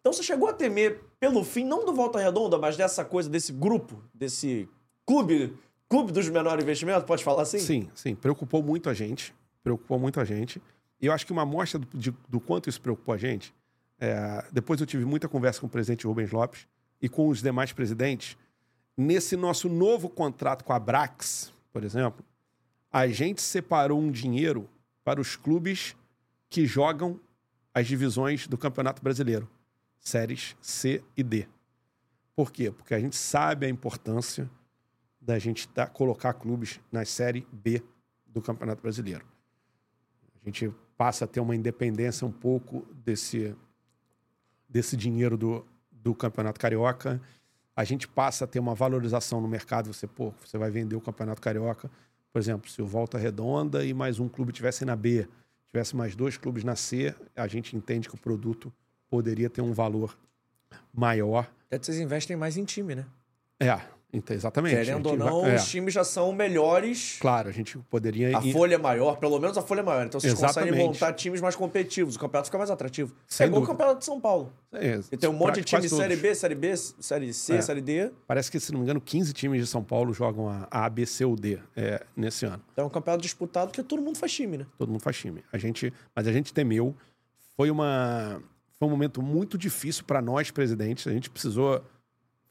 [0.00, 3.52] Então você chegou a temer pelo fim, não do Volta Redonda, mas dessa coisa, desse
[3.52, 4.68] grupo, desse
[5.04, 5.54] clube,
[5.88, 7.58] clube dos menores investimentos, pode falar assim?
[7.58, 8.14] Sim, sim.
[8.14, 9.34] Preocupou muito a gente.
[9.62, 10.62] Preocupou muito a gente.
[10.98, 13.54] E eu acho que uma amostra do, de, do quanto isso preocupou a gente.
[13.98, 16.66] É, depois eu tive muita conversa com o presidente Rubens Lopes
[17.02, 18.38] e com os demais presidentes
[19.00, 22.22] Nesse nosso novo contrato com a Brax, por exemplo,
[22.92, 24.68] a gente separou um dinheiro
[25.04, 25.96] para os clubes
[26.48, 27.20] que jogam
[27.72, 29.48] as divisões do Campeonato Brasileiro,
[29.98, 31.46] séries C e D.
[32.34, 32.70] Por quê?
[32.70, 34.50] Porque a gente sabe a importância
[35.20, 37.82] da gente tá, colocar clubes na série B
[38.26, 39.24] do Campeonato Brasileiro.
[40.42, 43.54] A gente passa a ter uma independência um pouco desse
[44.70, 47.20] desse dinheiro do, do Campeonato Carioca.
[47.74, 49.92] A gente passa a ter uma valorização no mercado.
[49.92, 51.90] Você, pô, você vai vender o Campeonato Carioca.
[52.32, 55.26] Por exemplo, se o Volta Redonda e mais um clube tivesse na B,
[55.68, 58.72] tivesse mais dois clubes na C, a gente entende que o produto
[59.08, 60.16] poderia ter um valor
[60.92, 61.50] maior.
[61.70, 63.06] É que vocês investem mais em time, né?
[63.58, 63.80] É,
[64.12, 64.74] então, exatamente.
[64.74, 65.54] Querendo ou não, é.
[65.54, 67.16] os times já são melhores.
[67.20, 68.36] Claro, a gente poderia.
[68.36, 70.04] A folha é maior, pelo menos a folha é maior.
[70.06, 70.70] Então vocês Exatamente.
[70.72, 72.16] conseguem montar times mais competitivos.
[72.16, 73.14] O campeonato fica mais atrativo.
[73.26, 73.72] Sem é igual o dúvida.
[73.76, 74.52] campeonato de São Paulo.
[74.72, 76.16] É, E tem um monte de time Série.
[76.16, 77.62] B, Série B, Série C, É.
[77.62, 78.10] Série D.
[78.26, 81.06] Parece que, se não me engano, 15 times de São Paulo jogam a, a B,
[81.06, 82.62] C ou D é, nesse ano.
[82.72, 84.66] Então é um campeonato disputado que todo mundo faz time, né?
[84.78, 85.42] Todo mundo faz time.
[85.52, 86.94] A gente, mas a gente temeu.
[87.56, 88.42] Foi, uma,
[88.78, 91.06] foi um momento muito difícil para nós, presidentes.
[91.06, 91.84] A gente precisou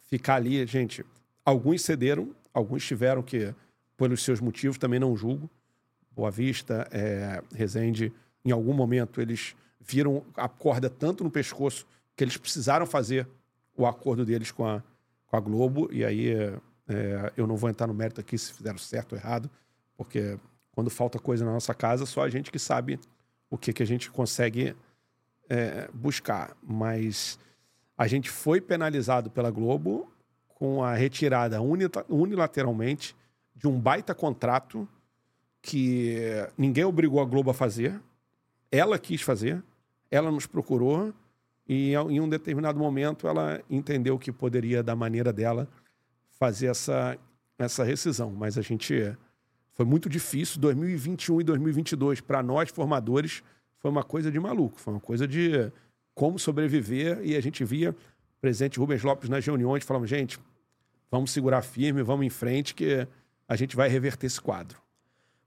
[0.10, 0.66] ficar ali.
[0.68, 1.03] Gente,
[1.50, 3.54] alguns cederam, alguns tiveram que,
[3.97, 5.50] pelos seus motivos, também não julgo.
[6.16, 8.14] Boa Vista, é, Resende,
[8.45, 13.28] em algum momento eles viram a corda tanto no pescoço que eles precisaram fazer
[13.76, 14.84] o acordo deles com a,
[15.26, 15.89] com a Globo.
[15.91, 16.34] E aí
[16.88, 19.50] é, eu não vou entrar no mérito aqui se fizeram certo ou errado,
[19.97, 20.38] porque
[20.72, 23.00] quando falta coisa na nossa casa, só a gente que sabe
[23.50, 24.76] o que, que a gente consegue
[25.50, 26.56] é, buscar.
[26.62, 27.39] Mas
[27.97, 30.12] a gente foi penalizado pela Globo
[30.60, 31.57] com a retirada
[32.10, 33.16] unilateralmente
[33.55, 34.88] de um baita contrato
[35.62, 36.18] que
[36.57, 37.99] ninguém obrigou a Globo a fazer.
[38.70, 39.64] Ela quis fazer,
[40.12, 41.14] ela nos procurou
[41.68, 45.68] e em um determinado momento ela entendeu que poderia, da maneira dela,
[46.38, 47.18] fazer essa,
[47.57, 48.32] essa rescisão.
[48.32, 49.16] Mas a gente
[49.74, 50.60] foi muito difícil.
[50.60, 53.41] 2021 e 2022, para nós formadores,
[53.78, 54.80] foi uma coisa de maluco.
[54.80, 55.72] Foi uma coisa de
[56.14, 57.22] como sobreviver.
[57.24, 57.95] E a gente via
[58.42, 60.40] presidente Rubens Lopes nas reuniões falando: gente,
[61.12, 63.08] vamos segurar firme, vamos em frente, que
[63.48, 64.78] a gente vai reverter esse quadro.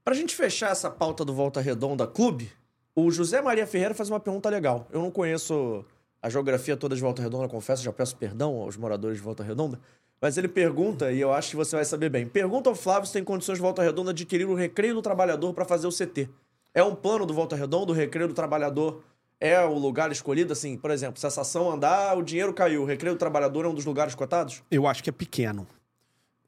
[0.03, 2.51] Pra gente fechar essa pauta do Volta Redonda Clube,
[2.95, 4.87] o José Maria Ferreira faz uma pergunta legal.
[4.91, 5.85] Eu não conheço
[6.21, 9.79] a geografia toda de Volta Redonda, confesso, já peço perdão aos moradores de Volta Redonda.
[10.21, 12.25] Mas ele pergunta, e eu acho que você vai saber bem.
[12.25, 15.65] Pergunta ao Flávio se tem condições de Volta Redonda adquirir o Recreio do Trabalhador para
[15.65, 16.29] fazer o CT.
[16.73, 19.03] É um plano do Volta Redonda, o Recreio do Trabalhador
[19.45, 20.53] é o lugar escolhido?
[20.53, 22.83] Assim, por exemplo, se essa ação andar, o dinheiro caiu.
[22.83, 24.63] O Recreio do Trabalhador é um dos lugares cotados?
[24.71, 25.67] Eu acho que é pequeno.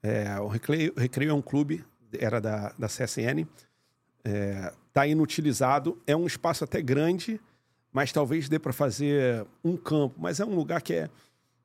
[0.01, 1.83] É, o Recreio, o Recreio é um clube,
[2.17, 3.45] era da, da CSN,
[4.87, 7.39] está inutilizado, é um espaço até grande,
[7.91, 10.15] mas talvez dê para fazer um campo.
[10.17, 11.09] Mas é um lugar que é.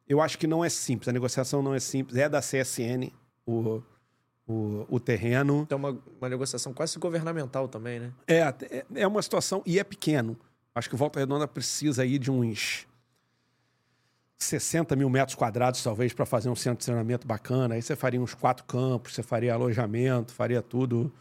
[0.09, 3.12] Eu acho que não é simples, a negociação não é simples, é da CSN
[3.47, 3.81] o,
[4.48, 5.62] o, o terreno.
[5.62, 8.12] Então, uma, uma negociação quase governamental também, né?
[8.27, 10.36] É, é- é uma situação, e é pequeno.
[10.74, 12.86] Acho que o Volta Redonda precisa aí de uns
[14.38, 17.74] 60 mil metros quadrados, talvez, para fazer um centro de treinamento bacana.
[17.74, 21.12] Aí você faria uns quatro campos, você faria alojamento, faria tudo.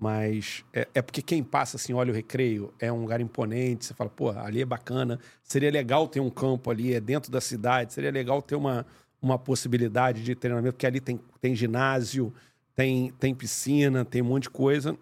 [0.00, 3.94] Mas é, é porque quem passa assim, olha o recreio, é um lugar imponente, você
[3.94, 5.18] fala, pô, ali é bacana.
[5.42, 8.86] Seria legal ter um campo ali, é dentro da cidade, seria legal ter uma,
[9.20, 12.32] uma possibilidade de treinamento, porque ali tem, tem ginásio,
[12.76, 14.96] tem, tem piscina, tem um monte de coisa.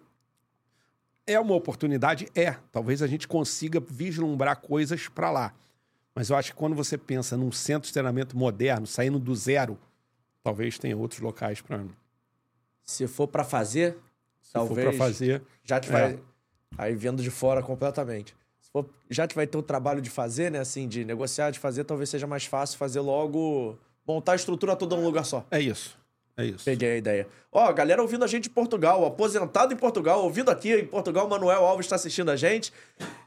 [1.27, 2.27] É uma oportunidade?
[2.33, 2.55] É.
[2.71, 5.53] Talvez a gente consiga vislumbrar coisas para lá.
[6.15, 9.77] Mas eu acho que quando você pensa num centro de treinamento moderno, saindo do zero,
[10.41, 11.83] talvez tenha outros locais para
[12.85, 13.97] Se for pra fazer,
[14.41, 15.41] se talvez for para fazer.
[15.63, 15.91] já te É.
[15.91, 16.19] vai
[16.77, 18.35] aí vendo de fora completamente.
[18.59, 21.59] Se for, já te vai ter o trabalho de fazer, né, assim, de negociar, de
[21.59, 23.77] fazer, talvez seja mais fácil fazer logo
[24.07, 25.45] montar a estrutura toda num lugar só.
[25.51, 25.97] É isso.
[26.37, 26.63] É isso.
[26.63, 27.27] Peguei a ideia.
[27.51, 31.29] Ó, galera ouvindo a gente em Portugal, aposentado em Portugal, ouvindo aqui em Portugal, o
[31.29, 32.71] Manuel Alves está assistindo a gente.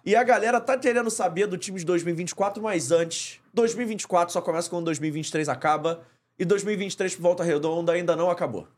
[0.07, 4.70] E a galera tá querendo saber do time de 2024, mas antes, 2024 só começa
[4.70, 6.03] quando 2023 acaba
[6.39, 8.69] e 2023 por volta redonda ainda não acabou.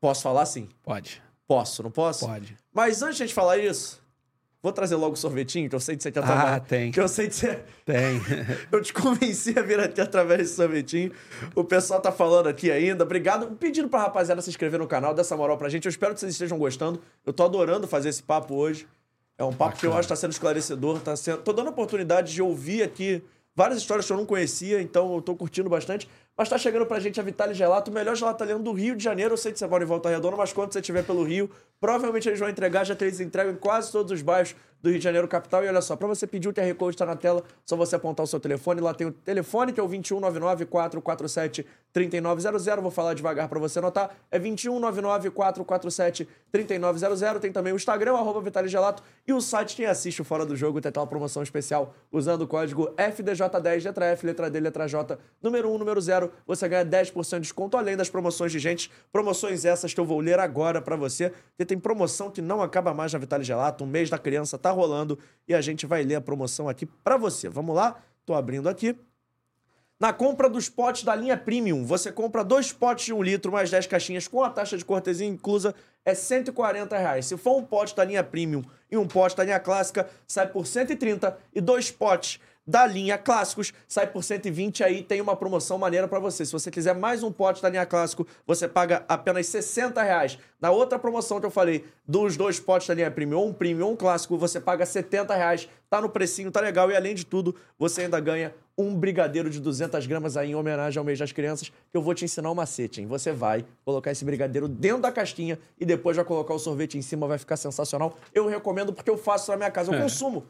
[0.00, 0.68] Posso falar sim?
[0.82, 1.22] Pode.
[1.46, 2.26] Posso, não posso?
[2.26, 2.56] Pode.
[2.74, 4.01] Mas antes de a gente falar isso,
[4.62, 6.60] vou trazer logo o sorvetinho, que eu sei que você quer Ah, tomar.
[6.60, 6.90] tem.
[6.92, 7.58] Que eu sei que você.
[7.84, 8.20] Tem.
[8.70, 11.10] Eu te convenci a vir aqui através desse sorvetinho.
[11.54, 13.02] O pessoal tá falando aqui ainda.
[13.04, 13.56] Obrigado.
[13.56, 15.86] Pedindo pra rapaziada se inscrever no canal, dessa moral pra gente.
[15.86, 17.00] Eu espero que vocês estejam gostando.
[17.26, 18.86] Eu tô adorando fazer esse papo hoje.
[19.36, 19.98] É um papo que eu Bacana.
[20.00, 21.00] acho que tá sendo esclarecedor.
[21.00, 21.38] Tá sendo...
[21.38, 23.20] Tô dando a oportunidade de ouvir aqui
[23.56, 26.08] várias histórias que eu não conhecia, então eu tô curtindo bastante.
[26.36, 29.02] Mas tá chegando pra gente a Vitale Gelato, o melhor gelato italiano do Rio de
[29.02, 29.34] Janeiro.
[29.34, 31.50] Eu sei que você mora em Volta Redonda, mas quando você estiver pelo Rio,
[31.82, 34.98] provavelmente eles vão entregar, já que eles entregam em quase todos os bairros do Rio
[34.98, 35.64] de Janeiro capital.
[35.64, 38.24] E olha só, pra você pedir o QR Code tá na tela, só você apontar
[38.24, 38.80] o seu telefone.
[38.80, 42.82] Lá tem o telefone, que é o 2199 447 3900.
[42.82, 44.10] Vou falar devagar pra você anotar.
[44.30, 47.40] É 2199 447 3900.
[47.40, 49.02] Tem também o Instagram, arroba Gelato.
[49.26, 52.48] E o site, quem assiste o Fora do Jogo, tem aquela promoção especial usando o
[52.48, 56.32] código FDJ10, letra F, letra D, letra J, número 1, número 0.
[56.46, 58.90] Você ganha 10% de desconto, além das promoções de gente.
[59.12, 61.30] Promoções essas que eu vou ler agora pra você.
[61.56, 63.82] Porque tem promoção que não acaba mais na Vitale Gelato.
[63.82, 65.18] Um mês da criança tá rolando
[65.48, 67.48] e a gente vai ler a promoção aqui pra você.
[67.48, 67.96] Vamos lá?
[68.26, 68.94] Tô abrindo aqui.
[69.98, 73.70] Na compra dos potes da linha Premium, você compra dois potes de um litro, mais
[73.70, 75.74] 10 caixinhas com a taxa de cortesia inclusa,
[76.04, 77.24] é 140 reais.
[77.24, 80.66] Se for um pote da linha Premium e um pote da linha Clássica, sai por
[80.66, 84.84] 130 e dois potes da linha Clássicos sai por 120.
[84.84, 86.44] Aí tem uma promoção maneira para você.
[86.46, 90.38] Se você quiser mais um pote da linha Clássico, você paga apenas 60 reais.
[90.60, 93.96] Na outra promoção que eu falei, dos dois potes da linha Premium, um Premium um
[93.96, 95.68] Clássico, você paga 70 reais.
[95.90, 96.90] Tá no precinho, tá legal.
[96.90, 100.98] E além de tudo, você ainda ganha um brigadeiro de 200 gramas aí em homenagem
[100.98, 103.06] ao mês das crianças, que eu vou te ensinar um macete, hein?
[103.06, 107.02] Você vai colocar esse brigadeiro dentro da casquinha e depois já colocar o sorvete em
[107.02, 108.16] cima, vai ficar sensacional.
[108.32, 110.02] Eu recomendo porque eu faço na minha casa, eu é.
[110.02, 110.46] consumo.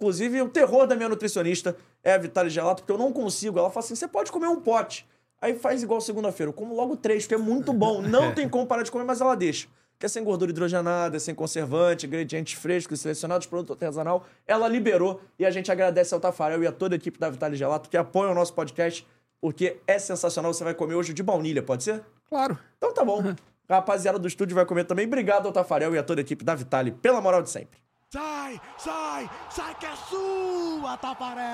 [0.00, 3.58] Inclusive, o terror da minha nutricionista é a Vitale Gelato, porque eu não consigo.
[3.58, 5.06] Ela fala assim: você pode comer um pote.
[5.42, 6.48] Aí faz igual segunda-feira.
[6.48, 8.00] Eu como logo três, porque é muito bom.
[8.02, 9.68] Não tem como parar de comer, mas ela deixa.
[9.98, 14.26] Que é sem gordura hidrogenada, é sem conservante, ingredientes frescos, selecionados, produto artesanal.
[14.46, 17.56] Ela liberou e a gente agradece ao Tafarel e a toda a equipe da Vitale
[17.56, 19.06] Gelato que apoia o nosso podcast,
[19.40, 20.52] porque é sensacional.
[20.52, 22.02] Você vai comer hoje de baunilha, pode ser?
[22.28, 22.58] Claro.
[22.76, 23.22] Então tá bom.
[23.68, 25.06] A rapaziada do estúdio vai comer também.
[25.06, 27.78] Obrigado ao Tafarel e a toda a equipe da Vitale pela moral de sempre.
[28.12, 31.44] Sai, sai, sai que é sua, Taparel!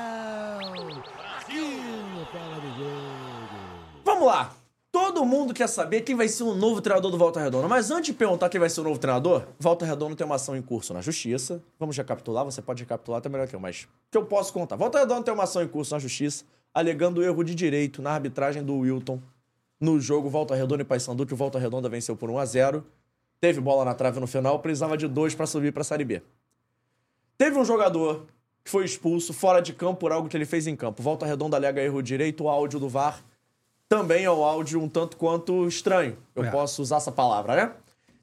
[1.36, 4.02] Aqui no Fala do Jogo.
[4.02, 4.54] Vamos lá!
[4.90, 7.68] Todo mundo quer saber quem vai ser o novo treinador do Volta Redonda.
[7.68, 10.56] Mas antes de perguntar quem vai ser o novo treinador, Volta Redonda tem uma ação
[10.56, 11.62] em curso na Justiça.
[11.78, 14.76] Vamos recapitular, você pode recapitular até melhor que eu, mas que eu posso contar.
[14.76, 18.64] Volta Redonda tem uma ação em curso na Justiça, alegando erro de direito na arbitragem
[18.64, 19.20] do Wilton
[19.78, 22.86] no jogo Volta Redonda e Paysandu, que o Volta Redonda venceu por 1 a 0
[23.38, 26.22] Teve bola na trave no final, precisava de dois para subir para a Série B.
[27.38, 28.26] Teve um jogador
[28.64, 31.02] que foi expulso fora de campo por algo que ele fez em campo.
[31.02, 33.22] Volta Redonda alega erro direito, o áudio do VAR
[33.88, 36.18] também é um áudio um tanto quanto estranho.
[36.34, 36.50] Eu é.
[36.50, 37.72] posso usar essa palavra, né?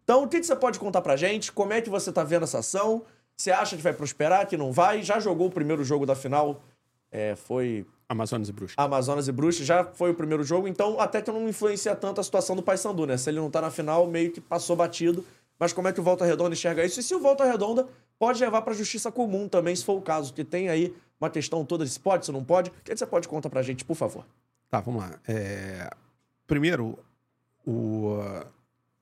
[0.04, 1.52] Então, o que, que você pode contar pra gente?
[1.52, 3.04] Como é que você tá vendo essa ação?
[3.38, 5.02] Você acha que vai prosperar, que não vai?
[5.02, 6.62] Já jogou o primeiro jogo da final?
[7.12, 7.86] É, foi.
[8.10, 8.76] Amazonas e Bruxa.
[8.78, 12.24] Amazonas e Bruxa, já foi o primeiro jogo, então até que não influencia tanto a
[12.24, 13.18] situação do Paysandu, né?
[13.18, 15.26] Se ele não tá na final, meio que passou batido.
[15.58, 17.00] Mas como é que o Volta Redonda enxerga isso?
[17.00, 17.88] E se o Volta Redonda
[18.24, 21.30] pode levar para a justiça comum também, se for o caso, que tem aí uma
[21.30, 22.70] questão toda se pode, se não pode.
[22.70, 24.26] O que você pode contar para a gente, por favor?
[24.70, 25.20] Tá, vamos lá.
[25.28, 25.90] É...
[26.48, 26.98] Primeiro,
[27.68, 28.18] o...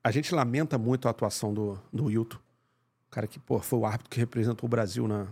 [0.02, 2.36] a gente lamenta muito a atuação do, do Wilton.
[2.36, 5.28] O cara que pô, foi o árbitro que representou o Brasil na,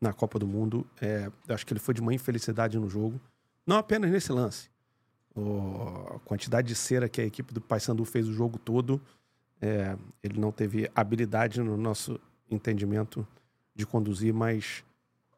[0.00, 0.84] na Copa do Mundo.
[1.00, 1.30] É...
[1.48, 3.20] Acho que ele foi de uma infelicidade no jogo.
[3.64, 4.68] Não apenas nesse lance.
[5.36, 6.16] O...
[6.16, 9.00] A quantidade de cera que a equipe do Paysandu fez o jogo todo.
[9.62, 9.96] É...
[10.20, 12.20] Ele não teve habilidade no nosso
[12.50, 13.26] entendimento
[13.74, 14.84] de conduzir, mas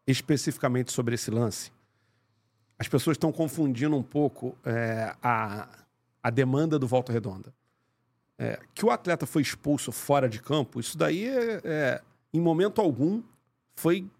[0.06, 1.72] especificamente sobre esse lance,
[2.78, 5.68] as pessoas estão confundindo um pouco é, a,
[6.22, 7.52] a demanda do Volta Redonda.
[8.38, 12.02] É, que o atleta foi expulso fora de campo, isso daí, é, é,
[12.34, 13.22] em momento algum,
[13.74, 14.10] foi,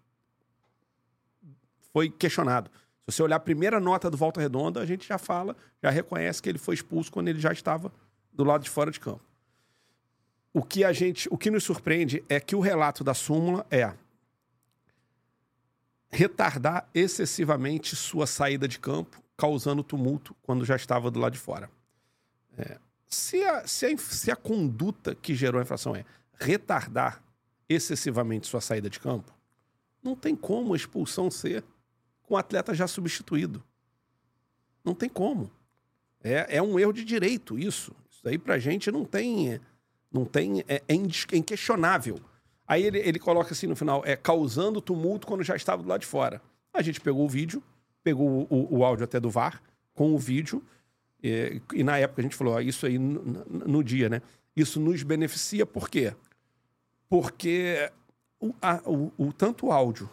[1.93, 2.71] foi questionado.
[3.05, 6.41] Se você olhar a primeira nota do Volta Redonda, a gente já fala, já reconhece
[6.41, 7.91] que ele foi expulso quando ele já estava
[8.33, 9.21] do lado de fora de campo.
[10.53, 13.93] O que a gente, o que nos surpreende é que o relato da súmula é
[16.09, 21.69] retardar excessivamente sua saída de campo, causando tumulto quando já estava do lado de fora.
[22.57, 26.03] É, se, a, se, a, se a conduta que gerou a infração é
[26.39, 27.23] retardar
[27.69, 29.33] excessivamente sua saída de campo,
[30.01, 31.63] não tem como a expulsão ser
[32.23, 33.63] com o atleta já substituído.
[34.83, 35.51] Não tem como.
[36.23, 37.93] É, é um erro de direito isso.
[38.09, 39.59] Isso aí pra gente não tem
[40.11, 40.61] não tem.
[40.67, 42.19] É, é, é inquestionável.
[42.67, 46.01] Aí ele, ele coloca assim no final: é causando tumulto quando já estava do lado
[46.01, 46.41] de fora.
[46.73, 47.63] A gente pegou o vídeo,
[48.03, 49.61] pegou o, o, o áudio até do VAR,
[49.93, 50.63] com o vídeo,
[51.23, 54.21] e, e na época a gente falou: ó, isso aí no, no, dia, né?
[54.55, 56.13] Isso nos beneficia por quê?
[57.09, 57.91] Porque
[58.39, 60.09] o, a, o, o, tanto o áudio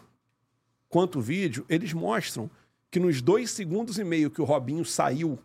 [0.89, 2.49] quanto o vídeo, eles mostram
[2.89, 5.37] que nos dois segundos e meio que o Robinho saiu,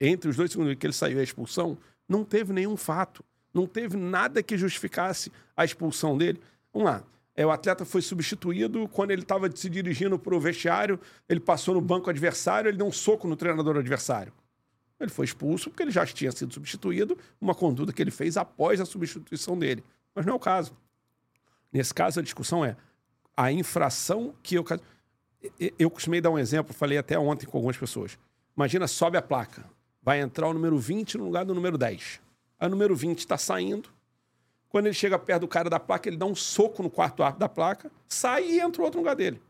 [0.00, 1.78] entre os dois segundos que ele saiu a expulsão,
[2.08, 3.24] não teve nenhum fato.
[3.52, 6.40] Não teve nada que justificasse a expulsão dele.
[6.72, 7.04] Vamos lá.
[7.34, 11.74] É, o atleta foi substituído quando ele estava se dirigindo para o vestiário, ele passou
[11.74, 14.32] no banco adversário, ele deu um soco no treinador adversário.
[15.00, 18.80] Ele foi expulso porque ele já tinha sido substituído, uma conduta que ele fez após
[18.80, 19.82] a substituição dele.
[20.14, 20.76] Mas não é o caso.
[21.72, 22.76] Nesse caso, a discussão é
[23.34, 24.64] a infração que eu.
[25.78, 28.18] Eu costumei dar um exemplo, falei até ontem com algumas pessoas.
[28.54, 29.64] Imagina, sobe a placa.
[30.02, 32.20] Vai entrar o número 20 no lugar do número 10
[32.62, 33.88] a número 20 está saindo.
[34.68, 37.36] Quando ele chega perto do cara da placa, ele dá um soco no quarto arco
[37.36, 39.42] da placa, sai e entra outro lugar dele.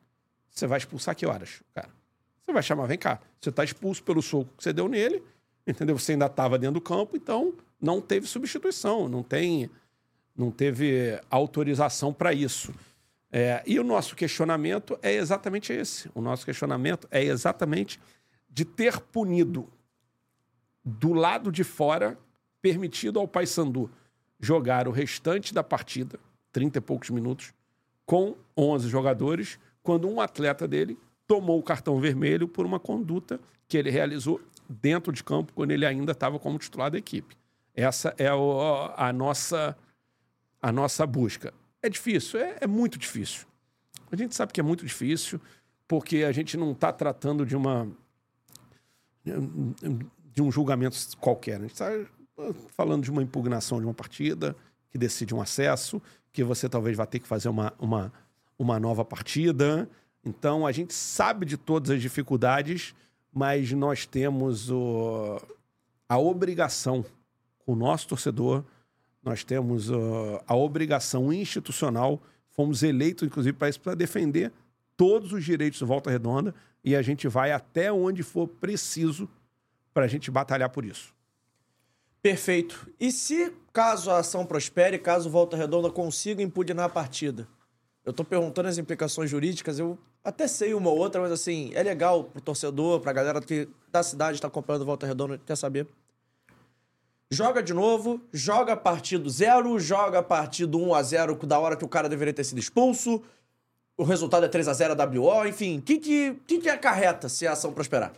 [0.49, 1.91] Você vai expulsar que horas, cara?
[2.41, 3.21] Você vai chamar, vem cá.
[3.39, 5.23] Você está expulso pelo soco que você deu nele,
[5.67, 5.99] entendeu?
[5.99, 9.71] Você ainda estava dentro do campo, então não teve substituição, não tem,
[10.35, 12.75] não teve autorização para isso.
[13.31, 16.11] É, e o nosso questionamento é exatamente esse.
[16.15, 18.01] O nosso questionamento é exatamente
[18.49, 19.69] de ter punido
[20.83, 22.19] do lado de fora,
[22.63, 23.91] permitido ao Paysandu
[24.41, 26.19] jogar o restante da partida,
[26.53, 27.53] 30 e poucos minutos,
[28.07, 33.77] com 11 jogadores, quando um atleta dele tomou o cartão vermelho por uma conduta que
[33.77, 37.37] ele realizou dentro de campo quando ele ainda estava como titular da equipe.
[37.75, 39.77] Essa é a, nossa,
[40.61, 41.53] a nossa busca.
[41.83, 42.39] É difícil?
[42.41, 43.47] É, é muito difícil.
[44.11, 45.41] A gente sabe que é muito difícil,
[45.89, 47.89] porque a gente não está tratando de uma
[49.25, 51.57] de um julgamento qualquer.
[51.57, 51.91] A gente está
[52.69, 54.57] falando de uma impugnação de uma partida
[54.91, 56.01] que decide um acesso,
[56.33, 58.13] que você talvez vá ter que fazer uma, uma,
[58.59, 59.89] uma nova partida.
[60.25, 62.95] Então, a gente sabe de todas as dificuldades,
[63.33, 65.41] mas nós temos o,
[66.09, 67.05] a obrigação
[67.59, 68.65] com o nosso torcedor,
[69.23, 72.21] nós temos uh, a obrigação institucional,
[72.51, 74.53] fomos eleitos, inclusive, para isso, para defender
[74.97, 76.55] todos os direitos do Volta Redonda
[76.85, 79.29] e a gente vai até onde for preciso
[79.95, 81.15] para a gente batalhar por isso.
[82.23, 82.89] Perfeito.
[83.01, 87.49] E se, caso a ação prospere, caso Volta Redonda consiga impugnar a partida?
[88.05, 91.83] Eu estou perguntando as implicações jurídicas, eu até sei uma ou outra, mas assim, é
[91.83, 95.89] legal pro torcedor, pra galera que da cidade está acompanhando Volta Redonda, quer saber.
[97.29, 101.89] Joga de novo, joga partido zero, joga partido 1 a 0 da hora que o
[101.89, 103.23] cara deveria ter sido expulso.
[103.97, 107.47] O resultado é 3 a 0 WO, enfim, o que, que, que, que acarreta se
[107.47, 108.13] a ação prosperar?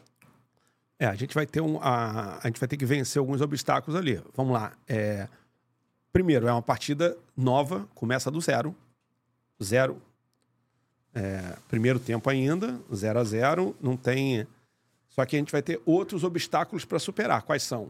[0.98, 1.78] É, a gente vai ter um.
[1.80, 4.22] A, a gente vai ter que vencer alguns obstáculos ali.
[4.34, 4.72] Vamos lá.
[4.86, 5.28] É,
[6.12, 8.74] primeiro, é uma partida nova, começa do zero.
[9.62, 10.00] Zero.
[11.14, 14.46] É, primeiro tempo ainda, 0 a 0 Não tem.
[15.08, 17.42] Só que a gente vai ter outros obstáculos para superar.
[17.42, 17.88] Quais são?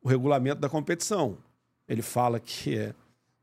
[0.00, 1.36] O regulamento da competição.
[1.88, 2.94] Ele fala que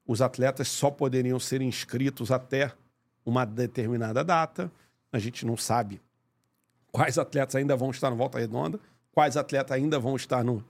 [0.07, 2.71] os atletas só poderiam ser inscritos até
[3.25, 4.71] uma determinada data.
[5.11, 6.01] A gente não sabe
[6.91, 8.79] quais atletas ainda vão estar no Volta Redonda,
[9.11, 10.63] quais atletas ainda vão estar no,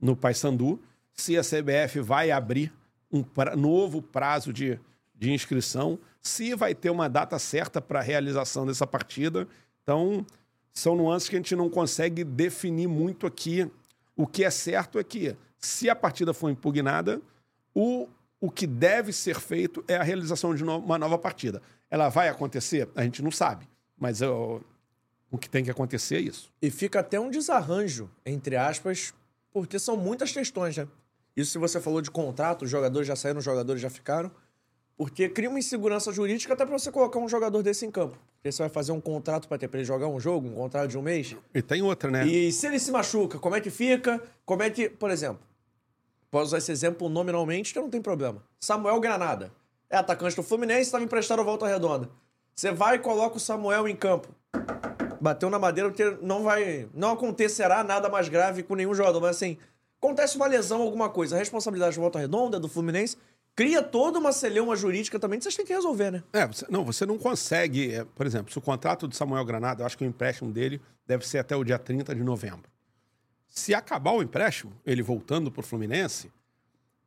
[0.00, 0.80] no Paysandu,
[1.12, 2.72] se a CBF vai abrir
[3.10, 4.78] um pra, novo prazo de,
[5.14, 9.48] de inscrição, se vai ter uma data certa para a realização dessa partida.
[9.82, 10.26] Então,
[10.72, 13.70] são nuances que a gente não consegue definir muito aqui.
[14.14, 17.20] O que é certo é que, se a partida for impugnada,
[17.74, 18.08] o,
[18.40, 21.62] o que deve ser feito é a realização de no, uma nova partida.
[21.90, 22.88] Ela vai acontecer?
[22.94, 23.68] A gente não sabe.
[23.96, 24.62] Mas eu,
[25.30, 26.52] o que tem que acontecer é isso.
[26.62, 29.12] E fica até um desarranjo, entre aspas,
[29.52, 30.86] porque são muitas questões, né?
[31.36, 34.30] Isso se você falou de contrato, os jogadores já saíram, os jogadores já ficaram.
[34.96, 38.16] Porque cria uma insegurança jurídica até para você colocar um jogador desse em campo.
[38.36, 40.88] Porque você vai fazer um contrato para ter para ele jogar um jogo, um contrato
[40.88, 41.36] de um mês.
[41.54, 42.26] E tem outra, né?
[42.26, 44.22] E se ele se machuca, como é que fica?
[44.46, 45.40] Como é que, por exemplo,
[46.30, 48.42] posso usar esse exemplo nominalmente que não tem problema.
[48.58, 49.52] Samuel Granada
[49.90, 52.08] é atacante do Fluminense, estava emprestado a volta redonda.
[52.54, 54.28] Você vai e coloca o Samuel em campo
[55.20, 56.88] bateu na madeira porque não vai.
[56.94, 59.20] Não acontecerá nada mais grave com nenhum jogador.
[59.20, 59.58] Mas assim,
[60.00, 61.36] acontece uma lesão, alguma coisa.
[61.36, 63.16] A responsabilidade de volta redonda do Fluminense
[63.54, 66.22] cria toda uma celeuma jurídica também que vocês têm que resolver, né?
[66.32, 67.94] É, você, não, você não consegue.
[67.94, 70.80] É, por exemplo, se o contrato do Samuel Granada, eu acho que o empréstimo dele
[71.06, 72.70] deve ser até o dia 30 de novembro.
[73.48, 76.30] Se acabar o empréstimo, ele voltando para o Fluminense,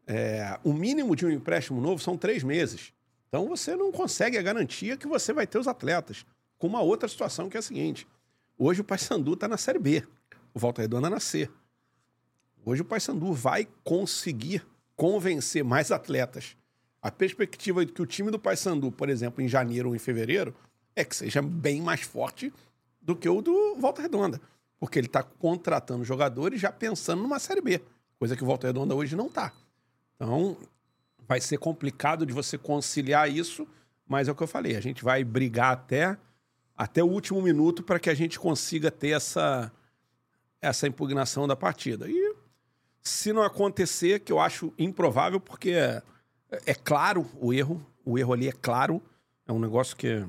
[0.07, 2.91] é, o mínimo de um empréstimo novo são três meses.
[3.27, 6.25] Então você não consegue a garantia que você vai ter os atletas
[6.59, 8.05] com uma outra situação que é a seguinte:
[8.57, 10.05] hoje o Paysandu está na Série B,
[10.53, 11.49] o Volta Redonda na C.
[12.63, 14.63] Hoje o Paysandu vai conseguir
[14.95, 16.55] convencer mais atletas.
[17.01, 20.53] A perspectiva de que o time do Paysandu, por exemplo, em janeiro ou em fevereiro,
[20.93, 22.53] é que seja bem mais forte
[23.01, 24.41] do que o do Volta Redonda.
[24.77, 27.81] Porque ele está contratando jogadores já pensando numa Série B,
[28.19, 29.53] coisa que o Volta Redonda hoje não está.
[30.15, 30.57] Então,
[31.25, 33.65] vai ser complicado de você conciliar isso,
[34.05, 36.17] mas é o que eu falei, a gente vai brigar até
[36.79, 39.69] até o último minuto para que a gente consiga ter essa,
[40.61, 42.09] essa impugnação da partida.
[42.09, 42.35] E
[43.01, 46.01] se não acontecer, que eu acho improvável, porque é,
[46.65, 49.01] é claro o erro, o erro ali é claro,
[49.45, 50.25] é um negócio que.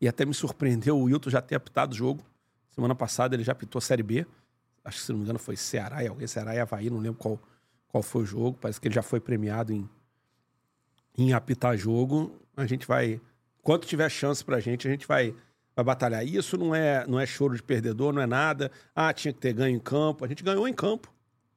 [0.00, 2.24] E até me surpreendeu o Wilton já ter apitado o jogo.
[2.70, 4.24] Semana passada ele já apitou Série B.
[4.84, 7.18] Acho que, se não me engano, foi Ceará e alguém, Ceará e Havaí, não lembro
[7.18, 7.40] qual,
[7.88, 8.56] qual foi o jogo.
[8.60, 9.88] Parece que ele já foi premiado em,
[11.18, 12.40] em apitar jogo.
[12.56, 13.20] A gente vai.
[13.62, 15.34] Quanto tiver chance pra gente, a gente vai
[15.74, 16.24] vai batalhar.
[16.24, 18.70] Isso não é, não é choro de perdedor, não é nada.
[18.94, 20.24] Ah, tinha que ter ganho em campo.
[20.24, 21.12] A gente ganhou em campo.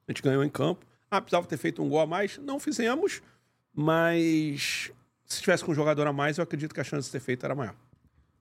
[0.08, 0.86] A gente ganhou em campo.
[1.10, 2.38] Ah, precisava ter feito um gol a mais.
[2.38, 3.22] Não fizemos,
[3.74, 4.92] mas
[5.26, 7.46] se tivesse com um jogador a mais, eu acredito que a chance de ter feito
[7.46, 7.76] era maior.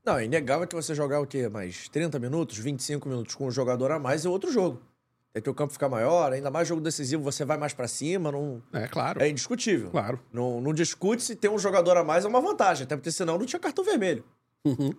[0.04, 1.48] Não, é inegável que você jogar o quê?
[1.48, 4.82] Mais 30 minutos, 25 minutos com um jogador a mais é outro jogo.
[5.34, 8.62] Aí teu campo fica maior, ainda mais jogo decisivo, você vai mais pra cima, não...
[8.72, 9.20] É claro.
[9.20, 9.90] é indiscutível.
[9.90, 10.20] Claro.
[10.32, 13.36] Não, não discute se ter um jogador a mais é uma vantagem, até porque senão
[13.36, 14.24] não tinha cartão vermelho.
[14.64, 14.92] Uhum.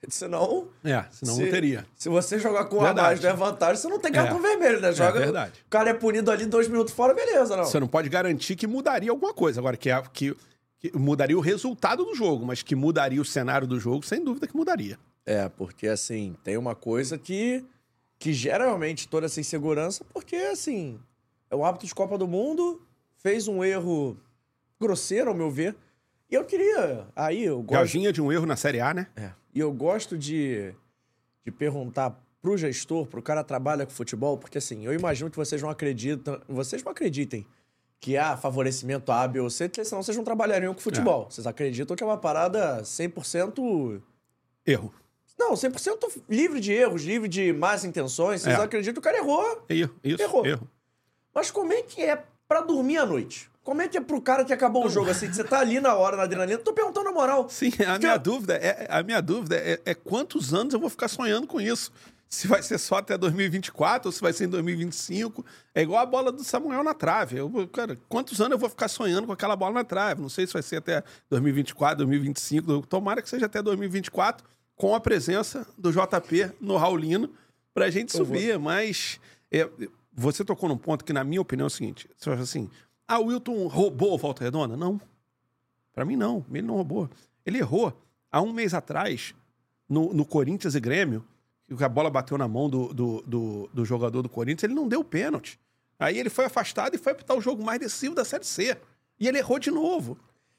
[0.08, 1.84] Senão, É, senão se, não teria.
[1.96, 3.06] se você jogar com um a Verdade.
[3.08, 4.40] mais não é vantagem, você não tem cartão É.
[4.40, 4.92] vermelho, né?
[4.92, 5.60] Joga, verdade.
[5.66, 7.64] O cara é punido ali dois minutos fora, beleza, não.
[7.64, 9.60] Você não pode garantir que mudaria alguma coisa.
[9.60, 10.36] Agora, que, é, que,
[10.78, 14.46] que mudaria o resultado do jogo, mas que mudaria o cenário do jogo, sem dúvida
[14.46, 14.96] que mudaria.
[15.26, 17.64] É, porque assim, tem uma coisa que,
[18.18, 20.98] que gera realmente toda essa insegurança, porque assim,
[21.50, 22.80] é o hábito de Copa do Mundo,
[23.16, 24.16] fez um erro
[24.80, 25.74] grosseiro, ao meu ver.
[26.30, 27.06] E eu queria.
[27.16, 27.92] Aí eu gosto.
[27.92, 29.06] vinha de um erro na Série A, né?
[29.16, 30.74] É, e eu gosto de,
[31.44, 35.36] de perguntar pro gestor, pro cara que trabalha com futebol, porque assim, eu imagino que
[35.36, 36.40] vocês não acreditam.
[36.48, 37.46] Vocês não acreditem
[38.00, 41.28] que há favorecimento A, B ou C, senão vocês não trabalhariam com futebol.
[41.28, 44.00] Vocês acreditam que é uma parada 100%.
[44.64, 44.94] Erro.
[45.38, 48.42] Não, 100% livre de erros, livre de más intenções.
[48.42, 48.62] Vocês É.
[48.62, 49.64] acreditam que o cara errou.
[49.68, 49.94] Erro.
[50.02, 50.22] Isso.
[50.22, 50.46] Errou.
[50.46, 50.68] Erro.
[51.34, 53.50] Mas como é que é pra dormir à noite?
[53.68, 55.78] Como é que é pro cara que acabou o jogo assim, que você tá ali
[55.78, 56.58] na hora, na adrenalina?
[56.58, 57.50] Tô perguntando na moral.
[57.50, 61.06] Sim, a minha dúvida, é, a minha dúvida é, é quantos anos eu vou ficar
[61.06, 61.92] sonhando com isso.
[62.30, 65.44] Se vai ser só até 2024 ou se vai ser em 2025.
[65.74, 67.36] É igual a bola do Samuel na trave.
[67.36, 70.22] Eu, vou- cara, quantos anos eu vou ficar sonhando com aquela bola na trave?
[70.22, 72.86] Não sei se vai ser até 2024, 2025.
[72.86, 74.46] Tomara que seja até 2024,
[74.76, 77.28] com a presença do JP no Raulino,
[77.74, 78.34] pra gente Eu vou.
[78.34, 78.58] subir.
[78.58, 79.20] Mas
[79.52, 79.68] é,
[80.10, 82.70] você tocou num ponto que, na minha opinião, é o seguinte: você assim,
[83.08, 84.76] ah, o Wilton roubou o Volta Redonda?
[84.76, 85.00] Não.
[85.94, 86.44] Pra mim, não.
[86.52, 87.08] Ele não roubou.
[87.44, 87.92] Ele errou
[88.30, 89.34] há um mês atrás,
[89.88, 91.24] no, no Corinthians e Grêmio,
[91.76, 94.86] que a bola bateu na mão do, do, do, do jogador do Corinthians, ele não
[94.86, 95.58] deu pênalti.
[95.98, 98.78] Aí ele foi afastado e foi apitar o jogo mais decisivo da Série C.
[99.18, 100.18] E ele errou de novo.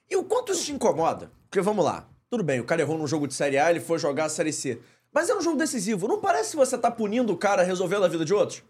[0.10, 1.32] E o quanto isso te incomoda?
[1.50, 2.08] Porque vamos lá.
[2.30, 4.52] Tudo bem, o cara errou num jogo de Série A, ele foi jogar a Série
[4.52, 4.82] C.
[5.14, 6.08] Mas é um jogo decisivo.
[6.08, 8.64] Não parece que você tá punindo o cara resolvendo a vida de outros?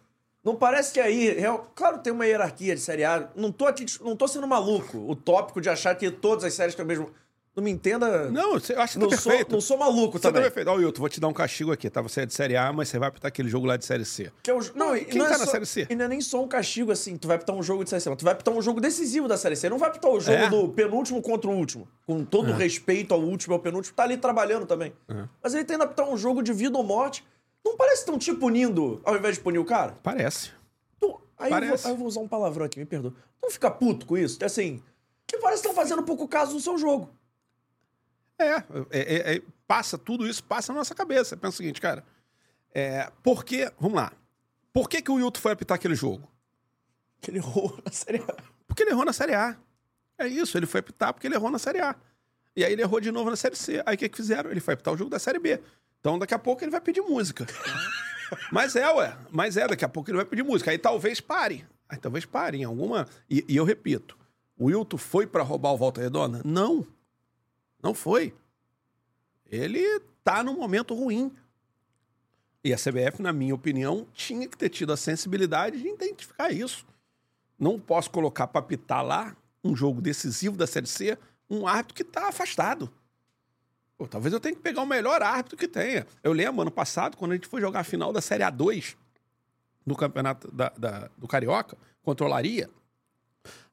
[0.44, 1.38] Não parece que aí.
[1.76, 3.30] Claro, tem uma hierarquia de Série A.
[3.36, 3.86] Não tô aqui.
[4.02, 4.98] Não tô sendo maluco.
[4.98, 7.10] O tópico de achar que todas as séries têm o mesmo.
[7.56, 8.30] Não me entenda.
[8.32, 9.52] Não, você- eu acho que não tá sou, perfeito.
[9.52, 10.44] não sou maluco Você tá também.
[10.44, 10.68] perfeito.
[10.70, 12.02] Ó, Wilton, vou te dar um castigo aqui, tá?
[12.02, 14.32] Você é de Série A, mas você vai apitar aquele jogo lá de Série C.
[14.41, 15.88] Que é o- não, Quem não é tá na só- Série C?
[15.90, 18.02] E não é nem só um castigo assim, tu vai pitar um jogo de Série
[18.02, 19.68] C, mas tu vai pitar um jogo decisivo da Série C.
[19.68, 20.48] Não vai pitar o jogo É.
[20.49, 21.86] do penúltimo contra o último.
[22.06, 24.94] Com todo respeito ao último e ao penúltimo, tá ali trabalhando também.
[25.10, 25.24] É.
[25.44, 27.26] Mas ele tenta pitar um jogo de vida ou morte.
[27.65, 29.98] Não parece que estão te punindo ao invés de punir o cara?
[30.03, 30.52] Parece.
[30.99, 33.14] Tu- aí, eu vou, aí eu vou usar um palavrão aqui, me perdoa.
[33.41, 34.44] Não fica puto com isso?
[34.44, 34.81] Assim,
[35.27, 37.10] que parece que estão fazendo pouco caso do seu jogo.
[38.38, 41.36] É, é, é, é, passa tudo isso, passa na nossa cabeça.
[41.36, 42.06] Pensa o seguinte, cara,
[42.73, 44.14] é, por que, vamos lá,
[44.72, 46.30] por que, que o Wilton foi apitar aquele jogo?
[47.22, 48.36] Que ele errou na Série A.
[48.65, 49.57] Porque ele errou na Série A.
[50.18, 51.95] É isso, ele foi apitar porque ele errou na Série A.
[52.56, 53.81] E aí ele errou de novo na Série C.
[53.86, 54.49] Aí o que, que fizeram?
[54.52, 55.61] Ele foi apitar o jogo da Série B.
[55.99, 57.45] Então daqui a pouco ele vai pedir música.
[58.51, 59.17] mas é, ué.
[59.31, 60.71] Mas é, daqui a pouco ele vai pedir música.
[60.71, 61.65] Aí talvez pare.
[61.88, 63.07] Aí talvez pare em alguma.
[63.30, 64.17] E, e eu repito:
[64.57, 66.41] o Wilton foi pra roubar o Volta Redonda?
[66.45, 66.85] Não.
[67.81, 68.34] Não foi.
[69.45, 71.31] Ele tá num momento ruim.
[72.63, 76.85] E a CBF, na minha opinião, tinha que ter tido a sensibilidade de identificar isso.
[77.57, 81.17] Não posso colocar para apitar lá um jogo decisivo da Série C
[81.49, 82.91] um árbitro que está afastado.
[83.99, 86.07] Pô, talvez eu tenha que pegar o melhor árbitro que tenha.
[86.23, 88.95] Eu lembro, ano passado, quando a gente foi jogar a final da Série A2
[89.85, 92.69] do campeonato da, da- do Carioca, contra o Olaria,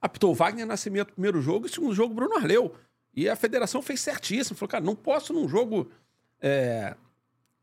[0.00, 2.74] apitou Wagner Nascimento no primeiro jogo e segundo jogo Bruno Arleu.
[3.14, 4.56] E a federação fez certíssimo.
[4.56, 5.88] Falou, cara, não posso num jogo
[6.40, 6.96] é,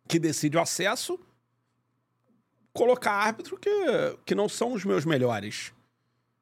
[0.08, 1.20] que decide o acesso
[2.72, 3.70] colocar árbitro que,
[4.26, 5.74] que não são os meus melhores.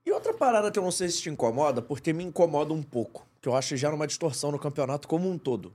[0.05, 3.25] E outra parada que eu não sei se te incomoda, porque me incomoda um pouco,
[3.41, 5.73] que eu acho gera uma distorção no campeonato como um todo.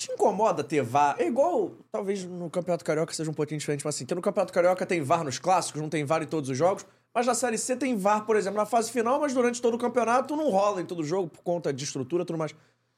[0.00, 1.14] Te incomoda ter VAR?
[1.18, 4.50] É igual, talvez no Campeonato Carioca seja um pouquinho diferente, mas assim, que no Campeonato
[4.50, 7.58] Carioca tem VAR nos clássicos, não tem VAR em todos os jogos, mas na Série
[7.58, 10.80] C tem VAR, por exemplo, na fase final, mas durante todo o campeonato não rola
[10.80, 12.54] em todo jogo por conta de estrutura e tudo mais.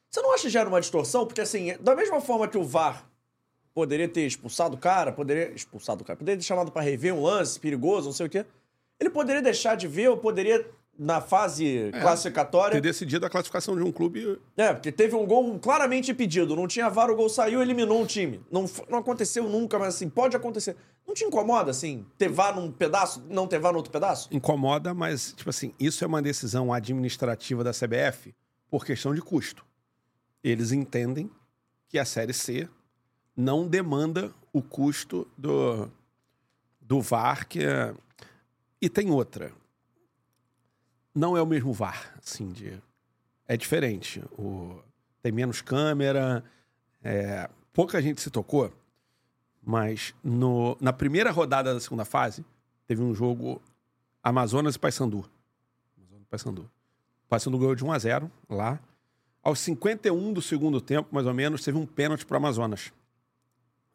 [0.09, 1.27] Você não acha que gera uma distorção?
[1.27, 3.05] Porque assim, da mesma forma que o VAR
[3.75, 5.51] poderia ter expulsado o cara, poderia.
[5.57, 8.47] Expulsado o cara, poderia ter chamado pra rever um lance perigoso, não sei o quê.
[9.01, 12.75] Ele poderia deixar de ver, ou poderia, na fase classificatória.
[12.75, 14.39] Ter decidido a classificação de um clube.
[14.57, 16.55] É, porque teve um gol claramente impedido.
[16.55, 18.41] Não tinha VAR, o gol saiu eliminou um time.
[18.51, 20.77] Não, não aconteceu nunca, mas assim, pode acontecer.
[21.07, 24.29] Não te incomoda, assim, ter VAR num pedaço, não ter VAR no outro pedaço?
[24.31, 28.35] Incomoda, mas, tipo assim, isso é uma decisão administrativa da CBF
[28.71, 29.65] por questão de custo.
[30.45, 31.31] Eles entendem
[31.89, 32.69] que a Série C
[33.37, 35.91] não demanda o custo do,
[36.81, 37.95] do VAR, que é...
[38.81, 39.53] E tem outra.
[41.15, 42.81] Não é o mesmo VAR, assim, de...
[43.47, 44.23] É diferente.
[44.39, 44.81] O...
[45.23, 46.43] Tem menos câmera,
[47.03, 48.73] é, pouca gente se tocou,
[49.63, 52.45] mas no, na primeira rodada da segunda fase,
[52.87, 53.61] teve um jogo
[54.23, 55.29] Amazonas e Paysandu.
[55.97, 56.71] Amazonas e Paysandu.
[57.29, 57.59] Paysandu.
[57.59, 58.81] Ganhou de 1 a 0 lá.
[59.43, 62.93] Aos 51 do segundo tempo, mais ou menos, teve um pênalti para Amazonas.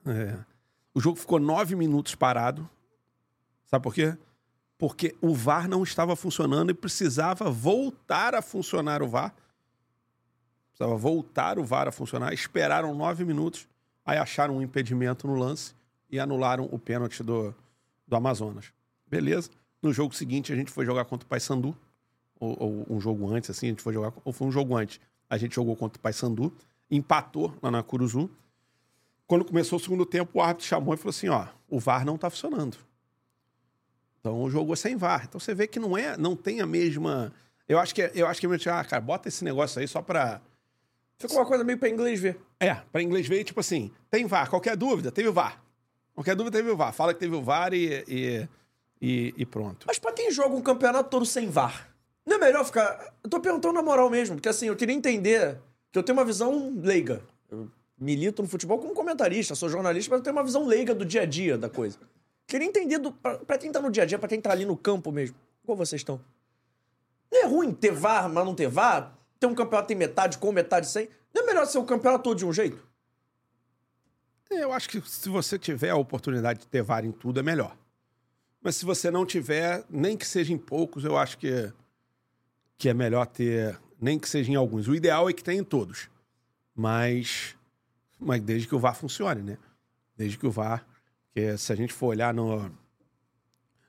[0.06, 0.38] É.
[0.94, 2.70] O jogo ficou nove minutos parado.
[3.66, 4.18] Sabe por quê?
[4.78, 9.34] Porque o VAR não estava funcionando e precisava voltar a funcionar o VAR.
[10.70, 12.34] Precisava voltar o VAR a funcionar.
[12.34, 13.68] Esperaram nove minutos,
[14.06, 15.74] aí acharam um impedimento no lance
[16.10, 17.54] e anularam o pênalti do,
[18.08, 18.72] do Amazonas.
[19.08, 19.50] Beleza.
[19.82, 21.76] No jogo seguinte, a gente foi jogar contra o Paysandu.
[22.40, 24.14] Ou, ou um jogo antes, assim, a gente foi jogar.
[24.24, 25.00] Ou foi um jogo antes.
[25.30, 26.54] A gente jogou contra o Paysandu,
[26.90, 28.30] empatou lá na Curuzu.
[29.26, 32.18] Quando começou o segundo tempo, o árbitro chamou e falou assim: ó, o VAR não
[32.18, 32.78] tá funcionando.
[34.28, 35.26] Então o jogo é sem VAR.
[35.28, 37.32] Então você vê que não é, não tem a mesma.
[37.68, 40.02] Eu acho que é, eu acho que é, ah, cara, bota esse negócio aí só
[40.02, 40.42] pra.
[41.18, 42.38] Ficou uma coisa meio pra inglês ver.
[42.60, 45.64] É, pra inglês ver, tipo assim, tem VAR, qualquer dúvida, teve o VAR.
[46.14, 46.94] Qualquer dúvida teve o VAR.
[46.94, 48.48] Fala que teve o VAR e, e,
[49.02, 49.86] e, e pronto.
[49.88, 51.90] Mas pra quem joga um campeonato todo sem VAR,
[52.26, 53.14] não é melhor ficar.
[53.24, 55.58] Eu tô perguntando na moral mesmo, porque assim, eu queria entender
[55.92, 57.22] que eu tenho uma visão leiga.
[57.50, 61.06] Eu milito no futebol como comentarista, sou jornalista, mas eu tenho uma visão leiga do
[61.06, 61.98] dia a dia da coisa.
[62.48, 63.00] Queria entender
[63.46, 65.36] pra quem tá no dia a dia, pra quem tá ali no campo mesmo.
[65.66, 66.20] Como vocês estão?
[67.30, 69.14] Não é ruim ter VAR, mas não ter VAR?
[69.38, 71.10] Ter um campeonato tem metade com, metade sem?
[71.34, 72.88] Não é melhor ser o campeonato todo de um jeito?
[74.50, 77.76] Eu acho que se você tiver a oportunidade de ter VAR em tudo, é melhor.
[78.62, 81.72] Mas se você não tiver, nem que seja em poucos, eu acho que,
[82.78, 84.88] que é melhor ter, nem que seja em alguns.
[84.88, 86.10] O ideal é que tenha em todos.
[86.74, 87.58] Mas,
[88.18, 89.58] mas desde que o VAR funcione, né?
[90.16, 90.86] Desde que o VAR.
[91.38, 92.68] Porque se a gente for olhar no,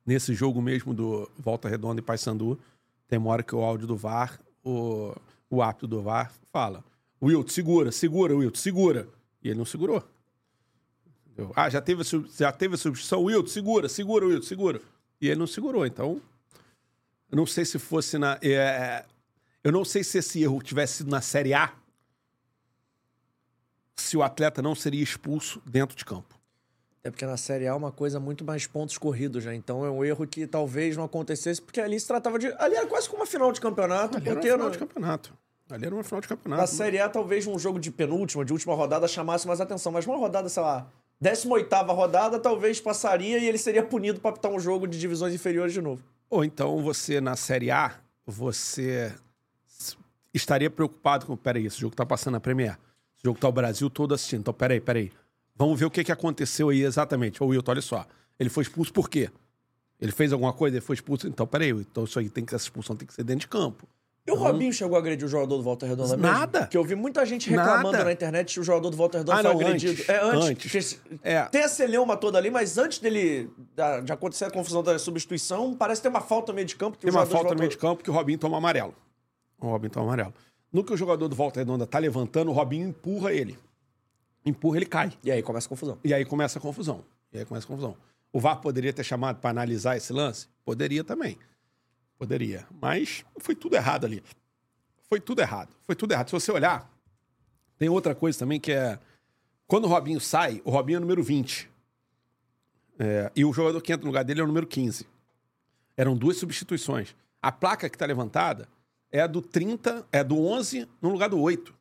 [0.04, 2.60] nesse jogo mesmo do Volta Redonda e Paysandu,
[3.08, 5.14] tem uma hora que o áudio do VAR, o,
[5.48, 6.84] o apto do VAR, fala:
[7.22, 9.08] Wilton, segura, segura, Wilton, segura.
[9.42, 10.06] E ele não segurou.
[11.56, 12.02] Ah, já teve,
[12.36, 14.82] já teve a substituição, Wilton, segura, segura, Wilton, segura.
[15.18, 15.86] E ele não segurou.
[15.86, 16.20] Então,
[17.32, 18.38] não sei se fosse na.
[18.42, 19.06] é,
[19.64, 21.72] eu não sei se esse erro tivesse sido na Série A,
[23.96, 26.37] se o atleta não seria expulso dentro de campo.
[27.02, 29.54] É porque na Série A é uma coisa muito mais pontos corridos já.
[29.54, 32.48] Então é um erro que talvez não acontecesse, porque ali se tratava de.
[32.58, 34.16] Ali era quase como uma final de campeonato.
[34.16, 35.34] Ali era uma final de campeonato.
[35.70, 36.60] Ali era uma final de campeonato.
[36.60, 39.92] na Série A, talvez um jogo de penúltima, de última rodada, chamasse mais atenção.
[39.92, 44.50] Mas uma rodada, sei lá, 18 rodada, talvez passaria e ele seria punido pra apitar
[44.50, 46.02] um jogo de divisões inferiores de novo.
[46.30, 47.94] Ou então você, na Série A,
[48.26, 49.12] você
[50.32, 51.36] estaria preocupado com.
[51.36, 52.78] Peraí, esse jogo tá passando na Premier.
[53.16, 54.40] Esse jogo tá o Brasil todo assistindo.
[54.40, 55.10] Então, peraí, peraí.
[55.58, 57.42] Vamos ver o que, que aconteceu aí exatamente.
[57.42, 58.06] Ô, Wilton, olha só.
[58.38, 59.28] Ele foi expulso por quê?
[60.00, 61.26] Ele fez alguma coisa, ele foi expulso.
[61.26, 62.54] Então, peraí, então isso aí tem que.
[62.54, 63.86] Essa expulsão tem que ser dentro de campo.
[64.24, 66.30] E o Robinho chegou a agredir o jogador do Volta Redonda mesmo?
[66.30, 66.66] Nada.
[66.66, 68.04] Que eu vi muita gente reclamando Nada.
[68.04, 69.92] na internet que o jogador do Volta Redonda Ah, foi não, agredido.
[69.92, 70.08] antes.
[70.08, 70.74] É, antes.
[70.74, 71.00] Antes.
[71.22, 71.42] É.
[71.46, 73.50] Tem a celeuma toda ali, mas antes dele.
[74.04, 76.98] de acontecer a confusão da substituição, parece ter uma falta no meio de campo.
[76.98, 78.94] Que Tem uma falta no meio de campo que o Robinho toma amarelo.
[79.58, 80.34] O Robinho toma amarelo.
[80.70, 83.58] No que o jogador do Volta Redonda tá levantando, o Robinho empurra ele.
[84.48, 85.12] Empurra, ele cai.
[85.22, 85.98] E aí começa a confusão.
[86.02, 87.04] E aí começa a confusão.
[87.32, 87.96] E aí começa a confusão.
[88.32, 90.48] O VAR poderia ter chamado para analisar esse lance?
[90.64, 91.38] Poderia também.
[92.18, 92.66] Poderia.
[92.80, 94.22] Mas foi tudo errado ali.
[95.08, 95.74] Foi tudo errado.
[95.86, 96.28] Foi tudo errado.
[96.28, 96.90] Se você olhar,
[97.78, 98.98] tem outra coisa também que é.
[99.66, 101.70] Quando o Robinho sai, o Robinho é o número 20.
[102.98, 105.06] É, e o jogador que entra no lugar dele é o número 15.
[105.96, 107.14] Eram duas substituições.
[107.40, 108.68] A placa que está levantada
[109.12, 111.77] é a do 30, é do 11 no lugar do 8.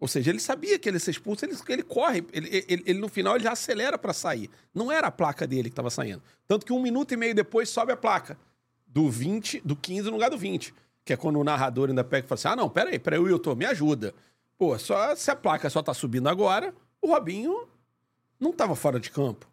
[0.00, 2.98] Ou seja, ele sabia que ele ia ser expulso, ele, ele corre, ele, ele- ele,
[3.00, 4.48] no final ele já acelera para sair.
[4.72, 6.22] Não era a placa dele que estava saindo.
[6.46, 8.38] Tanto que um minuto e meio depois sobe a placa
[8.86, 10.72] do 20, do 15 no lugar do 20.
[11.04, 13.54] Que é quando o narrador ainda pega e fala assim: ah, não, peraí, peraí, Wilton,
[13.56, 14.14] me ajuda.
[14.56, 16.72] Pô, só, se a placa só tá subindo agora,
[17.02, 17.66] o Robinho
[18.38, 19.48] não estava fora de campo.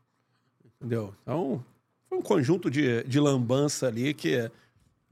[0.80, 1.14] Entendeu?
[1.24, 1.64] Então,
[2.08, 4.52] foi um conjunto de, de lambança ali que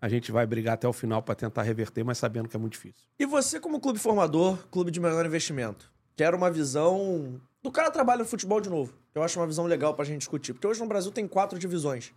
[0.03, 2.73] a gente vai brigar até o final para tentar reverter, mas sabendo que é muito
[2.73, 3.07] difícil.
[3.17, 8.19] E você, como clube formador, clube de menor investimento, quer uma visão do cara trabalha
[8.19, 8.93] no futebol de novo.
[9.15, 10.51] Eu acho uma visão legal pra gente discutir.
[10.51, 12.09] Porque hoje no Brasil tem quatro divisões.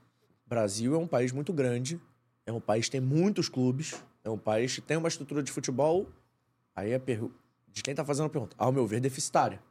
[0.44, 2.00] O Brasil é um país muito grande,
[2.44, 3.94] é um país que tem muitos clubes,
[4.24, 6.08] é um país que tem uma estrutura de futebol.
[6.74, 7.32] Aí é pergu-
[7.68, 8.56] de quem tá fazendo a pergunta.
[8.58, 9.62] Ao meu ver, deficitária.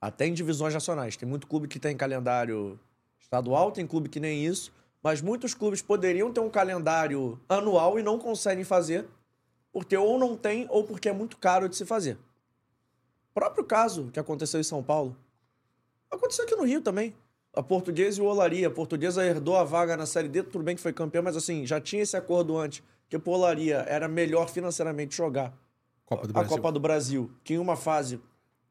[0.00, 1.16] Até em divisões nacionais.
[1.16, 2.78] Tem muito clube que tem calendário
[3.18, 4.72] estadual, tem clube que nem isso.
[5.04, 9.06] Mas muitos clubes poderiam ter um calendário anual e não conseguem fazer
[9.70, 12.16] porque ou não tem ou porque é muito caro de se fazer.
[13.34, 15.14] Próprio caso que aconteceu em São Paulo.
[16.10, 17.14] Aconteceu aqui no Rio também.
[17.52, 18.68] A Portuguesa e o Olaria.
[18.68, 21.66] A Portuguesa herdou a vaga na Série D, tudo bem que foi campeão, mas assim,
[21.66, 25.52] já tinha esse acordo antes, que o Olaria era melhor financeiramente jogar
[26.06, 26.44] Copa a.
[26.44, 28.20] Copa do Brasil, que em uma fase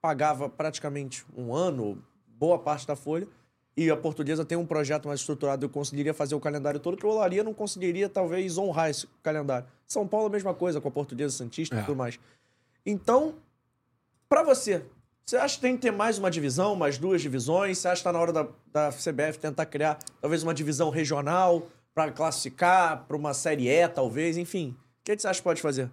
[0.02, 3.28] pagava praticamente um ano, boa parte da folha,
[3.76, 7.06] e a portuguesa tem um projeto mais estruturado, eu conseguiria fazer o calendário todo, que
[7.06, 9.68] o Olaria não conseguiria, talvez, honrar esse calendário.
[9.88, 11.82] São Paulo, a mesma coisa, com a portuguesa Santista e É.
[11.84, 12.20] tudo mais.
[12.86, 13.36] Então,
[14.30, 14.86] pra você,
[15.26, 17.78] você acha que tem que ter mais uma divisão, mais duas divisões?
[17.80, 21.68] Você acha que tá na hora da, da CBF tentar criar talvez uma divisão regional
[21.96, 24.38] pra classificar pra uma Série E, talvez?
[24.38, 25.90] Enfim, o que, que você acha que pode fazer?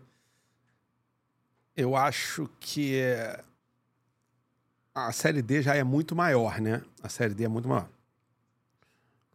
[1.76, 3.40] Eu acho que é,
[4.94, 6.82] a Série D já é muito maior, né?
[7.02, 7.88] A Série D é muito maior.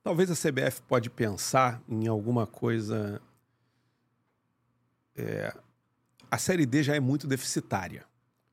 [0.04, 3.22] Talvez a CBF pode pensar em alguma coisa...
[5.16, 5.56] é,
[6.30, 8.06] A Série D já é muito deficitária.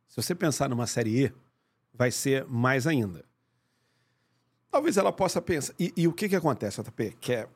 [0.09, 1.33] Se você pensar numa Série E,
[1.93, 3.25] vai ser mais ainda.
[4.71, 5.75] Talvez ela possa pensar...
[5.79, 7.17] E, e o que que acontece, JP?
[7.21, 7.49] Que é,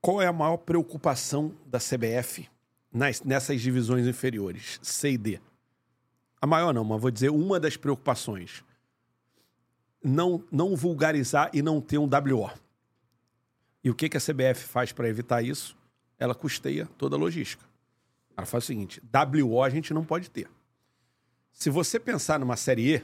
[0.00, 2.48] qual é a maior preocupação da CBF
[2.92, 5.40] nas- nessas divisões inferiores, C e D?
[6.40, 8.62] A maior não, mas vou dizer uma das preocupações.
[10.02, 12.50] Não, não vulgarizar e não ter um WO.
[13.82, 15.76] E o que, que a CBF faz para evitar isso?
[16.18, 17.64] Ela custeia toda a logística.
[18.36, 20.48] Ela faz o seguinte: WO a gente não pode ter.
[21.52, 22.98] Se você pensar numa série E,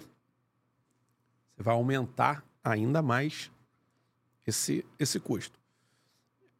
[1.54, 3.50] você vai aumentar ainda mais
[4.46, 5.58] esse, esse custo.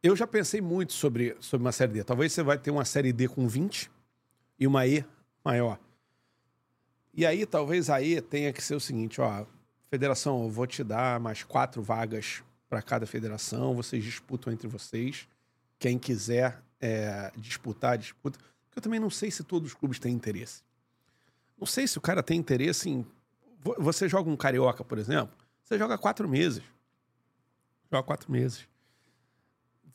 [0.03, 2.03] Eu já pensei muito sobre, sobre uma série D.
[2.03, 3.89] Talvez você vai ter uma série D com 20
[4.59, 5.05] e uma E
[5.43, 5.79] maior.
[7.13, 9.45] E aí, talvez a E tenha que ser o seguinte, ó,
[9.89, 15.27] federação, eu vou te dar mais quatro vagas para cada federação, vocês disputam entre vocês.
[15.79, 18.39] Quem quiser é, disputar, disputa.
[18.75, 20.61] Eu também não sei se todos os clubes têm interesse.
[21.57, 23.05] Não sei se o cara tem interesse em.
[23.61, 26.63] Vo- Você joga um carioca, por exemplo, você joga quatro meses.
[27.91, 28.67] Joga quatro meses.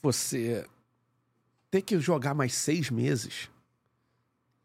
[0.03, 0.67] Você
[1.71, 3.51] ter que jogar mais seis meses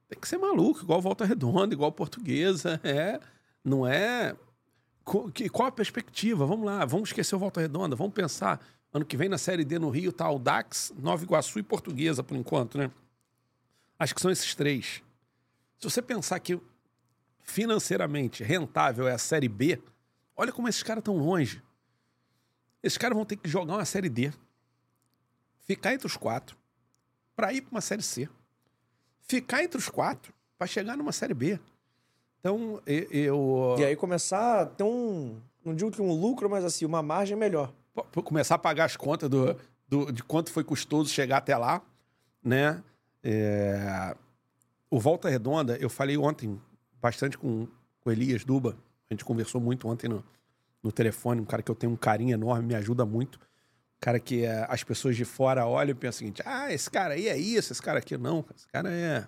[0.07, 2.79] tem que ser maluco, igual Volta Redonda, igual Portuguesa.
[2.85, 3.19] É,
[3.63, 4.35] não é.
[5.05, 6.45] Qual a perspectiva?
[6.45, 8.59] Vamos lá, vamos esquecer o Volta Redonda, vamos pensar.
[8.91, 12.23] Ano que vem na Série D no Rio tá o Dax, Nova Iguaçu e Portuguesa,
[12.23, 12.89] por enquanto, né?
[13.99, 15.03] Acho que são esses três.
[15.79, 16.59] Se você pensar que
[17.41, 19.81] financeiramente rentável é a Série B,
[20.35, 21.61] olha como esses caras estão longe.
[22.81, 24.33] Esses caras vão ter que jogar uma Série D,
[25.61, 26.57] ficar entre os quatro,
[27.35, 28.27] para ir para uma Série C
[29.27, 31.59] ficar entre os quatro para chegar numa Série B.
[32.45, 33.75] Então, e- eu.
[33.79, 35.35] E aí começar a ter um.
[35.65, 37.73] Não digo que um lucro, mas assim, uma margem melhor.
[38.23, 39.57] começar a pagar as contas do,
[39.87, 41.81] do- de quanto foi custoso chegar até lá,
[42.43, 42.83] né?
[43.23, 44.15] É,
[44.91, 46.61] O Volta Redonda, eu falei ontem
[47.01, 47.67] bastante com
[48.05, 48.77] o Elias Duba.
[49.09, 50.23] A gente conversou muito ontem no,
[50.83, 53.39] no telefone, um cara que eu tenho um carinho enorme, me ajuda muito.
[53.39, 56.91] Um cara que é, as pessoas de fora olham e pensam o seguinte: ah, esse
[56.91, 58.45] cara aí é isso, esse cara aqui não.
[58.55, 59.25] Esse cara é.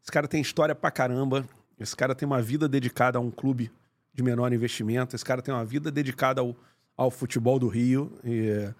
[0.00, 1.44] Esse cara tem história pra caramba.
[1.78, 3.70] Esse cara tem uma vida dedicada a um clube
[4.12, 5.14] de menor investimento.
[5.14, 6.56] Esse cara tem uma vida dedicada ao,
[6.96, 8.18] ao futebol do Rio.
[8.24, 8.72] E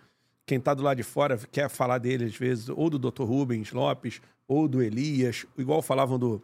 [0.47, 3.25] quem tá do lado de fora quer falar dele, às vezes, ou do Dr.
[3.25, 6.43] Rubens Lopes, ou do Elias, igual falavam do,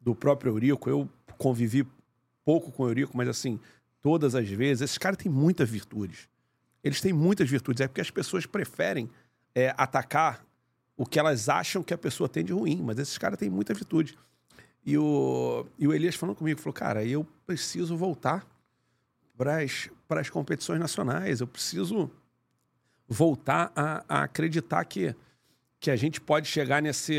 [0.00, 0.90] do próprio Eurico.
[0.90, 1.08] Eu
[1.38, 1.86] convivi
[2.44, 3.58] pouco com o Eurico, mas assim,
[4.02, 6.28] todas as vezes, esses caras têm muitas virtudes.
[6.82, 7.80] Eles têm muitas virtudes.
[7.80, 9.08] É porque as pessoas preferem
[9.54, 10.44] é, atacar
[10.96, 13.72] o que elas acham que a pessoa tem de ruim, mas esses caras têm muita
[13.72, 14.18] virtude.
[14.84, 18.46] E o, e o Elias falando comigo, falou, cara, eu preciso voltar
[19.36, 22.10] para as competições nacionais, eu preciso
[23.08, 25.14] voltar a, a acreditar que,
[25.80, 27.18] que a gente pode chegar nesse,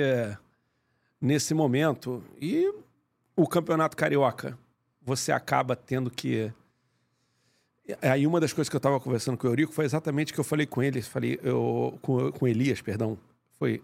[1.19, 2.23] nesse momento.
[2.39, 2.71] E
[3.35, 4.57] o Campeonato Carioca,
[5.01, 6.51] você acaba tendo que...
[8.01, 10.39] Aí uma das coisas que eu estava conversando com o Eurico foi exatamente o que
[10.39, 13.15] eu falei com ele, falei eu, com, com Elias, perdão,
[13.59, 13.83] foi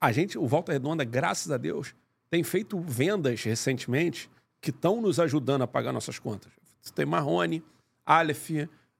[0.00, 1.94] a gente, o Volta Redonda, graças a Deus,
[2.30, 4.30] tem feito vendas recentemente
[4.60, 6.52] que estão nos ajudando a pagar nossas contas.
[6.80, 7.62] Você tem Marrone,
[8.04, 8.50] Aleph,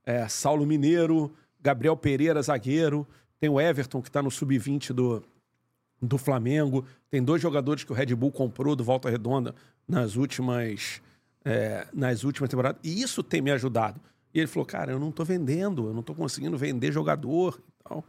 [0.04, 3.06] é, Saulo Mineiro, Gabriel Pereira, zagueiro,
[3.40, 5.22] tem o Everton, que está no sub-20 do,
[6.00, 9.54] do Flamengo, tem dois jogadores que o Red Bull comprou do Volta Redonda
[9.86, 11.00] nas últimas,
[11.44, 14.00] é, nas últimas temporadas, e isso tem me ajudado.
[14.32, 17.82] E ele falou, cara, eu não estou vendendo, eu não estou conseguindo vender jogador e
[17.88, 18.04] tal.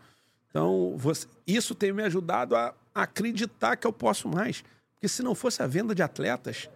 [0.49, 4.63] Então, você- isso tem me ajudado a acreditar que eu posso mais.
[4.99, 6.69] Porque se não fosse a venda de atletas,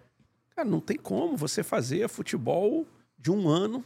[0.56, 2.86] cara, não tem como você fazer futebol
[3.18, 3.84] de um ano,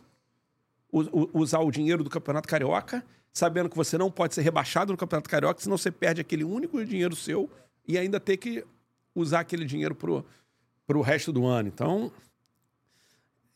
[1.33, 5.29] usar o dinheiro do Campeonato Carioca, sabendo que você não pode ser rebaixado no Campeonato
[5.29, 7.51] Carioca, senão você perde aquele único dinheiro seu
[7.87, 8.65] e ainda ter que
[9.13, 10.25] usar aquele dinheiro pro,
[10.87, 11.69] pro resto do ano.
[11.69, 12.13] Então,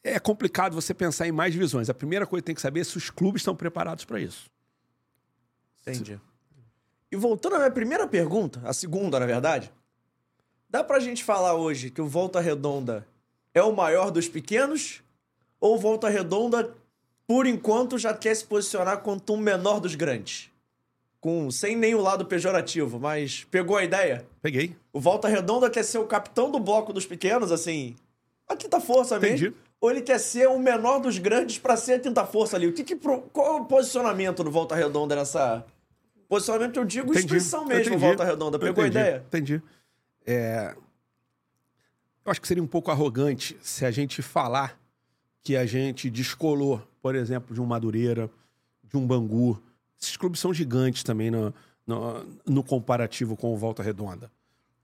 [0.02, 1.88] é complicado você pensar em mais divisões.
[1.88, 4.50] A primeira coisa que tem que saber é se os clubes estão preparados para isso.
[5.82, 6.20] Entendi.
[7.08, 9.72] E voltando à minha primeira pergunta, a segunda, na verdade,
[10.72, 13.06] dá pra gente falar hoje que o Volta Redonda
[13.52, 15.02] é o maior dos pequenos
[15.60, 16.74] ou o Volta Redonda,
[17.26, 20.50] por enquanto, já quer se posicionar quanto um menor dos grandes.
[21.20, 24.26] Com, sem nenhum lado pejorativo, mas pegou a ideia?
[24.40, 24.74] Peguei.
[24.92, 27.94] O Volta Redonda quer ser o capitão do bloco dos pequenos, assim,
[28.48, 29.44] a quinta força Entendi.
[29.44, 29.56] mesmo?
[29.78, 32.66] Ou ele quer ser o menor dos grandes pra ser a quinta força ali?
[32.66, 35.64] O que que qual é o posicionamento do Volta Redonda nessa...
[36.28, 37.18] Posicionamento, eu digo, Entendi.
[37.26, 37.98] instituição mesmo.
[37.98, 38.58] Volta Redonda.
[38.58, 39.22] Pegou a ideia?
[39.28, 39.60] Entendi.
[40.26, 40.74] É,
[42.24, 44.78] Eu acho que seria um pouco arrogante se a gente falar
[45.42, 48.30] que a gente descolou, por exemplo, de um Madureira,
[48.84, 49.60] de um Bangu.
[50.00, 51.52] Esses clubes são gigantes também no,
[51.86, 54.30] no, no comparativo com o Volta Redonda.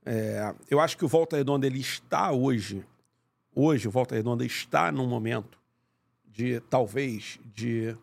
[0.05, 2.85] É, eu acho que o Volta Redonda ele está hoje,
[3.53, 5.57] hoje o Volta Redonda está num momento
[6.25, 7.95] de talvez de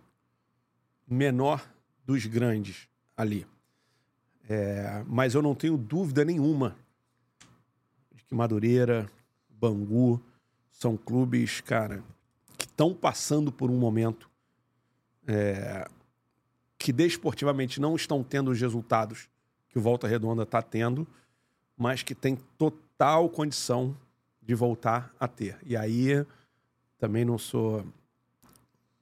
[1.07, 1.67] menor
[2.05, 3.47] dos grandes ali.
[4.49, 6.77] É, mas eu não tenho dúvida nenhuma
[8.27, 9.11] que Madureira,
[9.49, 10.21] Bangu
[10.71, 12.03] são clubes, cara,
[12.59, 14.29] que estão passando por um momento
[15.27, 15.89] é,
[16.79, 19.29] que desportivamente não estão tendo os resultados
[19.69, 21.07] que o Volta Redonda está tendo,
[21.77, 23.97] mas que tem total condição
[24.43, 25.59] de voltar a ter.
[25.65, 26.25] E aí
[26.99, 27.85] também não sou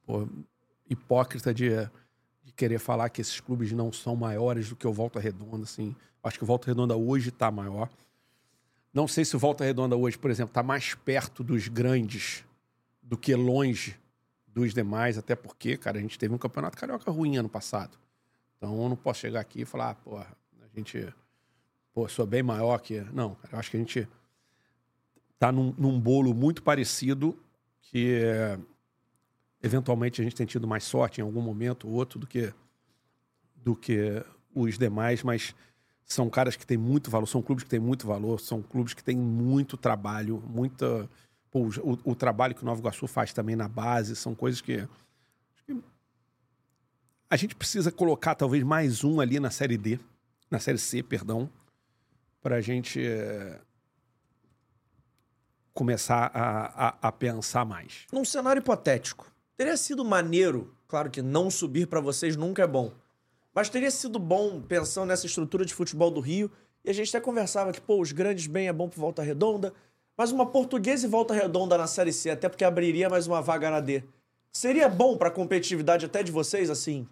[0.07, 0.27] pô,
[0.89, 1.71] hipócrita de,
[2.43, 5.95] de querer falar que esses clubes não são maiores do que o Volta Redonda, assim.
[6.23, 7.89] Acho que o Volta Redonda hoje está maior.
[8.95, 12.45] Não sei se o Volta Redonda hoje, por exemplo, está mais perto dos grandes
[13.03, 13.99] do que longe
[14.47, 17.99] dos demais, até porque, cara, a gente teve um campeonato carioca ruim ano passado.
[18.57, 20.29] Então eu não posso chegar aqui e falar, ah, porra,
[20.63, 21.13] a gente,
[21.93, 23.01] pô, sou bem maior que.
[23.13, 24.09] Não, cara, eu acho que a gente
[25.41, 27.37] tá num, num bolo muito parecido
[27.83, 28.21] que
[29.61, 32.55] eventualmente a gente tem tido mais sorte em algum momento ou outro do que
[33.57, 35.53] do que os demais, mas
[36.05, 39.03] são caras que têm muito valor, são clubes que têm muito valor, são clubes que
[39.03, 41.09] têm muito trabalho, muita.
[41.51, 44.87] pô, o, o trabalho que o Nova Iguaçu faz também na base, são coisas que.
[47.31, 49.99] A gente precisa colocar talvez mais um ali na série D,
[50.51, 51.51] na série C, perdão,
[52.41, 53.59] para a gente eh,
[55.73, 58.07] começar a, a, a pensar mais.
[58.13, 62.93] Num cenário hipotético, teria sido maneiro, claro que não subir pra vocês nunca é bom,
[63.55, 66.51] mas teria sido bom pensando nessa estrutura de futebol do Rio,
[66.85, 69.73] e a gente até conversava que, pô, os grandes bem é bom pro Volta Redonda,
[70.17, 73.71] mas uma portuguesa e Volta Redonda na Série C, até porque abriria mais uma vaga
[73.71, 74.03] na D.
[74.53, 77.09] Seria bom pra competitividade até de vocês, assim?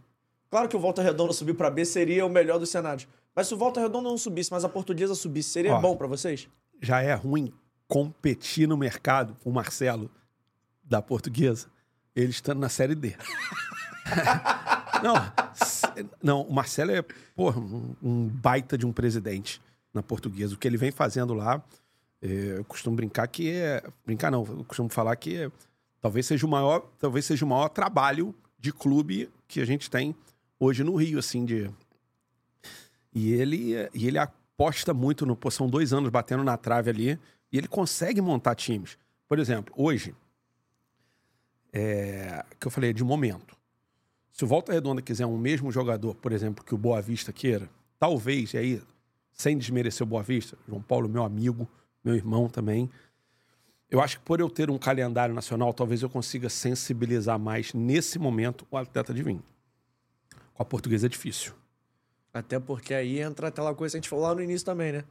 [0.50, 3.08] Claro que o Volta Redonda subir pra B seria o melhor dos cenários.
[3.34, 5.80] Mas se o Volta Redonda não subisse, mas a portuguesa subisse, seria Ó.
[5.80, 6.48] bom pra vocês?
[6.82, 7.52] já é ruim
[7.86, 10.10] competir no mercado com o Marcelo
[10.82, 11.68] da Portuguesa,
[12.14, 13.14] ele estando na Série D.
[15.02, 15.14] não,
[16.22, 17.02] não, o Marcelo é
[17.34, 17.60] porra,
[18.02, 19.60] um, baita de um presidente
[19.92, 20.54] na Portuguesa.
[20.54, 21.62] O que ele vem fazendo lá,
[22.20, 23.82] eh, eu costumo brincar que é.
[24.04, 25.50] Brincar não, eu costumo falar que é-
[26.00, 30.14] talvez seja o maior, talvez seja o maior trabalho de clube que a gente tem
[30.58, 31.70] hoje no Rio, assim, de,
[33.14, 35.36] e ele, e ele aposta muito no.
[35.36, 37.18] Pô, são dois anos batendo na trave ali.
[37.52, 38.96] E ele consegue montar times.
[39.28, 40.14] Por exemplo, hoje,
[41.72, 43.56] é, que eu falei de momento.
[44.32, 47.68] Se o Volta Redonda quiser um mesmo jogador, por exemplo, que o Boa Vista queira,
[47.98, 48.82] talvez, e aí,
[49.32, 51.68] sem desmerecer o Boa Vista, João Paulo, meu amigo,
[52.02, 52.90] meu irmão também.
[53.90, 58.18] Eu acho que por eu ter um calendário nacional, talvez eu consiga sensibilizar mais nesse
[58.18, 59.38] momento o atleta de vir.
[60.54, 61.52] Com a portuguesa é difícil.
[62.32, 65.04] Até porque aí entra aquela coisa que a gente falou lá no início também, né?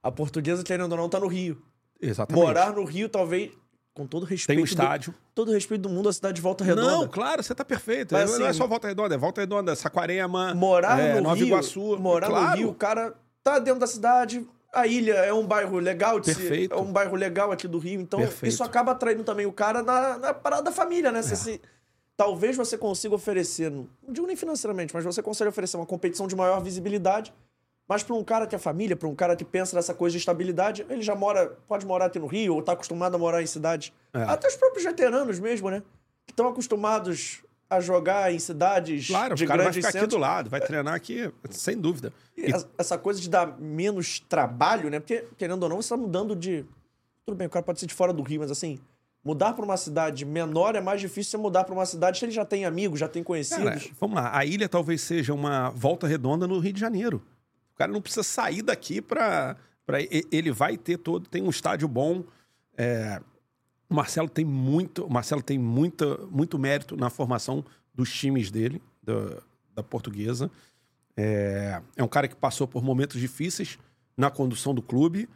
[0.00, 1.60] A portuguesa, querendo ou não, tá no Rio.
[2.00, 2.44] Exatamente.
[2.44, 3.50] Morar no Rio, talvez,
[3.98, 4.46] com todo respeito.
[4.46, 5.14] Tem um do- estádio.
[5.34, 6.90] todo respeito do mundo, a cidade de Volta Redonda.
[6.90, 8.12] Não, claro, você tá perfeito.
[8.14, 11.34] Mas, não é assim, só Volta Redonda, é Volta Redonda, Saquarema, Morar é, no Nova
[11.34, 11.46] Rio.
[11.48, 11.98] Iguaçu.
[11.98, 12.50] morar claro.
[12.50, 14.46] no Rio, o cara tá dentro da cidade.
[14.72, 16.74] A ilha é um bairro legal de se- Perfeito.
[16.74, 18.00] É um bairro legal aqui do Rio.
[18.00, 18.52] Então, Perfeito.
[18.52, 21.22] isso acaba atraindo também o cara na, na parada da família, né?
[21.22, 21.36] Você É.
[21.36, 21.60] se-
[22.16, 26.36] talvez você consiga oferecer, não digo nem financeiramente, mas você consegue oferecer uma competição de
[26.36, 27.32] maior visibilidade.
[27.88, 30.18] Mas para um cara que é família, para um cara que pensa nessa coisa de
[30.18, 33.46] estabilidade, ele já mora, pode morar aqui no Rio, ou tá acostumado a morar em
[33.46, 33.94] cidade.
[34.12, 34.22] É.
[34.24, 35.82] Até os próprios veteranos mesmo, né?
[36.26, 40.14] Que estão acostumados a jogar em cidades Claro, de o cara vai ficar aqui centros.
[40.14, 42.12] do lado, vai treinar aqui, sem dúvida.
[42.36, 45.00] E essa- essa coisa de dar menos trabalho, né?
[45.00, 46.64] Porque, querendo ou não, você tá mudando de.
[47.26, 48.78] Tudo bem, o cara pode ser de fora do Rio, mas assim,
[49.24, 52.32] mudar pra uma cidade menor é mais difícil você mudar pra uma cidade que ele
[52.32, 53.64] já tem amigos, já tem conhecidos.
[53.64, 57.22] Cara, vamos lá, a ilha talvez seja uma volta redonda no Rio de Janeiro.
[57.78, 59.56] Cara não precisa sair daqui para
[60.32, 62.24] ele vai ter todo, tem um estádio bom.
[62.76, 63.22] é,
[63.88, 67.64] o Marcelo tem muito, o Marcelo tem muita, muito mérito na formação
[67.94, 69.40] dos times dele, da,
[69.74, 70.50] da portuguesa.
[71.16, 73.78] É, é um cara que passou por momentos difíceis
[74.16, 75.28] na condução do clube,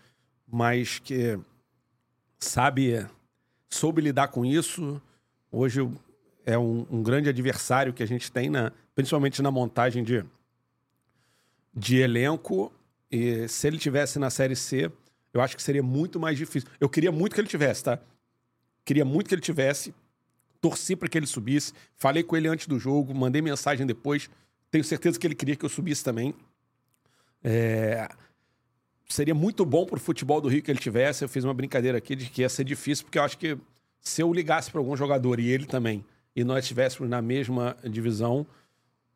[0.47, 1.39] mas que
[2.39, 3.07] sabe,
[3.71, 5.01] soube lidar com isso.
[5.51, 5.81] Hoje
[6.45, 10.25] é um, um grande adversário que a gente tem, na, principalmente na montagem de,
[11.75, 12.73] de elenco.
[13.11, 14.91] E se ele tivesse na Série C,
[15.33, 16.69] eu acho que seria muito mais difícil.
[16.81, 17.99] Eu queria muito que ele tivesse, tá?
[18.85, 19.95] Queria muito que ele tivesse.
[20.61, 21.73] Torci para que ele subisse.
[21.97, 24.31] Falei com ele antes do jogo, mandei mensagem depois.
[24.71, 26.35] Tenho certeza que ele queria que eu subisse também.
[27.43, 28.09] É...
[29.09, 31.25] Seria muito bom para o futebol do Rio que ele tivesse.
[31.25, 33.59] Eu fiz uma brincadeira aqui de que ia ser difícil, porque eu acho que
[34.01, 36.05] se eu ligasse para algum jogador e ele também,
[36.35, 38.47] e nós estivéssemos na mesma divisão,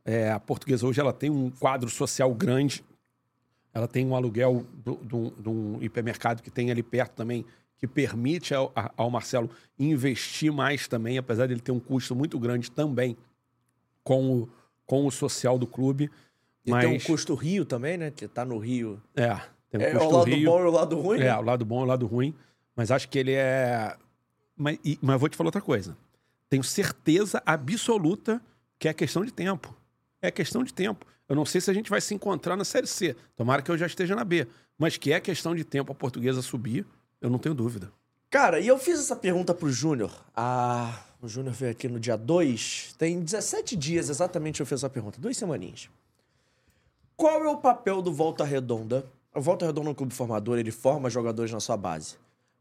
[0.06, 2.84] é, a portuguesa hoje ela tem um quadro social grande,
[3.74, 4.64] ela tem um aluguel
[5.02, 7.44] de um hipermercado que tem ali perto também,
[7.76, 12.38] que permite ao, ao, Marcelo investir mais também, apesar de ele ter um custo muito
[12.38, 13.16] grande também
[14.02, 14.48] com o,
[14.86, 16.08] com o social do clube.
[16.64, 16.84] E mas...
[16.84, 18.10] tem um custo Rio também, né?
[18.10, 19.02] Que tá no Rio.
[19.14, 19.36] É,
[19.68, 20.50] tem um é, custo o lado Rio.
[20.50, 21.20] bom e o lado ruim.
[21.20, 21.36] É, né?
[21.36, 22.34] o lado bom e o lado ruim.
[22.74, 23.94] Mas acho que ele é.
[24.56, 25.96] Mas, e, mas vou te falar outra coisa.
[26.48, 28.40] Tenho certeza absoluta
[28.78, 29.75] que é questão de tempo.
[30.20, 31.06] É questão de tempo.
[31.28, 33.16] Eu não sei se a gente vai se encontrar na Série C.
[33.34, 34.46] Tomara que eu já esteja na B.
[34.78, 36.86] Mas que é questão de tempo a portuguesa subir,
[37.20, 37.90] eu não tenho dúvida.
[38.30, 40.12] Cara, e eu fiz essa pergunta pro Júnior.
[40.34, 42.94] Ah, o Júnior veio aqui no dia 2.
[42.98, 45.20] Tem 17 dias exatamente eu fiz essa pergunta.
[45.20, 45.88] Duas semaninhas.
[47.16, 49.06] Qual é o papel do Volta Redonda?
[49.34, 52.16] O Volta Redonda é um clube formador, ele forma jogadores na sua base.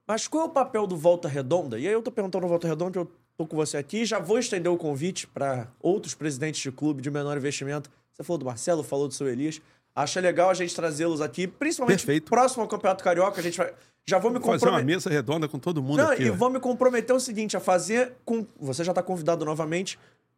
[0.07, 1.77] Mas qual é o papel do Volta Redonda?
[1.79, 4.05] E aí eu tô perguntando ao Volta Redonda, eu tô com você aqui.
[4.05, 7.89] Já vou estender o convite para outros presidentes de clube de menor investimento.
[8.13, 9.61] Você falou do Marcelo, falou do seu Elias.
[9.95, 12.29] Acho legal a gente trazê-los aqui, principalmente Perfeito.
[12.29, 13.39] próximo ao Campeonato Carioca.
[13.39, 13.73] A gente vai.
[14.07, 14.85] Já vou me Fazer uma comprometer.
[14.85, 16.23] mesa redonda com todo mundo Não, aqui.
[16.23, 16.33] e ó.
[16.35, 18.45] vou me comprometer o seguinte: a fazer com.
[18.59, 19.97] Você já tá convidado novamente.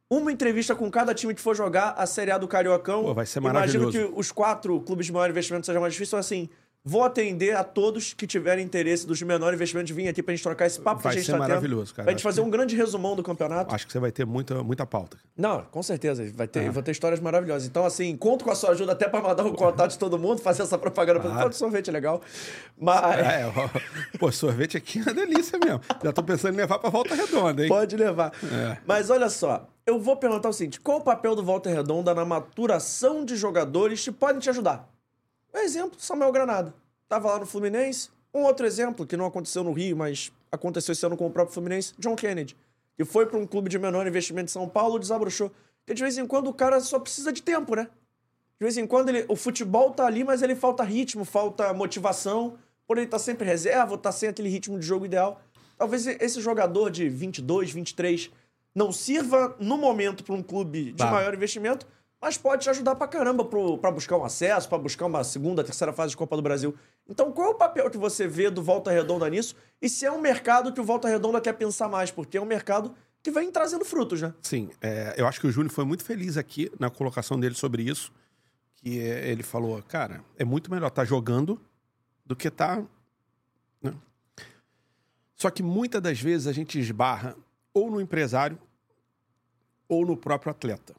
[0.09, 3.03] Uma entrevista com cada time que for jogar a Série A do Cariocão.
[3.03, 4.13] Pô, vai ser Imagino maravilhoso.
[4.13, 6.11] que os quatro clubes de maior investimento seja mais difícil.
[6.11, 6.49] Então, assim,
[6.87, 10.33] vou atender a todos que tiverem interesse dos de menor investimento de vir aqui pra
[10.33, 11.95] gente trocar esse papo Vai que a gente ser tá maravilhoso, tendo.
[11.95, 12.03] cara.
[12.05, 13.75] Pra gente Acho fazer que- um grande resumão do campeonato.
[13.75, 15.17] Acho que você vai ter muita, muita pauta.
[15.35, 16.23] Não, com certeza.
[16.33, 16.69] Vai ter, É.
[16.69, 17.67] Vou ter histórias maravilhosas.
[17.67, 20.39] Então, assim, conto com a sua ajuda até pra mandar o contato de todo mundo,
[20.41, 21.19] fazer essa propaganda.
[21.19, 21.35] Claro.
[21.35, 21.53] Claro.
[21.53, 22.21] sorvete é legal.
[22.79, 23.19] Mas.
[23.19, 23.69] É, ó,
[24.17, 25.81] pô, sorvete aqui é uma delícia mesmo.
[26.03, 27.67] Já tô pensando em levar pra volta redonda, hein?
[27.69, 28.31] Pode levar.
[28.51, 28.77] É.
[28.85, 32.23] Mas olha só, eu vou perguntar o seguinte: qual o papel do Volta Redonda na
[32.25, 34.87] maturação de jogadores que podem te ajudar?
[35.53, 36.73] Um exemplo, Samuel Granada.
[37.07, 38.09] Tava lá no Fluminense.
[38.33, 41.53] Um outro exemplo, que não aconteceu no Rio, mas aconteceu esse ano com o próprio
[41.53, 42.55] Fluminense, John Kennedy.
[42.95, 45.51] Que foi para um clube de menor investimento em São Paulo, desabrochou.
[45.79, 47.87] Porque de vez em quando o cara só precisa de tempo, né?
[48.59, 52.57] De vez em quando ele, o futebol tá ali, mas ele falta ritmo, falta motivação.
[52.87, 55.41] Por ele tá sempre reserva, tá sem aquele ritmo de jogo ideal.
[55.77, 58.31] Talvez esse jogador de 22, 23
[58.73, 61.85] não sirva no momento para um clube de maior investimento,
[62.19, 63.45] mas pode te ajudar pra caramba
[63.79, 66.75] pra buscar um acesso, pra buscar uma segunda, terceira fase de Copa do Brasil.
[67.07, 69.55] Então, qual é o papel que você vê do Volta Redonda nisso?
[69.81, 72.09] E se é um mercado que o Volta Redonda quer pensar mais?
[72.09, 74.33] Porque é um mercado que vem trazendo frutos, né?
[74.41, 77.83] Sim, é, eu acho que o Júnior foi muito feliz aqui na colocação dele sobre
[77.83, 78.11] isso.
[78.77, 81.59] Que é, ele falou, cara, é muito melhor estar jogando
[82.25, 82.83] do que estar.
[83.81, 83.93] né?
[85.35, 87.35] Só que muitas das vezes a gente esbarra
[87.73, 88.57] ou no empresário
[89.87, 90.95] ou no próprio atleta.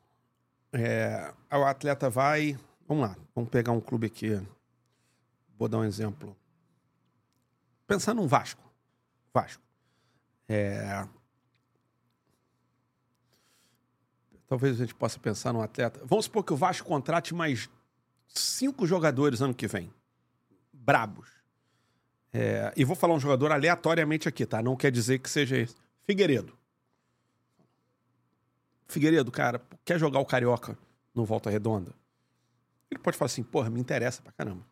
[0.72, 2.58] É, o atleta vai.
[2.86, 4.40] Vamos lá, vamos pegar um clube aqui.
[5.58, 6.36] Vou dar um exemplo.
[7.86, 8.62] Pensar num Vasco.
[9.32, 9.62] Vasco.
[10.48, 11.06] É,
[14.48, 16.00] Talvez a gente possa pensar num atleta.
[16.06, 17.68] Vamos supor que o Vasco contrate mais
[18.26, 19.92] cinco jogadores ano que vem.
[20.72, 21.28] Brabos.
[22.32, 24.62] É, e vou falar um jogador aleatoriamente aqui, tá?
[24.62, 25.76] Não quer dizer que seja esse.
[26.04, 26.57] Figueiredo.
[28.88, 30.76] Figueiredo, cara, quer jogar o Carioca
[31.14, 31.92] no Volta Redonda?
[32.90, 34.66] Ele pode falar assim, porra, me interessa pra caramba.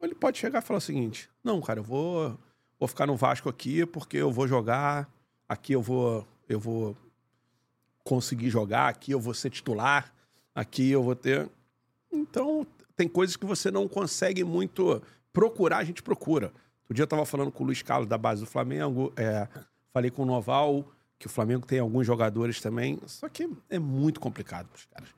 [0.00, 2.36] Ou ele pode chegar e falar o seguinte: não, cara, eu vou,
[2.78, 5.08] vou ficar no Vasco aqui porque eu vou jogar,
[5.48, 6.96] aqui eu vou, eu vou
[8.02, 10.12] conseguir jogar, aqui eu vou ser titular,
[10.52, 11.48] aqui eu vou ter.
[12.10, 12.66] Então,
[12.96, 15.00] tem coisas que você não consegue muito
[15.32, 16.52] procurar, a gente procura.
[16.82, 19.48] Outro dia eu tava falando com o Luiz Carlos da base do Flamengo, é,
[19.92, 20.84] falei com o Noval,
[21.22, 25.08] que o Flamengo tem alguns jogadores também, só que é muito complicado pros caras.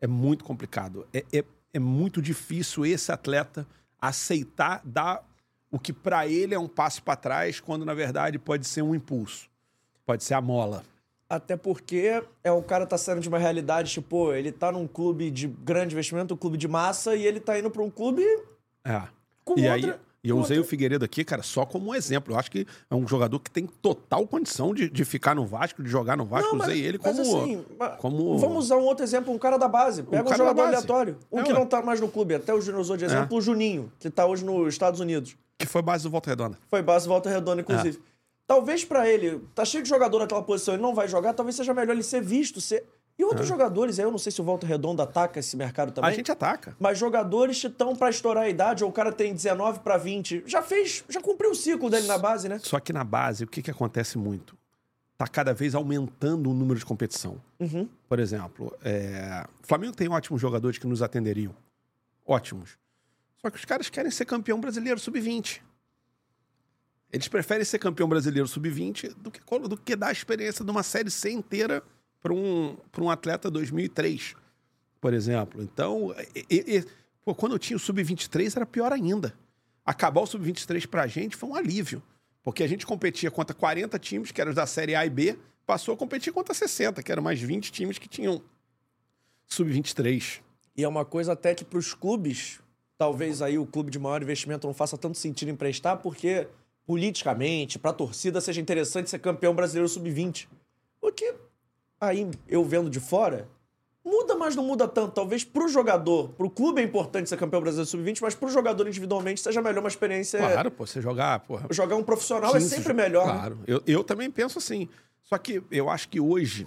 [0.00, 1.06] É muito complicado.
[1.12, 3.66] É, é, é muito difícil esse atleta
[4.00, 5.22] aceitar dar
[5.70, 8.94] o que para ele é um passo para trás, quando na verdade pode ser um
[8.94, 9.50] impulso.
[10.06, 10.82] Pode ser a mola.
[11.28, 15.30] Até porque é o cara tá saindo de uma realidade, tipo, ele tá num clube
[15.30, 18.24] de grande investimento, um clube de massa, e ele tá indo pra um clube
[18.82, 19.02] É.
[19.44, 19.92] com e outra...
[19.92, 22.32] aí, e eu usei o Figueiredo aqui, cara, só como um exemplo.
[22.32, 25.82] Eu acho que é um jogador que tem total condição de, de ficar no Vasco,
[25.82, 26.50] de jogar no Vasco.
[26.50, 27.20] Não, mas- usei ele como.
[27.20, 27.64] assim,
[27.98, 30.02] como- Vamos usar um outro exemplo, um cara da base.
[30.04, 31.16] Pega um, da jogador aleatório.
[31.30, 31.58] Um É, que ué.
[31.58, 32.34] não tá mais no clube.
[32.34, 35.34] Até o Júnior usou de exemplo, o Juninho, que tá hoje nos Estados Unidos.
[35.58, 36.58] Que foi base do Volta Redonda.
[36.68, 37.98] Foi base Volta Redonda, inclusive.
[37.98, 38.12] É.
[38.46, 41.72] Talvez pra ele, tá cheio de jogador naquela posição, ele não vai jogar, talvez seja
[41.72, 42.84] melhor ele ser visto, ser...
[43.18, 46.10] E outros jogadores, aí eu não sei se o Volta Redonda ataca esse mercado também.
[46.10, 46.74] A gente ataca.
[46.80, 50.44] Mas jogadores que estão pra estourar a idade, ou o cara tem 19 pra 20,
[50.46, 52.58] já fez, já cumpriu o ciclo dele na base, né?
[52.60, 54.56] Só que na base, o que, que acontece muito?
[55.16, 57.40] Tá cada vez aumentando o número de competição.
[57.60, 57.88] Uhum.
[58.08, 59.46] Por exemplo, é...
[59.62, 61.54] o Flamengo tem ótimos jogadores que nos atenderiam.
[62.26, 62.78] Ótimos.
[63.40, 65.60] Só que os caras querem ser campeão brasileiro sub-20.
[67.12, 70.82] Eles preferem ser campeão brasileiro sub-20 do que, do que dar a experiência de uma
[70.82, 71.82] Série C inteira
[72.22, 74.34] para um, um atleta 2003,
[75.00, 75.62] por exemplo.
[75.62, 76.46] Então, e-
[76.78, 76.84] e-
[77.24, 79.34] pô, quando eu tinha o sub-23 era pior ainda.
[79.84, 82.02] Acabar o sub-23 pra gente foi um alívio.
[82.44, 85.36] Porque a gente competia contra 40 times, que eram da Série A e B,
[85.66, 88.42] passou a competir contra 60, que eram mais 20 times que tinham
[89.46, 90.40] sub-23.
[90.76, 92.60] E é uma coisa até que pros clubes,
[92.96, 96.48] talvez aí o clube de maior investimento não faça tanto sentido emprestar, porque
[96.86, 100.48] politicamente, pra torcida, seja interessante ser campeão brasileiro sub-20.
[101.00, 101.34] Porque
[102.02, 103.48] aí, eu vendo de fora,
[104.04, 105.12] muda, mas não muda tanto.
[105.12, 109.40] Talvez pro jogador, pro clube é importante ser campeão brasileiro sub-20, mas pro jogador individualmente
[109.40, 110.38] seja melhor uma experiência.
[110.38, 113.26] Claro, pô, você jogar, porra, Jogar um profissional 15 é sempre melhor.
[113.26, 113.32] né?
[113.32, 113.58] Claro.
[113.66, 114.88] Eu, eu também penso assim.
[115.22, 116.66] Só que eu acho que hoje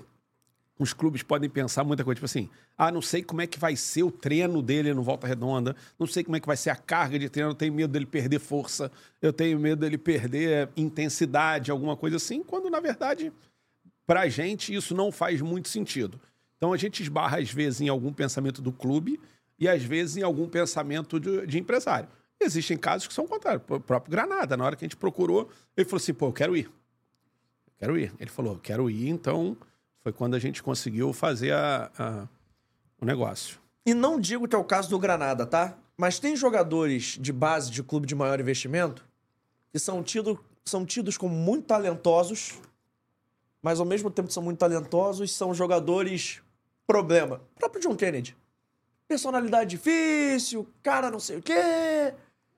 [0.79, 3.75] os clubes podem pensar muita coisa, tipo assim, ah, não sei como é que vai
[3.75, 6.75] ser o treino dele no Volta Redonda, não sei como é que vai ser a
[6.75, 8.91] carga de treino, eu tenho medo dele perder força,
[9.21, 13.31] eu tenho medo dele perder intensidade, alguma coisa assim, quando na verdade,
[14.05, 16.19] pra gente, isso não faz muito sentido.
[16.57, 19.19] Então a gente esbarra às vezes em algum pensamento do clube
[19.59, 22.07] e às vezes em algum pensamento de, de empresário.
[22.39, 23.63] Existem casos que são contrários.
[23.69, 26.55] O próprio Granada, na hora que a gente procurou, ele falou assim: pô, eu quero
[26.57, 26.65] ir.
[26.65, 28.13] Eu quero ir.
[28.19, 29.55] Ele falou: quero ir, então
[30.03, 32.27] foi quando a gente conseguiu fazer a- a-
[33.01, 33.59] o negócio.
[33.85, 35.77] E não digo que é o caso do Granada, tá?
[35.97, 39.05] Mas tem jogadores de base de clube de maior investimento
[39.71, 42.59] que são, tido, são tidos como muito talentosos,
[43.65, 46.39] mas ao mesmo tempo são muito talentosos, são jogadores
[46.85, 47.41] problema.
[47.55, 48.37] O próprio John Kennedy.
[49.07, 51.51] Personalidade difícil, cara não sei o quê.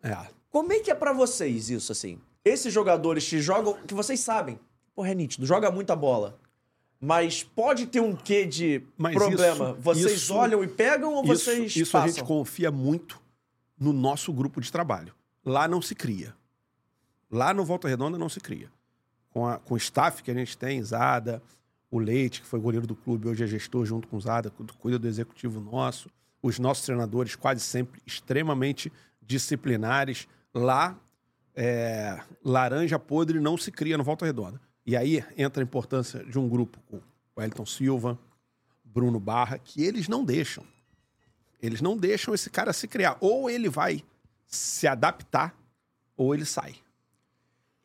[0.03, 0.27] É.
[0.51, 2.19] Como é que é pra vocês isso, assim?
[2.43, 4.59] Esses jogadores que jogam, que vocês sabem,
[4.93, 6.37] porra, é nítido, joga muita bola.
[6.99, 9.69] Mas pode ter um quê de Mas problema?
[9.71, 12.15] isso- vocês isso- olham e pegam ou Isso, vocês isso a passam?
[12.17, 13.17] gente confia muito
[13.79, 15.13] no nosso grupo de trabalho.
[15.45, 16.35] Lá não se cria.
[17.31, 18.69] Lá no Volta Redonda não se cria.
[19.31, 21.41] Com, a- com o staff que a gente tem, Zada,
[21.91, 24.65] o Leite, que foi goleiro do clube, hoje é gestor junto com o Zada, cu-
[24.79, 26.09] cuida do executivo nosso.
[26.41, 28.91] Os nossos treinadores, quase sempre extremamente
[29.21, 30.27] disciplinares.
[30.53, 30.97] Lá,
[31.55, 34.59] é, laranja podre não se cria no Volta Redonda.
[34.85, 37.01] E aí entra a importância de um grupo com
[37.35, 38.17] o Elton Silva,
[38.83, 40.63] Bruno Barra, que eles não deixam.
[41.61, 43.17] Eles não deixam esse cara se criar.
[43.19, 44.03] Ou ele vai
[44.45, 45.55] se adaptar,
[46.15, 46.75] ou ele sai.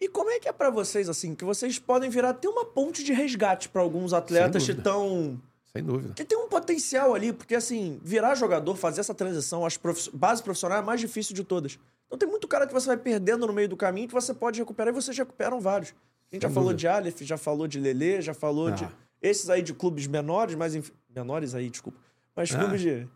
[0.02, 3.04] E como é que é pra vocês, assim, que vocês podem virar até uma ponte
[3.04, 5.40] de resgate pra alguns atletas que estão.
[5.72, 6.12] Sem dúvida.
[6.14, 10.08] que tem um potencial ali, porque assim, virar jogador, fazer essa transição, as profiss...
[10.08, 11.78] base profissional é a mais difícil de todas.
[12.06, 14.58] Então tem muito cara que você vai perdendo no meio do caminho que você pode
[14.58, 15.90] recuperar e vocês recuperam vários.
[16.30, 16.78] A gente já Sem falou dúvida.
[16.80, 18.70] de Aleph, já falou de Lelê, já falou Ah.
[18.72, 18.88] de.
[19.22, 20.74] Esses aí de clubes menores, mas.
[20.74, 20.90] Enf...
[21.14, 21.98] Menores aí, desculpa.
[22.34, 22.58] Mas Ah.
[22.58, 23.06] clubes de.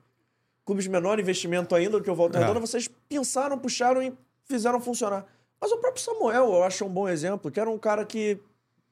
[0.65, 2.43] Clubes de menor investimento ainda do que o Volta Ah.
[2.43, 4.13] Redonda, vocês pensaram, puxaram e
[4.45, 5.27] fizeram funcionar.
[5.61, 8.39] Mas o próprio Samuel, eu acho um bom exemplo, que era um cara que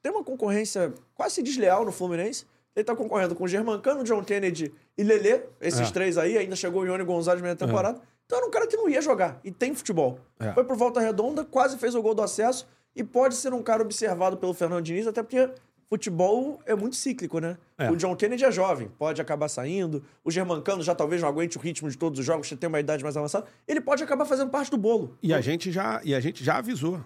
[0.03, 2.47] tem uma concorrência quase desleal no Fluminense.
[2.74, 5.93] Ele tá concorrendo com o Germancano, John Kennedy e Lelê, esses É.
[5.93, 6.36] três aí.
[6.36, 8.01] Ainda chegou o Ione Gonzalez na meia temporada.
[8.27, 9.39] Então era um cara que não ia jogar.
[9.45, 10.19] E tem futebol.
[10.41, 10.53] É.
[10.53, 12.66] Foi por volta redonda, quase fez o gol do acesso.
[12.97, 15.49] E pode ser um cara observado pelo Fernando Diniz, até porque
[15.89, 17.56] futebol é muito cíclico, né?
[17.78, 17.90] É.
[17.90, 20.05] O John Kennedy é jovem, pode acabar saindo.
[20.23, 23.02] O Germancano já talvez não aguente o ritmo de todos os jogos, tem uma idade
[23.02, 23.47] mais avançada.
[23.66, 25.16] Ele pode acabar fazendo parte do bolo.
[25.23, 27.05] E a gente já, e a gente já avisou,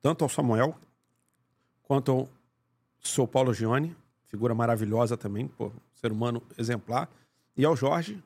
[0.00, 0.76] tanto ao Samuel,
[1.82, 2.28] quanto ao
[3.02, 3.96] seu Paulo Gione,
[4.26, 7.10] figura maravilhosa também, pô, ser humano exemplar,
[7.56, 8.22] e ao Jorge,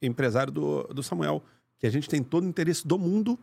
[0.00, 1.42] empresário do, do Samuel,
[1.78, 3.38] que a gente tem todo o interesse do mundo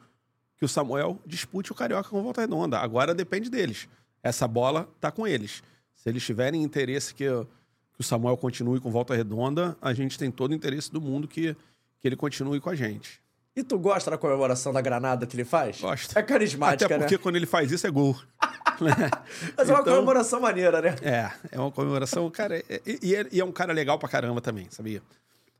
[0.55, 2.79] que o Samuel dispute o Carioca com o Volta Redonda.
[2.79, 3.87] Agora depende deles.
[4.21, 5.63] Essa bola tá com eles.
[6.01, 10.31] Se eles tiverem interesse que, que o Samuel continue com Volta Redonda, a gente tem
[10.31, 11.53] todo o interesse do mundo que,
[11.99, 13.21] que ele continue com a gente.
[13.53, 15.81] E tu gosta da comemoração da granada que ele faz?
[15.81, 16.17] Gosto.
[16.17, 17.21] É carismática, Até porque né?
[17.21, 18.15] quando ele faz isso é gol.
[18.79, 20.95] Mas é uma Então- comemoração maneira, né?
[21.01, 22.57] É, é uma comemoração, cara.
[22.57, 25.01] é- é- e, é, e é um cara legal pra caramba também, sabia?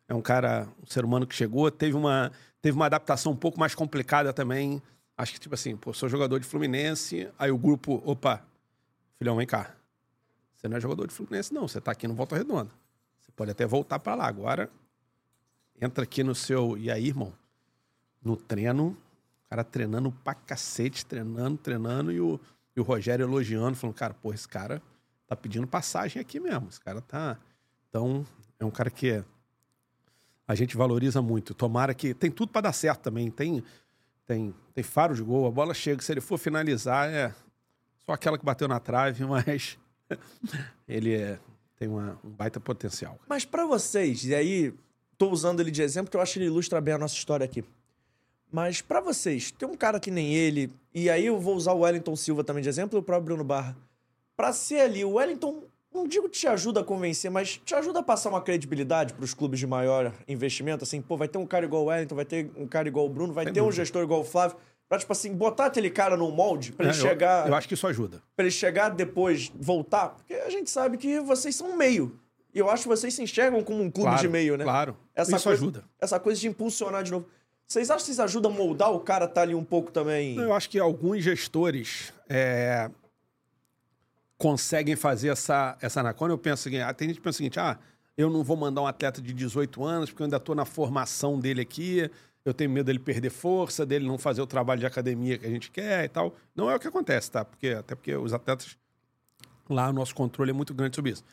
[0.07, 3.59] É um cara, um ser humano que chegou, teve uma, teve uma adaptação um pouco
[3.59, 4.81] mais complicada também.
[5.17, 8.41] Acho que, tipo assim, pô, sou jogador de Fluminense, aí o grupo, opa,
[9.17, 9.75] filhão, vem cá.
[10.59, 11.65] Você não é jogador de Fluminense, não.
[11.65, 12.69] Você tá aqui no Volta Redonda.
[13.21, 14.27] Você pode até voltar pra lá.
[14.27, 14.69] Agora,
[15.79, 16.77] entra aqui no seu.
[16.77, 17.31] E aí, irmão?
[18.21, 22.37] No treino, o cara treinando pra cacete, treinando, treinando, e o,
[22.75, 24.81] E o Rogério elogiando, falando, cara, pô, esse cara
[25.25, 26.67] tá pedindo passagem aqui mesmo.
[26.67, 27.37] Esse cara tá.
[27.87, 28.25] Então,
[28.59, 29.23] é um cara que
[30.45, 31.53] a gente valoriza muito.
[31.53, 32.13] Tomara que.
[32.13, 33.31] Tem tudo para dar certo também.
[33.31, 33.63] Tem,
[34.27, 36.01] tem, tem faro de gol, a bola chega.
[36.01, 37.33] Se ele for finalizar, é
[38.05, 39.77] só aquela que bateu na trave, mas
[40.87, 41.39] ele é,
[41.77, 43.17] tem uma, um baita potencial.
[43.27, 44.73] Mas para vocês, e aí
[45.17, 47.43] tô usando ele de exemplo porque eu acho que ele ilustra bem a nossa história
[47.43, 47.63] aqui.
[48.51, 51.79] Mas para vocês, tem um cara que nem ele, e aí eu vou usar o
[51.79, 53.77] Wellington Silva também de exemplo e o próprio Bruno Barra.
[54.35, 55.63] Pra ser ali, o Wellington,
[55.93, 59.33] não digo que te ajuda a convencer, mas te ajuda a passar uma credibilidade pros
[59.33, 60.83] clubes de maior investimento.
[60.83, 63.09] Assim, pô, vai ter um cara igual o Wellington, vai ter um cara igual o
[63.09, 64.57] Bruno, vai ter um gestor igual o Flávio.
[64.89, 67.47] Pra, tipo assim, botar aquele cara no molde pra ele É, chegar.
[67.47, 68.23] Eu, acho que isso ajuda.
[68.35, 72.19] Pra ele chegar depois, voltar, porque a gente sabe que vocês são um meio.
[72.51, 74.63] E eu acho que vocês se enxergam como um clube claro, de meio, né?
[74.63, 74.97] Claro.
[75.13, 75.83] Essa isso coisa, ajuda.
[76.01, 77.27] Essa coisa de impulsionar de novo.
[77.67, 80.35] Vocês acham que vocês ajudam a moldar o cara tá ali um pouco também?
[80.35, 82.89] Eu acho que alguns gestores é,
[84.39, 87.59] conseguem fazer essa, essa na Quando eu penso ah, tem gente que pensa o seguinte,
[87.59, 87.77] ah,
[88.17, 91.39] eu não vou mandar um atleta de 18 anos porque eu ainda estou na formação
[91.39, 92.09] dele aqui,
[92.45, 95.49] eu tenho medo dele perder força, dele não fazer o trabalho de academia que a
[95.49, 96.35] gente quer e tal.
[96.55, 97.43] Não é o que acontece, tá?
[97.43, 98.77] Porque, até porque os atletas,
[99.69, 101.23] lá o nosso controle é muito grande sobre isso.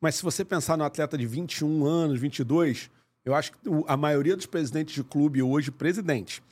[0.00, 2.90] Mas se você pensar no atleta de 21 anos, 22,
[3.24, 6.42] eu acho que a maioria dos presidentes de clube hoje, presidente,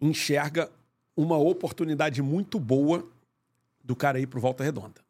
[0.00, 0.70] enxerga
[1.16, 3.06] uma oportunidade muito boa
[3.82, 5.01] do cara ir pro Volta Redonda.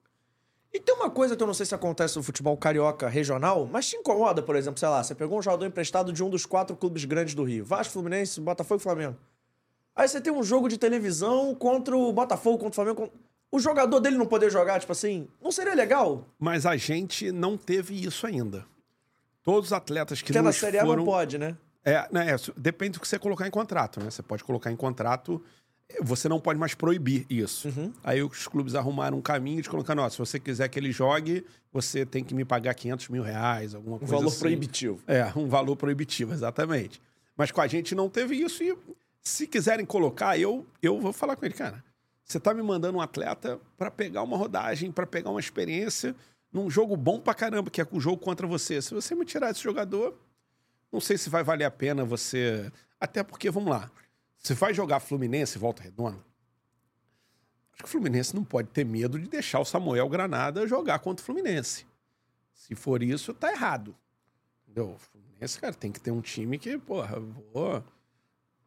[0.75, 3.89] E tem uma coisa que eu não sei se acontece no futebol carioca regional, mas
[3.89, 6.75] te incomoda, por exemplo, sei lá, você pegou um jogador emprestado de um dos quatro
[6.75, 9.17] clubes grandes do Rio, Vasco, Fluminense, Botafogo e Flamengo.
[9.95, 12.97] Aí você tem um jogo de televisão contra o Botafogo, contra o Flamengo.
[13.03, 13.19] contra-
[13.51, 16.25] O jogador dele não poder jogar, tipo assim, não seria legal?
[16.39, 18.65] Mas a gente não teve isso ainda.
[19.43, 20.99] Todos os atletas que Porque na nos Série A foram...
[20.99, 21.55] não pode, né?
[21.85, 24.09] É, né, é, depende do que você colocar em contrato, né?
[24.09, 25.43] Você pode colocar em contrato,
[26.01, 27.69] você não pode mais proibir isso.
[27.69, 27.93] Uhum.
[28.03, 31.45] Aí os clubes arrumaram um caminho de colocar, ó, se você quiser que ele jogue,
[31.73, 34.39] você tem que me pagar 500 mil reais, alguma Um coisa valor assim.
[34.41, 35.01] proibitivo.
[35.07, 37.01] É, um valor proibitivo, exatamente.
[37.37, 38.77] Mas com a gente não teve isso e
[39.23, 41.83] se quiserem colocar, eu, eu vou falar com ele, cara.
[42.25, 46.15] Você tá me mandando um atleta para pegar uma rodagem, para pegar uma experiência
[46.53, 48.81] num jogo bom pra caramba, que é o jogo contra você.
[48.81, 50.17] Se você me tirar esse jogador,
[50.93, 52.71] não sei se vai valer a pena você.
[53.01, 53.91] Até porque, vamos lá,
[54.43, 56.19] você vai jogar Fluminense, volta redonda.
[57.73, 61.23] Acho que o Fluminense não pode ter medo de deixar o Samuel Granada jogar contra
[61.23, 61.87] o Fluminense.
[62.53, 63.95] Se for isso, tá errado.
[64.65, 64.91] Entendeu?
[64.91, 67.83] O Fluminense, cara, tem que ter um time que, porra, vou.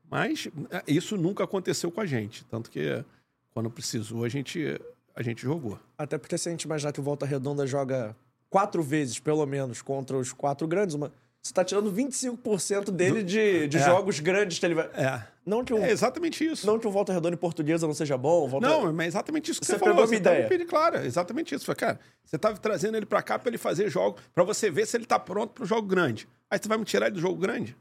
[0.10, 2.46] Mas é, isso nunca aconteceu com a gente.
[2.46, 3.04] Tanto que
[3.52, 4.80] quando precisou, a gente,
[5.14, 5.80] a gente jogou.
[5.98, 8.16] Até porque se a gente imaginar que o Volta Redonda joga
[8.50, 11.12] quatro vezes, pelo menos, contra os quatro grandes, uma...
[11.46, 13.86] você tá tirando 25% dele de, de É.
[13.86, 14.86] jogos grandes que ele vai.
[14.96, 15.22] É.
[15.46, 16.66] Não que o, É exatamente isso.
[16.66, 18.46] não que o Volta Redonda em portuguesa não seja bom.
[18.46, 18.68] o Volta...
[18.68, 19.94] Não, mas é exatamente isso que Você você, falou.
[19.94, 20.48] pegou Você ideia.
[20.48, 21.64] pedindo, claro, exatamente isso.
[21.64, 24.88] Falei, cara, você tava trazendo ele pra cá pra ele fazer jogo, pra você ver
[24.88, 26.28] se ele tá pronto pro jogo grande.
[26.50, 27.78] Aí você vai me tirar ele do jogo grande?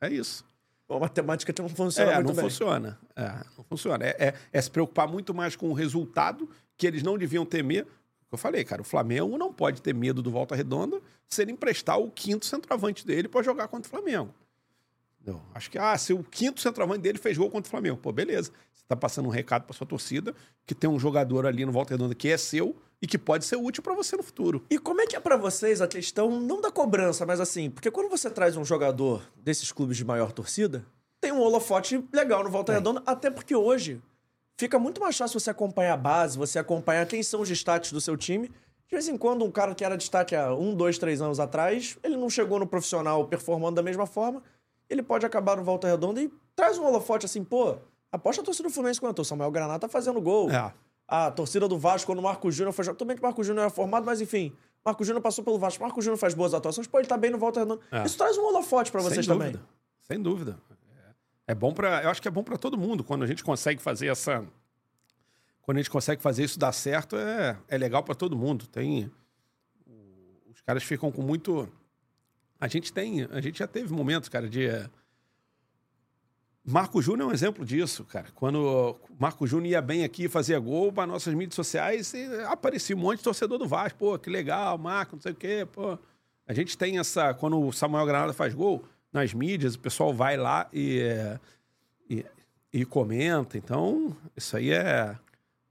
[0.00, 0.42] É isso.
[0.88, 2.44] A matemática não funciona É, muito não bem.
[2.44, 2.98] funciona.
[3.14, 3.28] É,
[3.58, 4.04] não funciona.
[4.06, 6.48] É, é- é se preocupar muito mais com o resultado
[6.78, 7.86] que eles não deviam temer.
[8.30, 11.98] Eu falei, cara, o Flamengo não pode ter medo do Volta Redonda se ele emprestar
[11.98, 14.32] o quinto centroavante dele pra jogar contra o Flamengo.
[15.24, 18.10] Não, acho que, ah, se o quinto centroavante dele fez gol contra o Flamengo, pô,
[18.12, 18.52] beleza.
[18.72, 20.34] Você tá passando um recado pra sua torcida
[20.64, 23.56] que tem um jogador ali no Volta Redonda que é seu e que pode ser
[23.56, 24.64] útil pra você no futuro.
[24.70, 27.90] E como é que é pra vocês a questão, não da cobrança, mas assim, porque
[27.90, 30.84] quando você traz um jogador desses clubes de maior torcida,
[31.20, 34.00] tem um holofote legal no Volta Redonda, até porque hoje
[34.60, 38.00] fica muito mais fácil você acompanhar a base, você acompanhar quem são os destaques do
[38.00, 38.48] seu time.
[38.48, 41.96] De vez em quando, um cara que era destaque há um, dois, três anos atrás,
[42.02, 44.42] ele não chegou no profissional performando da mesma forma,
[44.88, 47.76] ele pode acabar no Volta Redonda e traz um holofote assim, pô,
[48.12, 49.22] aposta a torcida do Fluminense quanto?
[49.22, 50.50] O Samuel Granata tá fazendo gol.
[50.50, 50.72] É.
[51.08, 52.96] A torcida do Vasco, quando o Marco Júnior foi jogar.
[52.98, 54.52] Tudo bem que o Marco Júnior era formado, mas enfim.
[54.84, 55.82] Marco Júnior passou pelo Vasco.
[55.82, 56.86] Marco Júnior faz boas atuações.
[56.86, 57.80] Pô, ele tá bem no Volta Redonda.
[57.90, 58.04] É.
[58.04, 59.52] Isso traz um holofote pra vocês Sem também.
[59.52, 59.68] dúvida.
[60.02, 60.58] Sem dúvida.
[61.50, 63.82] É, bom para, eu acho que é bom para todo mundo quando a gente consegue
[63.82, 64.46] fazer essa
[65.62, 68.68] quando a gente consegue fazer isso dar certo, é, é legal para todo mundo.
[68.68, 69.10] Tem
[70.48, 71.68] os caras ficam com muito
[72.60, 74.68] a gente tem, a gente já teve momentos, cara, de
[76.64, 78.28] Marco Júnior é um exemplo disso, cara.
[78.32, 82.12] Quando Marco Júnior ia bem aqui, fazia gol para nossas mídias sociais,
[82.46, 83.98] aparecia um monte de torcedor do Vasco.
[83.98, 85.66] Pô, que legal, Marco, não sei o quê.
[85.72, 85.98] Pô.
[86.46, 87.34] A gente tem essa.
[87.34, 91.02] Quando o Samuel Granada faz gol, nas mídias, o pessoal vai lá e,
[92.08, 92.24] e,
[92.72, 93.58] e comenta.
[93.58, 95.16] Então, isso aí é.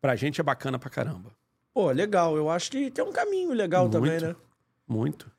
[0.02, 1.32] Pra gente é bacana pra caramba.
[1.74, 2.38] Pô, legal.
[2.38, 3.94] Eu acho que tem um caminho legal Muito.
[3.94, 4.36] também, né?
[4.88, 5.32] Muito.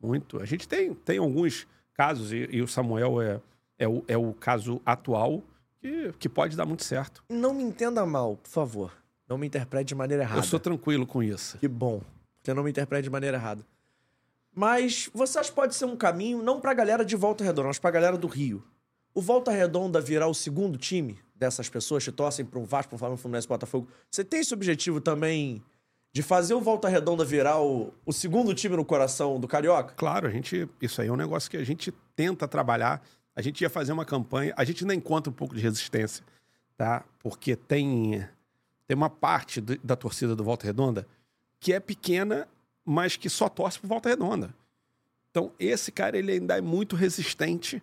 [0.00, 0.40] Muito.
[0.40, 3.40] A gente tem, tem alguns casos, e, e o Samuel é,
[3.78, 5.42] é, o, é o caso atual,
[5.80, 7.24] que, que pode dar muito certo.
[7.28, 8.92] Não me entenda mal, por favor.
[9.28, 10.40] Não me interprete de maneira errada.
[10.40, 11.56] Eu sou tranquilo com isso.
[11.58, 12.02] Que bom.
[12.38, 13.64] Porque não me interprete de maneira errada.
[14.54, 17.78] Mas você acha que pode ser um caminho, não pra galera de Volta Redonda, mas
[17.78, 18.62] pra galera do Rio.
[19.14, 22.96] O Volta Redonda virar o segundo time dessas pessoas que torcem para um Vasco, para
[22.96, 23.88] um Flamengo, Fluminense, Botafogo.
[24.10, 25.62] Você tem esse objetivo também
[26.12, 29.94] de fazer o Volta Redonda virar o, o segundo time no coração do Carioca?
[29.96, 30.68] Claro, a gente.
[30.80, 33.02] Isso aí é um negócio que a gente tenta trabalhar.
[33.34, 36.22] A gente ia fazer uma campanha, a gente ainda encontra um pouco de resistência,
[36.76, 37.02] tá?
[37.18, 38.26] Porque tem,
[38.86, 41.06] tem uma parte do- da torcida do Volta Redonda
[41.58, 42.46] que é pequena,
[42.84, 44.54] mas que só torce por Volta Redonda.
[45.30, 47.82] Então, esse cara, ele ainda é muito resistente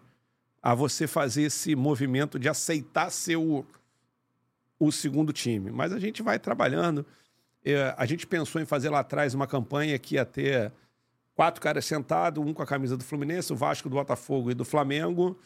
[0.61, 3.65] a você fazer esse movimento de aceitar ser o,
[4.80, 5.71] o segundo time.
[5.71, 7.05] Mas a gente vai trabalhando.
[7.63, 10.71] É, a gente pensou em fazer lá atrás uma campanha que ia ter
[11.34, 14.65] quatro caras sentados, um com a camisa do Fluminense, o Vasco, do Botafogo e do
[14.65, 15.38] Flamengo,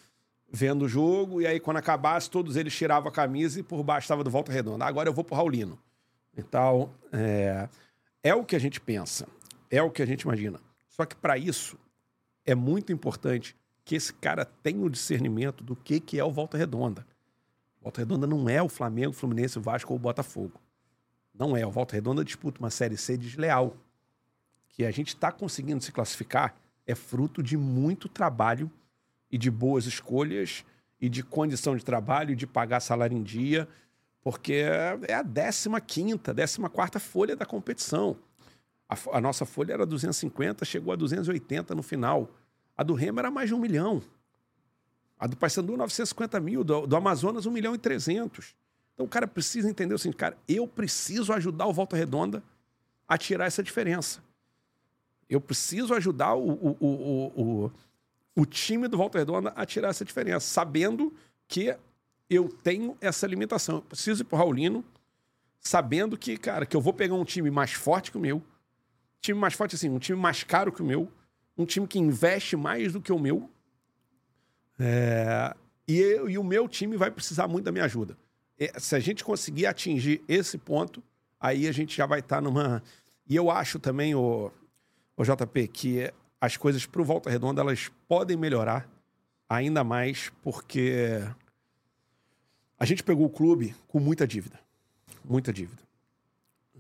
[0.52, 1.42] vendo o jogo.
[1.42, 4.52] E aí, quando acabasse, todos eles tiravam a camisa e por baixo estava do Volta
[4.52, 4.86] Redonda.
[4.86, 5.78] Agora eu vou pro Raulino.
[6.36, 7.70] Então, é,
[8.24, 9.28] é o que a gente pensa,
[9.74, 10.60] é o que a gente imagina.
[10.88, 11.80] Só que para isso
[12.46, 16.60] é muito importante que esse cara tenha o discernimento do que, que é o Volta
[16.60, 17.04] Redonda.
[17.82, 20.62] Volta Redonda não é o Flamengo, Fluminense, Vasco ou Botafogo.
[21.34, 21.66] Não é.
[21.66, 23.76] O Volta Redonda disputa uma Série C desleal.
[24.70, 26.56] Que a gente está conseguindo se classificar
[26.86, 28.70] é fruto de muito trabalho
[29.32, 30.64] e de boas escolhas
[31.02, 33.68] e de condição de trabalho de pagar salário em dia,
[34.22, 34.66] porque
[35.08, 38.16] é a 15ª, 14ª folha da competição.
[38.88, 42.30] A, a nossa folha era 250, chegou a 280 no final.
[42.78, 44.02] A do Remo era mais de um milhão.
[45.20, 46.64] A do Paysandu, 950 mil.
[46.64, 48.56] Do, do Amazonas, 1 milhão e 300.
[48.94, 52.44] Então o cara precisa entender seguinte, cara, eu preciso ajudar o Volta Redonda
[53.08, 54.22] a tirar essa diferença.
[55.30, 57.72] Eu preciso ajudar o, o, o, o, o,
[58.36, 61.14] o time do Volta Redonda a tirar essa diferença, sabendo
[61.48, 61.76] que
[62.30, 63.76] eu tenho essa limitação.
[63.78, 64.84] Eu preciso ir pro Raulino,
[65.60, 68.44] sabendo que, cara, que eu vou pegar um time mais forte que o meu,
[69.24, 71.10] time mais forte assim, um time mais caro que o meu,
[71.58, 73.50] um time que investe mais do que o meu,
[74.80, 75.56] é,
[75.88, 78.18] e, eu- e o meu time vai precisar muito da minha ajuda.
[78.60, 81.02] É, se a gente conseguir atingir esse ponto,
[81.40, 82.84] aí a gente já vai estar numa.
[83.28, 84.52] E eu acho também, o,
[85.16, 88.90] o JP, que as coisas para o Volta Redonda elas podem melhorar
[89.50, 91.22] ainda mais, porque
[92.78, 94.60] a gente pegou o clube com muita dívida.
[95.24, 95.82] Muita dívida.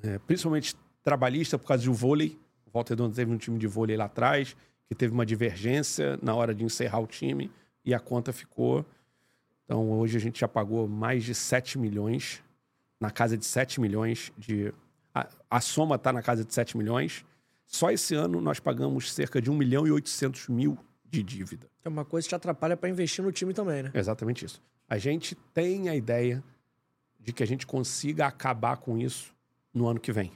[0.03, 2.39] É, principalmente trabalhista por causa do vôlei.
[2.65, 4.55] O Volta Redonda teve um time de vôlei lá atrás,
[4.87, 7.51] que teve uma divergência na hora de encerrar o time
[7.85, 8.85] e a conta ficou.
[9.65, 12.43] Então, hoje a gente já pagou mais de 7 milhões,
[12.99, 14.73] na casa de 7 milhões de.
[15.13, 17.25] A, a soma está na casa de 7 milhões.
[17.65, 21.67] Só esse ano nós pagamos cerca de 1 milhão e 800 mil de dívida.
[21.83, 23.91] É uma coisa que te atrapalha pra investir no time também, né?
[23.93, 24.61] É exatamente isso.
[24.87, 26.43] A gente tem a ideia
[27.19, 29.33] de que a gente consiga acabar com isso
[29.73, 30.31] no ano que vem.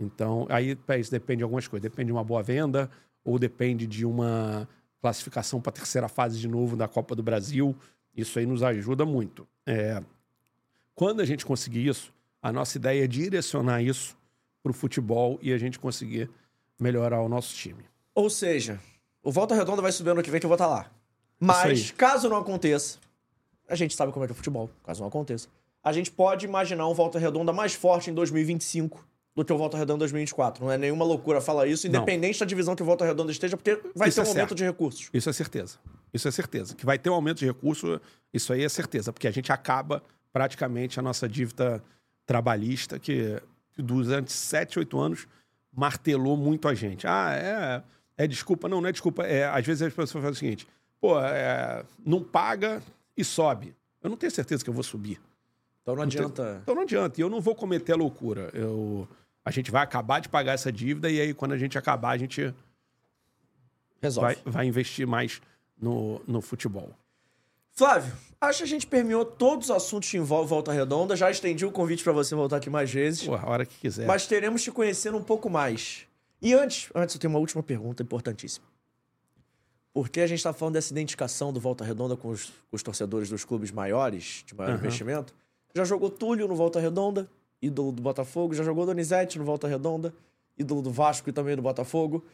[0.00, 1.82] Então, aí isso depende de algumas coisas.
[1.82, 2.90] Depende de uma boa venda,
[3.22, 4.66] ou depende de uma
[5.00, 7.76] classificação para a terceira fase de novo da Copa do Brasil.
[8.16, 9.46] Isso aí nos ajuda muito.
[9.66, 10.02] É,
[10.94, 12.12] quando a gente conseguir isso,
[12.42, 14.16] a nossa ideia é direcionar isso
[14.62, 16.30] para o futebol e a gente conseguir
[16.78, 17.84] melhorar o nosso time.
[18.14, 18.80] Ou seja,
[19.22, 20.90] o Volta Redonda vai subir ano que vem que eu vou estar lá.
[21.38, 22.98] Mas, caso não aconteça,
[23.68, 24.70] a gente sabe como é que é o futebol.
[24.84, 25.48] Caso não aconteça,
[25.82, 29.76] a gente pode imaginar um Volta Redonda mais forte em 2025 do que o Volta
[29.76, 30.64] Redonda em 2024.
[30.64, 31.96] Não é nenhuma loucura falar isso, Não.
[32.02, 34.48] independente da divisão que o Volta Redonda esteja, porque vai Isso ter um é aumento
[34.48, 34.54] certo.
[34.56, 35.10] de recursos.
[35.12, 35.78] Isso é certeza.
[36.12, 36.74] Isso é certeza.
[36.74, 38.00] Que vai ter um aumento de recurso,
[38.34, 40.02] isso aí é certeza, porque a gente acaba
[40.32, 41.82] praticamente a nossa dívida
[42.26, 43.40] trabalhista, que
[43.76, 45.26] durante 7, 8 anos
[45.72, 47.06] martelou muito a gente.
[47.06, 47.32] Ah,
[48.16, 48.68] é, é desculpa.
[48.68, 49.24] Não, não é desculpa.
[49.24, 50.66] É, às vezes as pessoas fazem o seguinte:
[51.00, 52.82] pô, é, não paga
[53.16, 53.74] e sobe.
[54.02, 55.20] Eu não tenho certeza que eu vou subir.
[55.82, 56.60] Então não tem- adianta.
[56.62, 57.20] Então não adianta.
[57.20, 58.50] E eu não vou cometer a loucura.
[58.52, 59.08] Eu,
[59.44, 62.18] a gente vai acabar de pagar essa dívida e aí, quando a gente acabar, a
[62.18, 62.54] gente
[64.02, 64.34] Resolve.
[64.44, 65.40] vai, vai investir mais
[65.80, 66.90] no, no futebol.
[67.72, 71.16] Flávio, acho que a gente permeou todos os assuntos que envolvem Volta Redonda.
[71.16, 73.24] Já estendi o convite pra você voltar aqui mais vezes.
[73.26, 74.06] Pô, a hora que quiser.
[74.06, 76.06] Mas teremos te conhecendo um pouco mais.
[76.42, 78.66] E antes, antes eu tenho uma última pergunta importantíssima.
[79.92, 83.28] Porque a gente está falando dessa identificação do Volta Redonda com os, com os torcedores
[83.28, 84.78] dos clubes maiores, de maior Aham.
[84.78, 85.34] investimento.
[85.74, 87.28] Já jogou Túlio no Volta Redonda,
[87.60, 88.54] ídolo do Botafogo.
[88.54, 90.14] Já jogou Donizete no Volta Redonda,
[90.58, 92.24] ídolo do Vasco e também do Botafogo.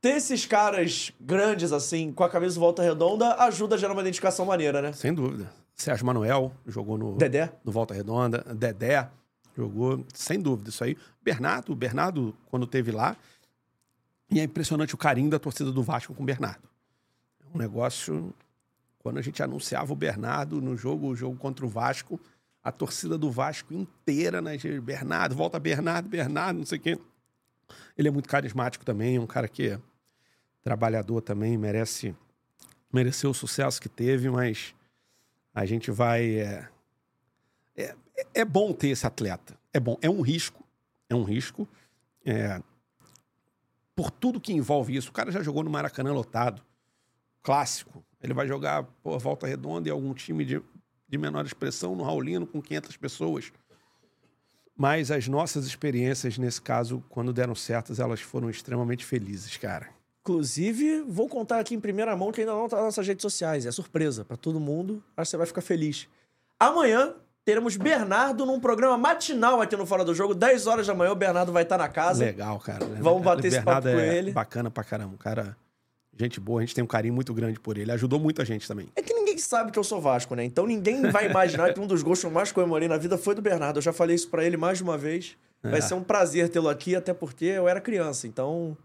[0.00, 4.02] Ter esses caras grandes assim, com a camisa do Volta Redonda, ajuda a gerar uma
[4.02, 4.92] identificação maneira, né?
[4.92, 5.50] Sem dúvida.
[5.74, 7.50] Sérgio Manuel jogou no, Dedé?
[7.64, 8.44] no Volta Redonda.
[8.54, 9.08] Dedé
[9.56, 10.96] jogou, sem dúvida, isso aí.
[11.22, 13.16] Bernardo, o Bernardo, quando teve lá.
[14.30, 16.68] E é impressionante o carinho da torcida do Vasco com o Bernardo.
[17.40, 18.34] É um negócio.
[18.98, 22.18] Quando a gente anunciava o Bernardo no jogo, o jogo contra o Vasco,
[22.64, 24.56] a torcida do Vasco inteira, né?
[24.82, 26.98] Bernardo, volta Bernardo, Bernardo, não sei quem.
[27.96, 29.80] Ele é muito carismático também, é um cara que é
[30.62, 32.16] trabalhador também, merece
[32.94, 34.74] mereceu o sucesso que teve, mas
[35.52, 36.38] a gente vai.
[36.38, 36.68] É,
[37.76, 37.94] é,
[38.34, 39.58] é bom ter esse atleta.
[39.72, 39.98] É bom.
[40.00, 40.64] É um risco.
[41.08, 41.68] É um risco.
[42.24, 42.62] É,
[43.96, 45.10] por tudo que envolve isso.
[45.10, 46.62] O cara já jogou no Maracanã lotado.
[47.42, 48.04] Clássico.
[48.22, 50.62] Ele vai jogar por volta redonda em algum time de,
[51.14, 53.52] de menor expressão, no Raulino, com 500 pessoas.
[54.76, 59.88] Mas as nossas experiências, nesse caso, quando deram certas, elas foram extremamente felizes, cara.
[60.22, 63.66] Inclusive, vou contar aqui em primeira mão que ainda não tá nas nossas redes sociais.
[63.66, 65.02] É surpresa para todo mundo.
[65.16, 66.08] Acho que você vai ficar feliz.
[66.58, 67.14] Amanhã
[67.44, 70.34] teremos Bernardo num programa matinal aqui no Fora do Jogo.
[70.34, 72.24] 10 horas da manhã o Bernardo vai estar na casa.
[72.24, 72.84] Legal, cara.
[73.00, 74.32] Vamos bater esse papo Bernardo com é ele.
[74.32, 75.16] Bacana pra caramba.
[75.18, 75.56] Cara,
[76.18, 76.60] gente boa.
[76.60, 77.92] A gente tem um carinho muito grande por ele.
[77.92, 78.88] Ajudou muita gente também.
[78.96, 80.44] É que ninguém sabe que eu sou Vasco, né?
[80.44, 83.34] Então ninguém vai imaginar que um dos gols que eu mais comemorei na vida foi
[83.34, 83.78] do Bernardo.
[83.78, 85.36] Eu já falei isso para ele mais de uma vez.
[85.62, 85.80] Vai É.
[85.80, 88.26] ser um prazer tê-lo aqui, até porque eu era criança.
[88.26, 88.76] Então,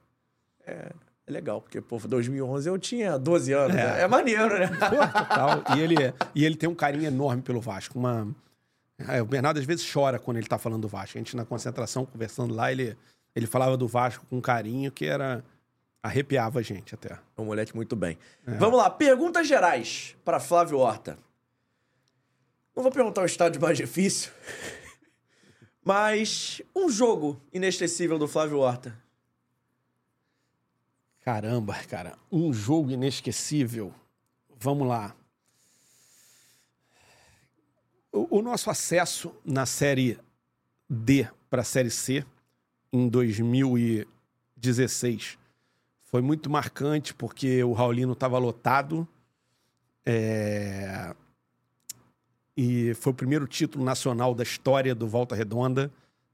[0.66, 0.92] é,
[1.28, 1.62] é legal.
[1.62, 3.76] Porque, pô, 2011 eu tinha 12 anos.
[3.76, 3.86] É.
[3.86, 4.02] né?
[4.02, 4.68] É, maneiro, né?
[4.68, 5.64] Pô, total.
[5.76, 5.96] e, ele,
[6.34, 7.98] e ele tem um carinho enorme pelo Vasco.
[8.00, 8.28] Uma...
[9.08, 11.18] É, o Bernardo às vezes chora quando ele tá falando do Vasco.
[11.18, 12.98] A gente na concentração, conversando lá, ele,
[13.36, 15.44] ele falava do Vasco com carinho que era...
[16.02, 17.20] Arrepiava a gente até.
[17.38, 18.18] Um moleque muito bem.
[18.46, 21.18] Vamos lá, perguntas gerais para Flávio Horta.
[22.74, 24.32] Não vou perguntar o estádio mais difícil,
[25.84, 28.98] mas um jogo inesquecível do Flávio Horta.
[31.20, 32.18] Caramba, cara.
[32.32, 33.94] Um jogo inesquecível.
[34.58, 35.14] Vamos lá.
[38.12, 40.18] O, o nosso acesso na Série
[40.90, 42.26] D para a Série C
[42.92, 45.38] em 2016
[46.10, 49.08] foi muito marcante porque o Raulino estava lotado.
[50.06, 51.14] é,
[52.58, 55.92] E foi o primeiro título nacional da história do Volta Redonda.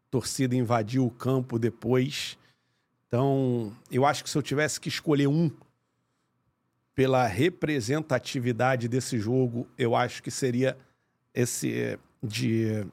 [0.07, 2.37] A torcida invadiu o campo depois.
[3.07, 5.51] Então, eu acho que se eu tivesse que escolher um
[6.95, 10.77] pela representatividade desse jogo, eu acho que seria
[11.33, 12.87] esse de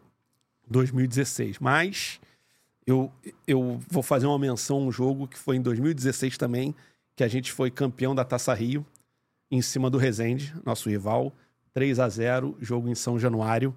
[0.69, 1.61] 2016.
[1.61, 2.21] Mas
[2.93, 3.13] eu,
[3.47, 6.75] eu vou fazer uma menção a um jogo que foi em 2016 também,
[7.17, 8.87] que a gente foi campeão da Taça Rio,
[9.51, 11.33] em cima do Resende, nosso rival,
[11.75, 13.75] 3 a 0 jogo em São Januário.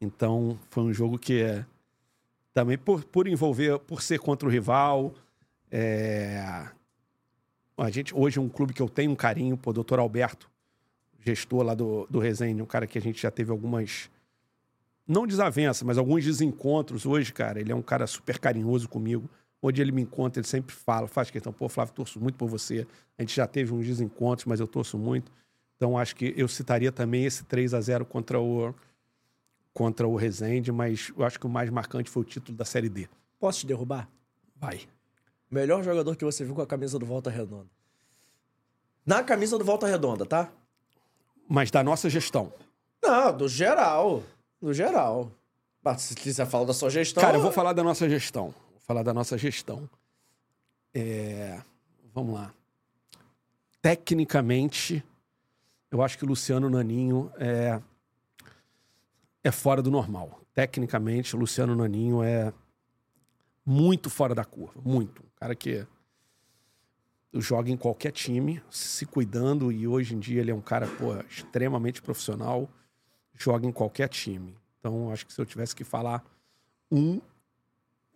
[0.00, 1.64] Então, foi um jogo que é
[2.54, 5.14] também por, por envolver, por ser contra o rival,
[5.70, 6.68] é,
[7.78, 10.50] a gente, hoje, um clube que eu tenho um carinho, pô, doutor Alberto,
[11.24, 14.10] gestor lá do, do Resende, um cara que a gente já teve algumas,
[15.06, 17.60] não desavenças, mas alguns desencontros hoje, cara.
[17.60, 19.28] Ele é um cara super carinhoso comigo.
[19.60, 22.86] Onde ele me encontra, ele sempre fala, faz questão, pô, Flávio, torço muito por você.
[23.16, 25.30] A gente já teve uns desencontros, mas eu torço muito.
[25.76, 28.74] Então, acho que eu citaria também esse 3 a 0 contra o,
[29.72, 32.88] contra o Resende, mas eu acho que o mais marcante foi o título da Série
[32.88, 33.08] D.
[33.38, 34.08] Posso te derrubar?
[34.56, 34.80] Vai.
[35.50, 37.68] Melhor jogador que você viu com a camisa do Volta Redonda.
[39.04, 40.52] Na camisa do Volta Redonda, tá?
[41.48, 42.52] Mas da nossa gestão.
[43.02, 44.22] Não, do geral.
[44.62, 45.30] Do geral.
[45.84, 47.20] Mas se quiser falar da sua gestão.
[47.20, 48.54] Cara, eu vou falar da nossa gestão.
[48.70, 49.90] Vou falar da nossa gestão.
[50.94, 51.60] É,
[52.14, 52.52] Vamos lá.
[53.80, 55.02] Tecnicamente,
[55.90, 57.80] eu acho que o Luciano Naninho é,
[59.42, 60.40] é fora do normal.
[60.54, 62.52] Tecnicamente, o Luciano Naninho é
[63.64, 64.80] muito fora da curva.
[64.84, 65.22] Muito.
[65.22, 65.86] Um cara que
[67.32, 70.86] joga em qualquer time, se cuidando, e hoje em dia ele é um cara
[71.30, 72.68] extremamente profissional,
[73.36, 74.54] joga em qualquer time.
[74.78, 76.24] Então, acho que se eu tivesse que falar
[76.90, 77.20] um.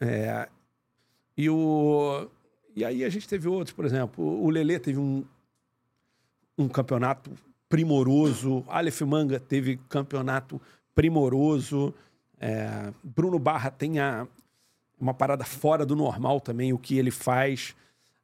[0.01, 0.49] é,
[1.37, 2.29] e o.
[2.75, 5.25] E aí a gente teve outros, por exemplo, o Lelê teve um,
[6.59, 7.31] um campeonato
[7.69, 10.61] primoroso, Aleph Manga teve campeonato
[10.95, 11.95] primoroso,
[12.39, 14.27] é, Bruno Barra tem a,
[15.01, 17.75] uma parada fora do normal também, o que ele faz.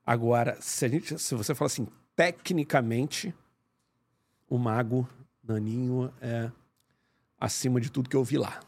[0.04, 3.34] Agora, se, a gente, se você fala assim, tecnicamente,
[4.48, 5.08] o Mago
[5.42, 6.50] Naninho é
[7.42, 8.60] acima de tudo que eu vi lá.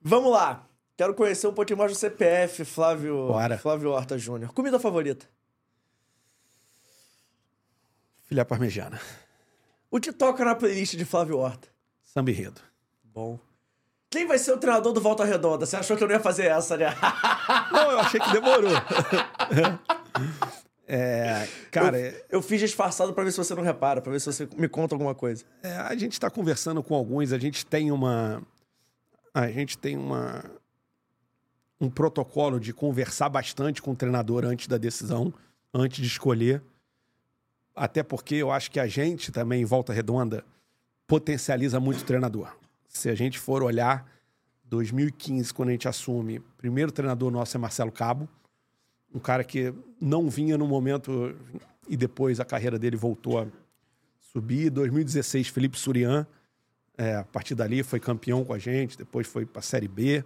[0.00, 0.64] Vamos lá.
[0.96, 3.58] Quero conhecer um pouquinho mais do CPF, Flávio, Bora.
[3.58, 4.52] Flávio Horta Júnior.
[4.52, 5.26] Comida favorita?
[8.22, 9.00] Filha parmejana.
[9.90, 11.68] O que toca na playlist de Flávio Horta?
[12.04, 12.60] Samba enredo.
[13.02, 13.40] Bom.
[14.08, 15.66] Quem vai ser o treinador do Volta Redonda?
[15.66, 16.94] Você achou que eu não ia fazer essa, né?
[17.72, 18.70] Não, eu achei que demorou.
[20.92, 24.26] é, cara, é, Eu fiz disfarçado pra ver se você não repara, pra ver se
[24.26, 25.44] você me conta alguma coisa.
[25.62, 28.42] é, a gente está conversando com alguns, a gente tem uma.
[29.32, 30.44] A gente tem uma.
[31.80, 35.32] Um protocolo de conversar bastante com o treinador antes da decisão,
[35.72, 36.60] antes de escolher.
[37.74, 40.44] Até porque eu acho que a gente também, em volta redonda,
[41.06, 42.52] potencializa muito o treinador.
[42.88, 44.04] Se a gente for olhar,
[44.64, 48.28] 2015, quando a gente assume, primeiro treinador nosso é Marcelo Cabo,
[49.14, 51.34] um cara que não vinha no momento
[51.88, 53.46] e depois a carreira dele voltou a
[54.20, 54.70] subir.
[54.70, 56.26] 2016, Felipe Surian,
[56.96, 60.24] é, a partir dali foi campeão com a gente, depois foi para a Série B.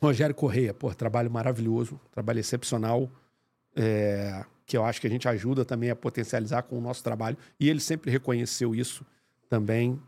[0.00, 3.10] Rogério Correia, pô, trabalho maravilhoso, trabalho excepcional,
[3.76, 7.36] é, que eu acho que a gente ajuda também a potencializar com o nosso trabalho.
[7.58, 9.04] E ele sempre reconheceu isso
[9.48, 10.00] também.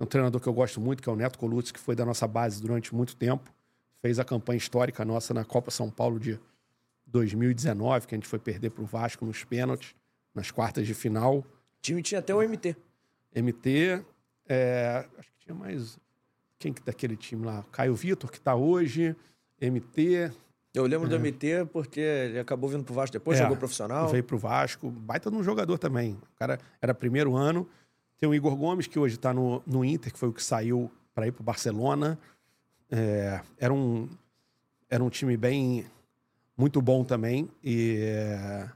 [0.00, 2.26] um treinador que eu gosto muito, que é o Neto Colucci, que foi da nossa
[2.26, 3.52] base durante muito tempo.
[4.00, 6.40] Fez a campanha histórica nossa na Copa São Paulo de
[7.12, 9.94] 2019, que a gente foi perder para o Vasco nos pênaltis,
[10.34, 11.38] nas quartas de final.
[11.38, 11.44] O
[11.80, 12.74] time tinha até o MT.
[13.36, 14.02] MT,
[14.48, 15.98] é, acho que tinha mais.
[16.58, 17.64] Quem que daquele time lá?
[17.70, 19.14] Caio Vitor, que está hoje,
[19.60, 20.32] MT.
[20.74, 21.10] Eu lembro é.
[21.10, 24.08] do MT porque ele acabou vindo pro Vasco depois, é, jogou profissional.
[24.08, 26.14] Veio pro Vasco, baita de um jogador também.
[26.14, 27.68] O cara era primeiro ano.
[28.18, 30.90] Tem o Igor Gomes, que hoje está no, no Inter, que foi o que saiu
[31.14, 32.18] para ir pro Barcelona.
[32.90, 34.08] É, era, um,
[34.88, 35.84] era um time bem
[36.56, 37.48] muito bom também.
[37.62, 38.68] E, é...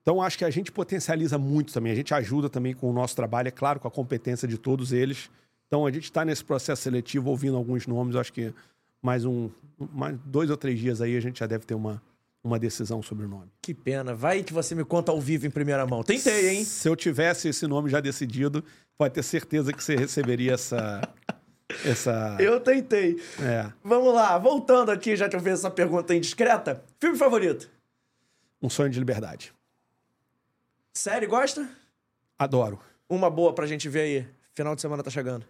[0.00, 1.90] Então, acho que a gente potencializa muito também.
[1.90, 4.92] A gente ajuda também com o nosso trabalho, é claro, com a competência de todos
[4.92, 5.28] eles.
[5.66, 8.14] Então, a gente está nesse processo seletivo, ouvindo alguns nomes.
[8.14, 8.54] Acho que
[9.02, 9.50] mais um,
[9.92, 12.00] mais dois ou três dias aí a gente já deve ter uma,
[12.42, 13.50] uma decisão sobre o nome.
[13.60, 14.14] Que pena.
[14.14, 16.02] Vai que você me conta ao vivo em primeira mão.
[16.04, 16.64] Tentei, hein?
[16.64, 18.64] Se eu tivesse esse nome já decidido,
[18.96, 21.00] pode ter certeza que você receberia essa,
[21.84, 22.36] essa...
[22.38, 23.20] Eu tentei.
[23.40, 23.72] É.
[23.82, 26.82] Vamos lá, voltando aqui, já que eu fiz essa pergunta indiscreta.
[27.00, 27.70] Filme favorito?
[28.62, 29.52] Um Sonho de Liberdade.
[30.94, 31.68] Série, gosta?
[32.38, 32.80] Adoro.
[33.08, 34.28] Uma boa pra gente ver aí.
[34.54, 35.44] Final de semana tá chegando.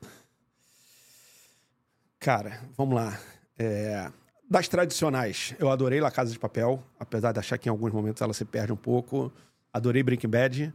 [2.19, 3.19] Cara, vamos lá.
[3.59, 4.11] É...
[4.49, 8.23] Das tradicionais, eu adorei La Casa de Papel, apesar de achar que em alguns momentos
[8.23, 9.33] ela se perde um pouco.
[9.73, 10.75] Adorei Breaking Bad.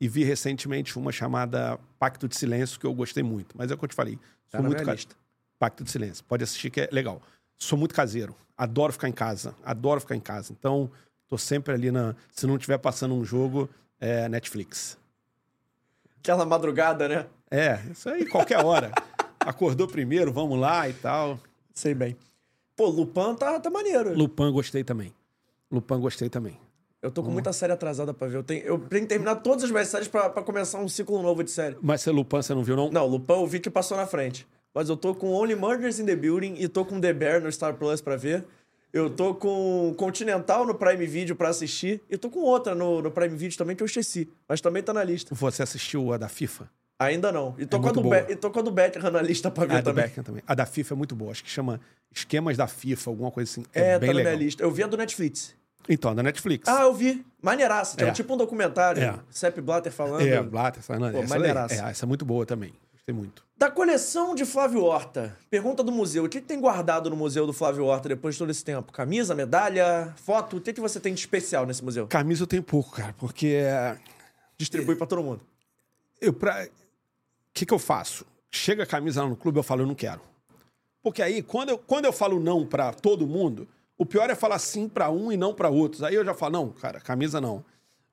[0.00, 3.54] E vi recentemente uma chamada Pacto de Silêncio, que eu gostei muito.
[3.56, 4.18] Mas é o que eu te falei.
[4.50, 4.92] Tá Sou muito ca...
[4.92, 5.14] lista.
[5.58, 6.24] Pacto de Silêncio.
[6.24, 7.20] Pode assistir que é legal.
[7.58, 8.34] Sou muito caseiro.
[8.56, 9.54] Adoro ficar em casa.
[9.62, 10.52] Adoro ficar em casa.
[10.52, 10.90] Então,
[11.28, 12.14] tô sempre ali na.
[12.32, 13.68] Se não estiver passando um jogo,
[14.00, 14.96] é Netflix.
[16.18, 17.26] Aquela madrugada, né?
[17.50, 18.92] É, isso aí, qualquer hora.
[19.40, 21.38] Acordou primeiro, vamos lá e tal.
[21.74, 22.16] Sei bem.
[22.76, 24.16] Pô, Lupin tá, tá maneiro.
[24.16, 25.14] Lupin gostei também.
[25.70, 26.58] Lupin gostei também.
[27.02, 28.36] Eu tô com muita série atrasada pra ver.
[28.36, 31.22] Eu tenho, eu tenho que terminar todas as minhas séries pra, pra começar um ciclo
[31.22, 31.76] novo de série.
[31.80, 32.90] Mas se Lupin você não viu, não?
[32.90, 34.46] Não, Lupin eu vi que passou na frente.
[34.74, 37.50] Mas eu tô com Only Murders in the Building e tô com The Bear no
[37.50, 38.44] Star Plus pra ver.
[38.92, 42.02] Eu tô com Continental no Prime Video pra assistir.
[42.10, 44.28] E tô com outra no, no Prime Video também que eu esqueci.
[44.48, 45.34] Mas também tá na lista.
[45.34, 46.68] Você assistiu a da FIFA?
[46.98, 47.54] Ainda não.
[47.56, 49.50] E tô, é com, a do Be e tô com a do Beckham na lista
[49.50, 50.04] pra ver a também.
[50.04, 50.42] Beckham também.
[50.46, 51.30] A da FIFA é muito boa.
[51.30, 51.80] Acho que chama
[52.14, 53.64] Esquemas da FIFA, alguma coisa assim.
[53.72, 54.32] É, é bem tá na legal.
[54.34, 54.62] minha lista.
[54.62, 55.54] Eu vi a do Netflix.
[55.88, 56.68] Então, da Netflix.
[56.68, 57.24] Ah, eu vi.
[57.42, 57.96] Maneiraça.
[58.02, 58.08] É.
[58.08, 59.02] é tipo um documentário.
[59.02, 59.18] É.
[59.30, 60.26] Sepp Blatter falando.
[60.26, 61.12] É, Blatter falando.
[61.12, 61.74] Pô, essa, maneiraça.
[61.74, 62.72] é, essa é muito boa também.
[62.92, 63.44] Gostei muito.
[63.56, 66.24] Da coleção de Flávio Horta, pergunta do museu.
[66.24, 68.92] O que, tem guardado no museu do Flávio Horta depois de todo esse tempo?
[68.92, 70.56] Camisa, medalha, foto?
[70.58, 72.06] O que, que você tem de especial nesse museu?
[72.06, 73.62] Camisa eu tenho pouco, cara, porque.
[74.56, 75.40] Distribui pra todo mundo.
[76.20, 76.64] Eu, pra...
[76.64, 76.68] O
[77.52, 78.26] que, que eu faço?
[78.50, 80.20] Chega a camisa lá no clube, eu falo, eu não quero.
[81.02, 83.66] Porque aí, quando eu, quando eu falo não pra todo mundo,
[84.00, 86.02] o pior é falar sim pra um e não pra outros.
[86.02, 87.62] Aí eu já falo, não, cara, camisa não.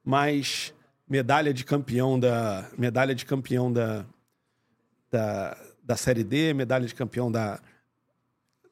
[0.04, 0.74] Mas
[1.08, 2.70] medalha de campeão da.
[2.78, 4.06] Medalha de campeão da.
[5.10, 7.62] Da, da Série D, medalha de campeão da.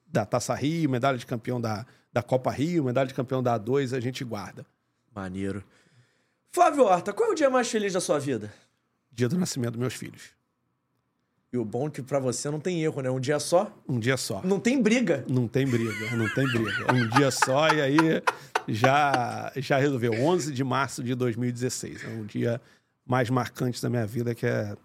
[0.06, 3.96] Da Taça Rio, medalha de campeão da, da Copa Rio, medalha de campeão da A2,
[3.96, 4.66] a gente guarda.
[5.16, 5.64] Maneiro.
[6.52, 8.54] Flávio Horta, qual é o dia mais feliz da sua vida?
[9.10, 10.35] Dia do nascimento dos meus filhos.
[11.56, 13.10] E o bom é que pra você não tem erro, né?
[13.10, 13.72] Um dia só.
[13.88, 14.42] Um dia só.
[14.44, 15.24] Não tem briga.
[15.26, 16.94] Não tem briga, não tem briga.
[16.94, 17.98] Um dia só e aí
[18.68, 20.12] já, já resolveu.
[20.12, 22.04] 11 de março de 2016.
[22.04, 22.62] É um dia
[23.08, 24.76] mais marcante da minha vida, que é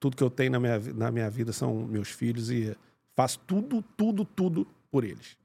[0.00, 2.74] tudo que eu tenho na minha, na minha vida são meus filhos e
[3.14, 5.36] faço tudo, tudo, tudo por eles.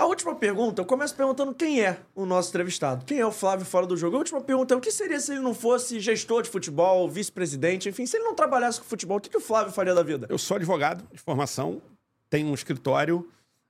[0.00, 3.04] A última pergunta, eu começo perguntando quem é o nosso entrevistado.
[3.04, 4.16] Quem é o Flávio fora do jogo?
[4.16, 7.86] A última pergunta é o que seria se ele não fosse gestor de futebol, vice-presidente,
[7.86, 10.26] enfim, se ele não trabalhasse com futebol, o que, que o Flávio faria da vida?
[10.30, 11.82] Eu sou advogado de formação,
[12.30, 13.28] tenho um escritório.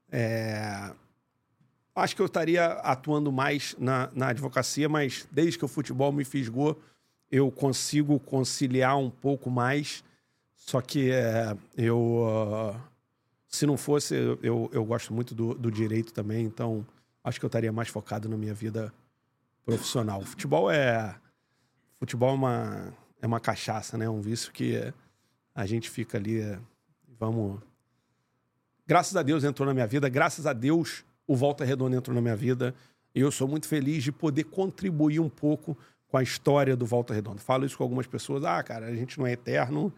[0.08, 0.92] É...
[1.96, 6.24] Acho que eu estaria atuando mais na, na advocacia, mas desde que o futebol me
[6.24, 6.80] fisgou,
[7.28, 10.04] eu consigo conciliar um pouco mais.
[10.54, 11.98] Só que é, eu.
[11.98, 12.89] Uh
[13.50, 16.86] se não fosse, eu, eu gosto muito do, do direito também, então
[17.22, 18.94] acho que eu estaria mais focado na minha vida
[19.66, 20.22] profissional.
[20.22, 21.16] Futebol é.
[21.98, 24.04] Futebol é uma, é uma cachaça, né?
[24.04, 24.80] É um vício que
[25.52, 26.40] a gente fica ali.
[27.18, 27.60] Vamos.
[28.86, 32.20] Graças a Deus entrou na minha vida, graças a Deus o Volta Redonda entrou na
[32.20, 32.74] minha vida.
[33.12, 37.12] E eu sou muito feliz de poder contribuir um pouco com a história do Volta
[37.12, 37.40] Redonda.
[37.40, 38.44] Falo isso com algumas pessoas.
[38.44, 39.92] Ah, cara, a gente não é eterno,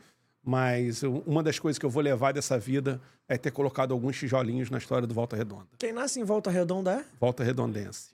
[0.45, 4.71] Mas uma das coisas que eu vou levar dessa vida é ter colocado alguns tijolinhos
[4.71, 5.67] na história do Volta Redonda.
[5.79, 7.05] Quem nasce em Volta Redonda é?
[7.21, 8.11] Volta Redondense.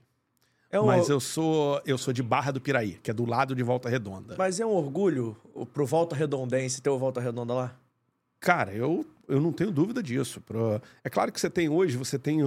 [0.70, 3.54] É um, Mas eu sou eu sou de Barra do Piraí, que é do lado
[3.54, 4.34] de Volta Redonda.
[4.36, 5.34] Mas é um orgulho
[5.72, 7.74] pro Volta Redondense ter o Volta Redonda lá?
[8.38, 10.40] Cara, eu, eu não tenho dúvida disso.
[10.42, 12.40] Pro- É claro que você tem hoje, você tem.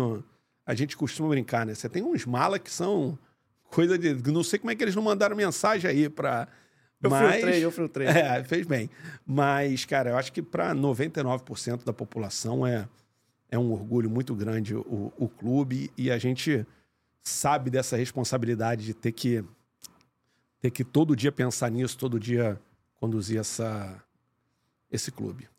[0.65, 1.73] A gente costuma brincar, né?
[1.73, 3.17] Você tem uns mala que são
[3.71, 4.13] coisa de.
[4.31, 6.47] Não sei como é que eles não mandaram mensagem aí pra.
[7.01, 7.35] Eu mas...
[7.35, 8.07] filtrei, eu filtrei.
[8.11, 8.89] É, fez bem.
[9.25, 12.87] Mas, cara, eu acho que para 99% da população é,
[13.49, 16.65] é um orgulho muito grande o, o clube e a gente
[17.23, 19.43] sabe dessa responsabilidade de ter que
[20.59, 22.59] ter que todo dia pensar nisso, todo dia
[22.99, 23.99] conduzir essa,
[24.91, 25.49] esse clube.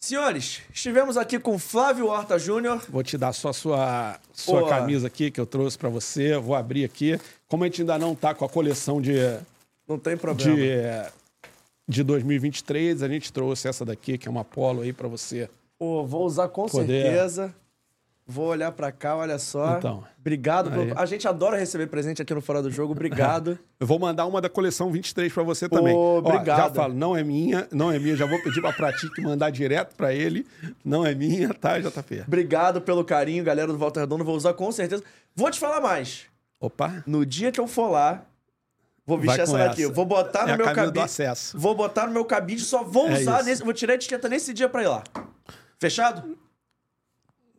[0.00, 2.82] Senhores, estivemos aqui com Flávio Horta Júnior.
[2.88, 4.68] Vou te dar só a sua, sua Pô.
[4.68, 6.38] camisa aqui que eu trouxe para você.
[6.38, 7.20] Vou abrir aqui.
[7.46, 9.12] Como a gente ainda não tá com a coleção de,
[9.88, 10.54] Não tem problema.
[10.54, 10.72] de,
[11.88, 15.48] de 2023, a gente trouxe essa daqui, que é uma polo aí para você.
[15.78, 17.02] Pô, vou usar com Poder.
[17.02, 17.54] certeza.
[18.30, 19.78] Vou olhar pra cá, olha só.
[19.78, 20.04] Então.
[20.20, 20.68] Obrigado.
[20.78, 20.92] Aí.
[20.94, 22.92] A gente adora receber presente aqui no Fora do Jogo.
[22.92, 23.58] Obrigado.
[23.80, 25.96] Eu vou mandar uma da coleção 23 para você também.
[25.96, 26.58] Ó, obrigado.
[26.58, 28.14] já falo, não é minha, não é minha.
[28.14, 30.46] Já vou pedir para Pratique mandar direto para ele.
[30.84, 32.24] Não é minha, tá, JP?
[32.26, 34.24] Obrigado pelo carinho, galera do Volta Redonda.
[34.24, 35.02] Vou usar com certeza.
[35.34, 36.26] Vou te falar mais.
[36.60, 37.02] Opa.
[37.06, 38.26] No dia que eu for lá,
[39.08, 39.84] vou vestir essa daqui.
[39.84, 39.92] essa.
[39.92, 41.06] Vou botar é no a meu cabide.
[41.54, 43.48] Vou botar no meu cabide, só vou É usar isso.
[43.48, 43.64] nesse.
[43.64, 45.02] Vou tirar a etiqueta nesse dia pra ir lá.
[45.80, 46.36] Fechado?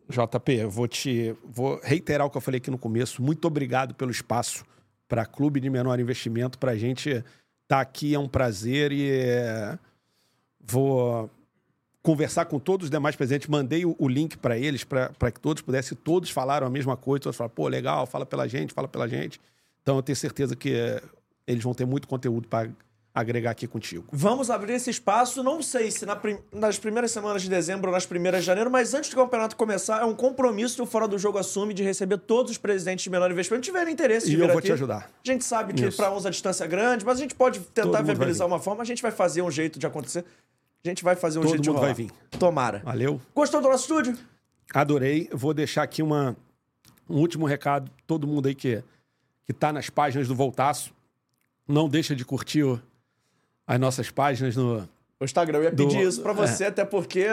[0.07, 3.21] JP, eu vou te vou reiterar o que eu falei aqui no começo.
[3.21, 4.63] Muito obrigado pelo espaço
[5.07, 6.59] para Clube de Menor Investimento.
[6.59, 7.25] Para a gente estar
[7.67, 9.77] tá aqui é um prazer e é,
[10.59, 11.29] vou
[12.03, 13.47] conversar com todos os demais presentes.
[13.47, 15.97] Mandei o, o link para eles, para que todos pudessem.
[16.03, 17.23] Todos falaram a mesma coisa.
[17.23, 19.39] Todos falaram, pô, legal, fala pela gente, fala pela gente.
[19.81, 21.01] Então eu tenho certeza que é,
[21.49, 22.69] eles vão ter muito conteúdo para
[23.13, 24.05] agregar aqui contigo.
[24.11, 25.41] Vamos abrir esse espaço.
[25.43, 28.69] Não sei se na prim- nas primeiras semanas de dezembro ou nas primeiras de janeiro,
[28.69, 31.83] mas antes do campeonato começar, é um compromisso que o Fora do Jogo assume de
[31.83, 34.67] receber todos os presidentes de menor investimento tiverem interesse de E vir eu vou aqui.
[34.67, 35.09] te ajudar.
[35.25, 37.71] A gente sabe que para uns a distância é grande, mas a gente pode Todo
[37.73, 38.83] tentar vai viabilizar uma forma.
[38.83, 40.23] A gente vai fazer um jeito de acontecer.
[40.85, 41.95] A gente vai fazer um Todo jeito de mundo vai rolar.
[41.97, 42.11] vir.
[42.37, 42.81] Tomara.
[42.85, 43.19] Valeu?
[43.35, 44.17] Gostou do nosso estúdio?
[44.73, 45.27] Adorei.
[45.33, 46.37] Vou deixar aqui uma,
[47.09, 47.91] um último recado.
[48.07, 48.81] Todo mundo aí que,
[49.45, 50.93] que tá nas páginas do Voltaço,
[51.69, 52.81] não deixa de curtir o-
[53.67, 54.87] as nossas páginas no...
[55.21, 57.25] O Instagram, eu ia Do- pedir isso pra você, até porque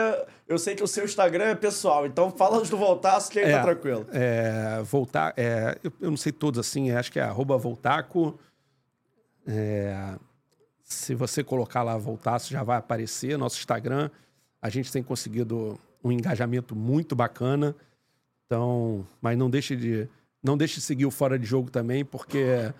[0.45, 2.05] eu sei que o seu Instagram é pessoal.
[2.05, 4.05] Então fala do Voltaço que aí tá tranquilo.
[4.11, 8.37] É, voltar, é, eu, eu não sei todos assim, é, acho que é arroba Voltaco.
[9.47, 10.15] É,
[10.83, 13.37] se você colocar lá Voltaço, já vai aparecer.
[13.37, 14.09] Nosso Instagram,
[14.61, 17.73] a gente tem conseguido um engajamento muito bacana.
[18.45, 20.09] Então, mas não deixe de
[20.43, 22.71] não deixe de seguir o Fora de Jogo também, porque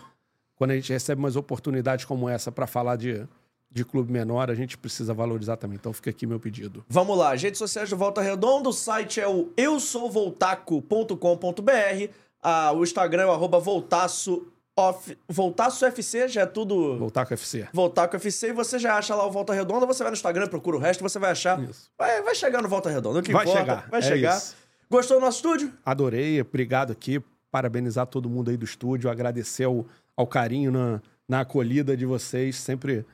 [0.58, 3.26] quando a gente recebe umas oportunidades como essa para falar de,
[3.72, 5.78] de clube menor, a gente precisa valorizar também.
[5.80, 6.84] Então fica aqui meu pedido.
[6.90, 12.12] Vamos lá, as redes sociais do Volta Redonda, o site é o eusouvoltaco.com.br,
[12.42, 17.68] ah, o Instagram é o arroba voltaço, off, voltaço FC, já é tudo Voltaco FC.
[17.74, 20.78] Voltaco FC, e você já acha lá o Volta Redonda, você vai no Instagram, procura
[20.78, 21.62] o resto, você vai achar.
[21.64, 21.90] Isso.
[21.98, 24.38] Vai, vai chegar no Volta Redonda, o que Vai importa, chegar, vai é chegar.
[24.38, 24.56] isso.
[24.90, 25.74] Gostou do nosso estúdio?
[25.86, 27.22] Adorei, obrigado aqui.
[27.52, 29.86] Parabenizar todo mundo aí do estúdio, agradecer ao,
[30.18, 33.06] ao carinho na, na acolhida de vocês, sempre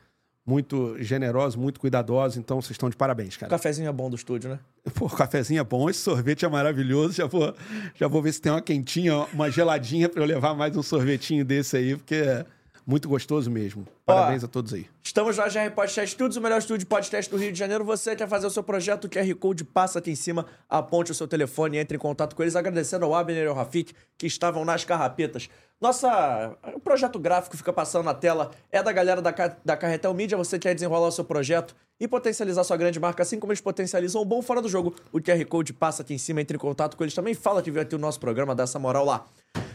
[0.46, 2.36] muito generosos, muito cuidadosos.
[2.36, 3.50] Então, vocês estão de parabéns, O cara.
[3.50, 4.58] cafezinho é bom do estúdio, né?
[4.94, 7.14] Pô, o cafezinho é bom, esse sorvete é maravilhoso.
[7.14, 7.54] Já vou,
[7.94, 11.44] já vou ver se tem uma quentinha, uma geladinha para eu levar mais um sorvetinho
[11.44, 12.44] desse aí, porque é
[12.86, 13.86] muito gostoso mesmo.
[14.04, 14.86] Parabéns a todos aí.
[15.02, 17.82] Estamos na GR Podcast Studios, o melhor estúdio de podcast do Rio de Janeiro.
[17.82, 21.14] Você quer fazer o seu projeto, o QR Code passa aqui em cima, aponte o
[21.14, 24.26] seu telefone e entre em contato com eles, agradecendo ao Abner e ao Rafik, que
[24.26, 25.48] estavam nas carrapetas.
[25.80, 29.32] Nossa, o projeto gráfico fica passando na tela, é da galera da,
[29.64, 33.38] da Carretel Mídia, você quer desenrolar o seu projeto e potencializar sua grande marca, assim
[33.38, 34.94] como eles potencializam o bom fora do jogo.
[35.12, 37.70] O QR Code passa aqui em cima, entre em contato com eles também, fala que
[37.70, 39.26] veio aqui o nosso programa, dá essa moral lá.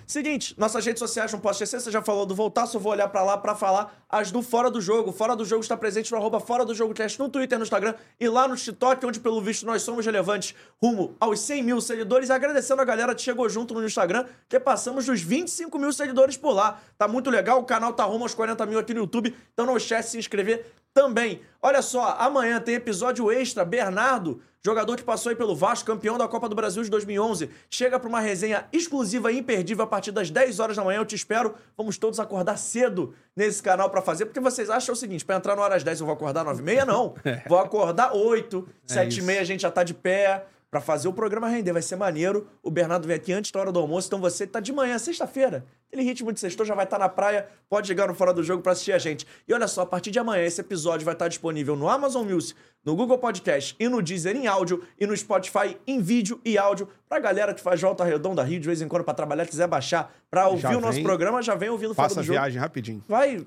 [0.10, 3.08] Seguinte, nossas redes sociais não posso esquecer, você já falou do Voltaço, eu vou olhar
[3.10, 5.12] pra lá pra falar as do Fora do Jogo.
[5.12, 7.94] Fora do Jogo está presente no arroba Fora do Jogo Cast no Twitter, no Instagram
[8.20, 12.30] e lá no TikTok, onde pelo visto nós somos relevantes rumo aos 100 mil seguidores.
[12.30, 16.36] E agradecendo a galera que chegou junto no Instagram, que passamos dos 25 mil seguidores
[16.36, 16.82] por lá.
[16.98, 19.78] Tá muito legal, o canal tá rumo aos 40 mil aqui no YouTube, então não
[19.78, 21.42] esquece de se inscrever também.
[21.62, 26.28] Olha só, amanhã tem episódio extra, Bernardo, jogador que passou aí pelo Vasco, campeão da
[26.28, 30.30] Copa do Brasil de 2011, chega para uma resenha exclusiva e imperdível a partir das
[30.30, 31.00] 10 horas da manhã.
[31.00, 31.56] Eu te espero.
[31.78, 35.56] Vamos todos acordar cedo nesse canal para fazer, porque vocês acham o seguinte: para entrar
[35.56, 36.86] no horas 10 eu vou acordar 9 e meia?
[36.86, 37.14] Não.
[37.48, 39.26] Vou acordar 8, 7 e isso.
[39.26, 40.46] meia a gente já tá de pé.
[40.70, 42.48] Pra fazer o programa render, vai ser maneiro.
[42.62, 45.66] O Bernardo vem aqui antes da hora do almoço, então você tá de manhã, sexta-feira.
[45.88, 48.62] Aquele ritmo de sextou já vai estar na praia, pode chegar no Fora do Jogo
[48.62, 49.26] pra assistir a gente.
[49.48, 52.54] E olha só, a partir de amanhã esse episódio vai estar disponível no Amazon Music,
[52.86, 56.88] no Google Podcast e no Deezer em áudio e no Spotify em vídeo e áudio.
[57.08, 60.14] Pra galera que faz Volta Redonda Rio de vez em quando pra trabalhar, quiser baixar
[60.30, 63.04] pra ouvir o nosso programa, já vem ouvindo Fora Faça do a Jogo viagem rapidinho.
[63.08, 63.44] vai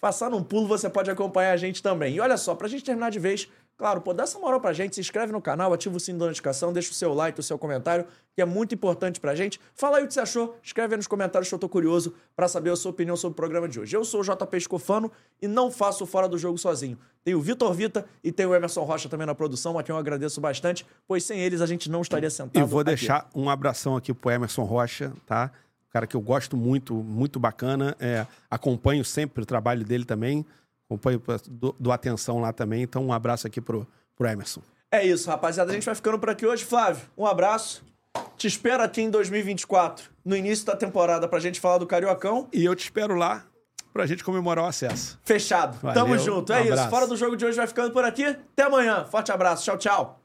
[0.00, 2.16] passar num pulo, você pode acompanhar a gente também.
[2.16, 4.94] E olha só, pra gente terminar de vez, claro, pô, dá essa moral pra gente,
[4.94, 7.58] se inscreve no canal, ativa o sininho da notificação, deixa o seu like, o seu
[7.58, 9.60] comentário, que é muito importante pra gente.
[9.74, 12.48] Fala aí o que você achou, escreve aí nos comentários que eu tô curioso pra
[12.48, 13.96] saber a sua opinião sobre o programa de hoje.
[13.96, 15.10] Eu sou o JP Escofano
[15.40, 16.98] e não faço Fora do Jogo sozinho.
[17.24, 19.98] Tem o Vitor Vita e tem o Emerson Rocha também na produção, a quem eu
[19.98, 22.88] agradeço bastante, pois sem eles a gente não estaria sentado E vou aqui.
[22.90, 25.50] deixar um abração aqui pro Emerson Rocha, tá?
[25.90, 27.96] Cara que eu gosto muito, muito bacana.
[28.00, 30.44] É, acompanho sempre o trabalho dele também.
[30.86, 32.82] Acompanho, do, do atenção lá também.
[32.82, 33.86] Então, um abraço aqui pro,
[34.16, 34.60] pro Emerson.
[34.90, 35.70] É isso, rapaziada.
[35.70, 36.64] A gente vai ficando por aqui hoje.
[36.64, 37.84] Flávio, um abraço.
[38.36, 42.48] Te espero aqui em 2024, no início da temporada, pra gente falar do Cariocão.
[42.52, 43.44] E eu te espero lá
[43.92, 45.18] pra gente comemorar o acesso.
[45.24, 45.78] Fechado.
[45.80, 46.52] Valeu, Tamo junto.
[46.52, 46.88] É um isso.
[46.88, 48.24] Fora do jogo de hoje vai ficando por aqui.
[48.24, 49.04] Até amanhã.
[49.04, 49.64] Forte abraço.
[49.64, 50.20] Tchau, tchau.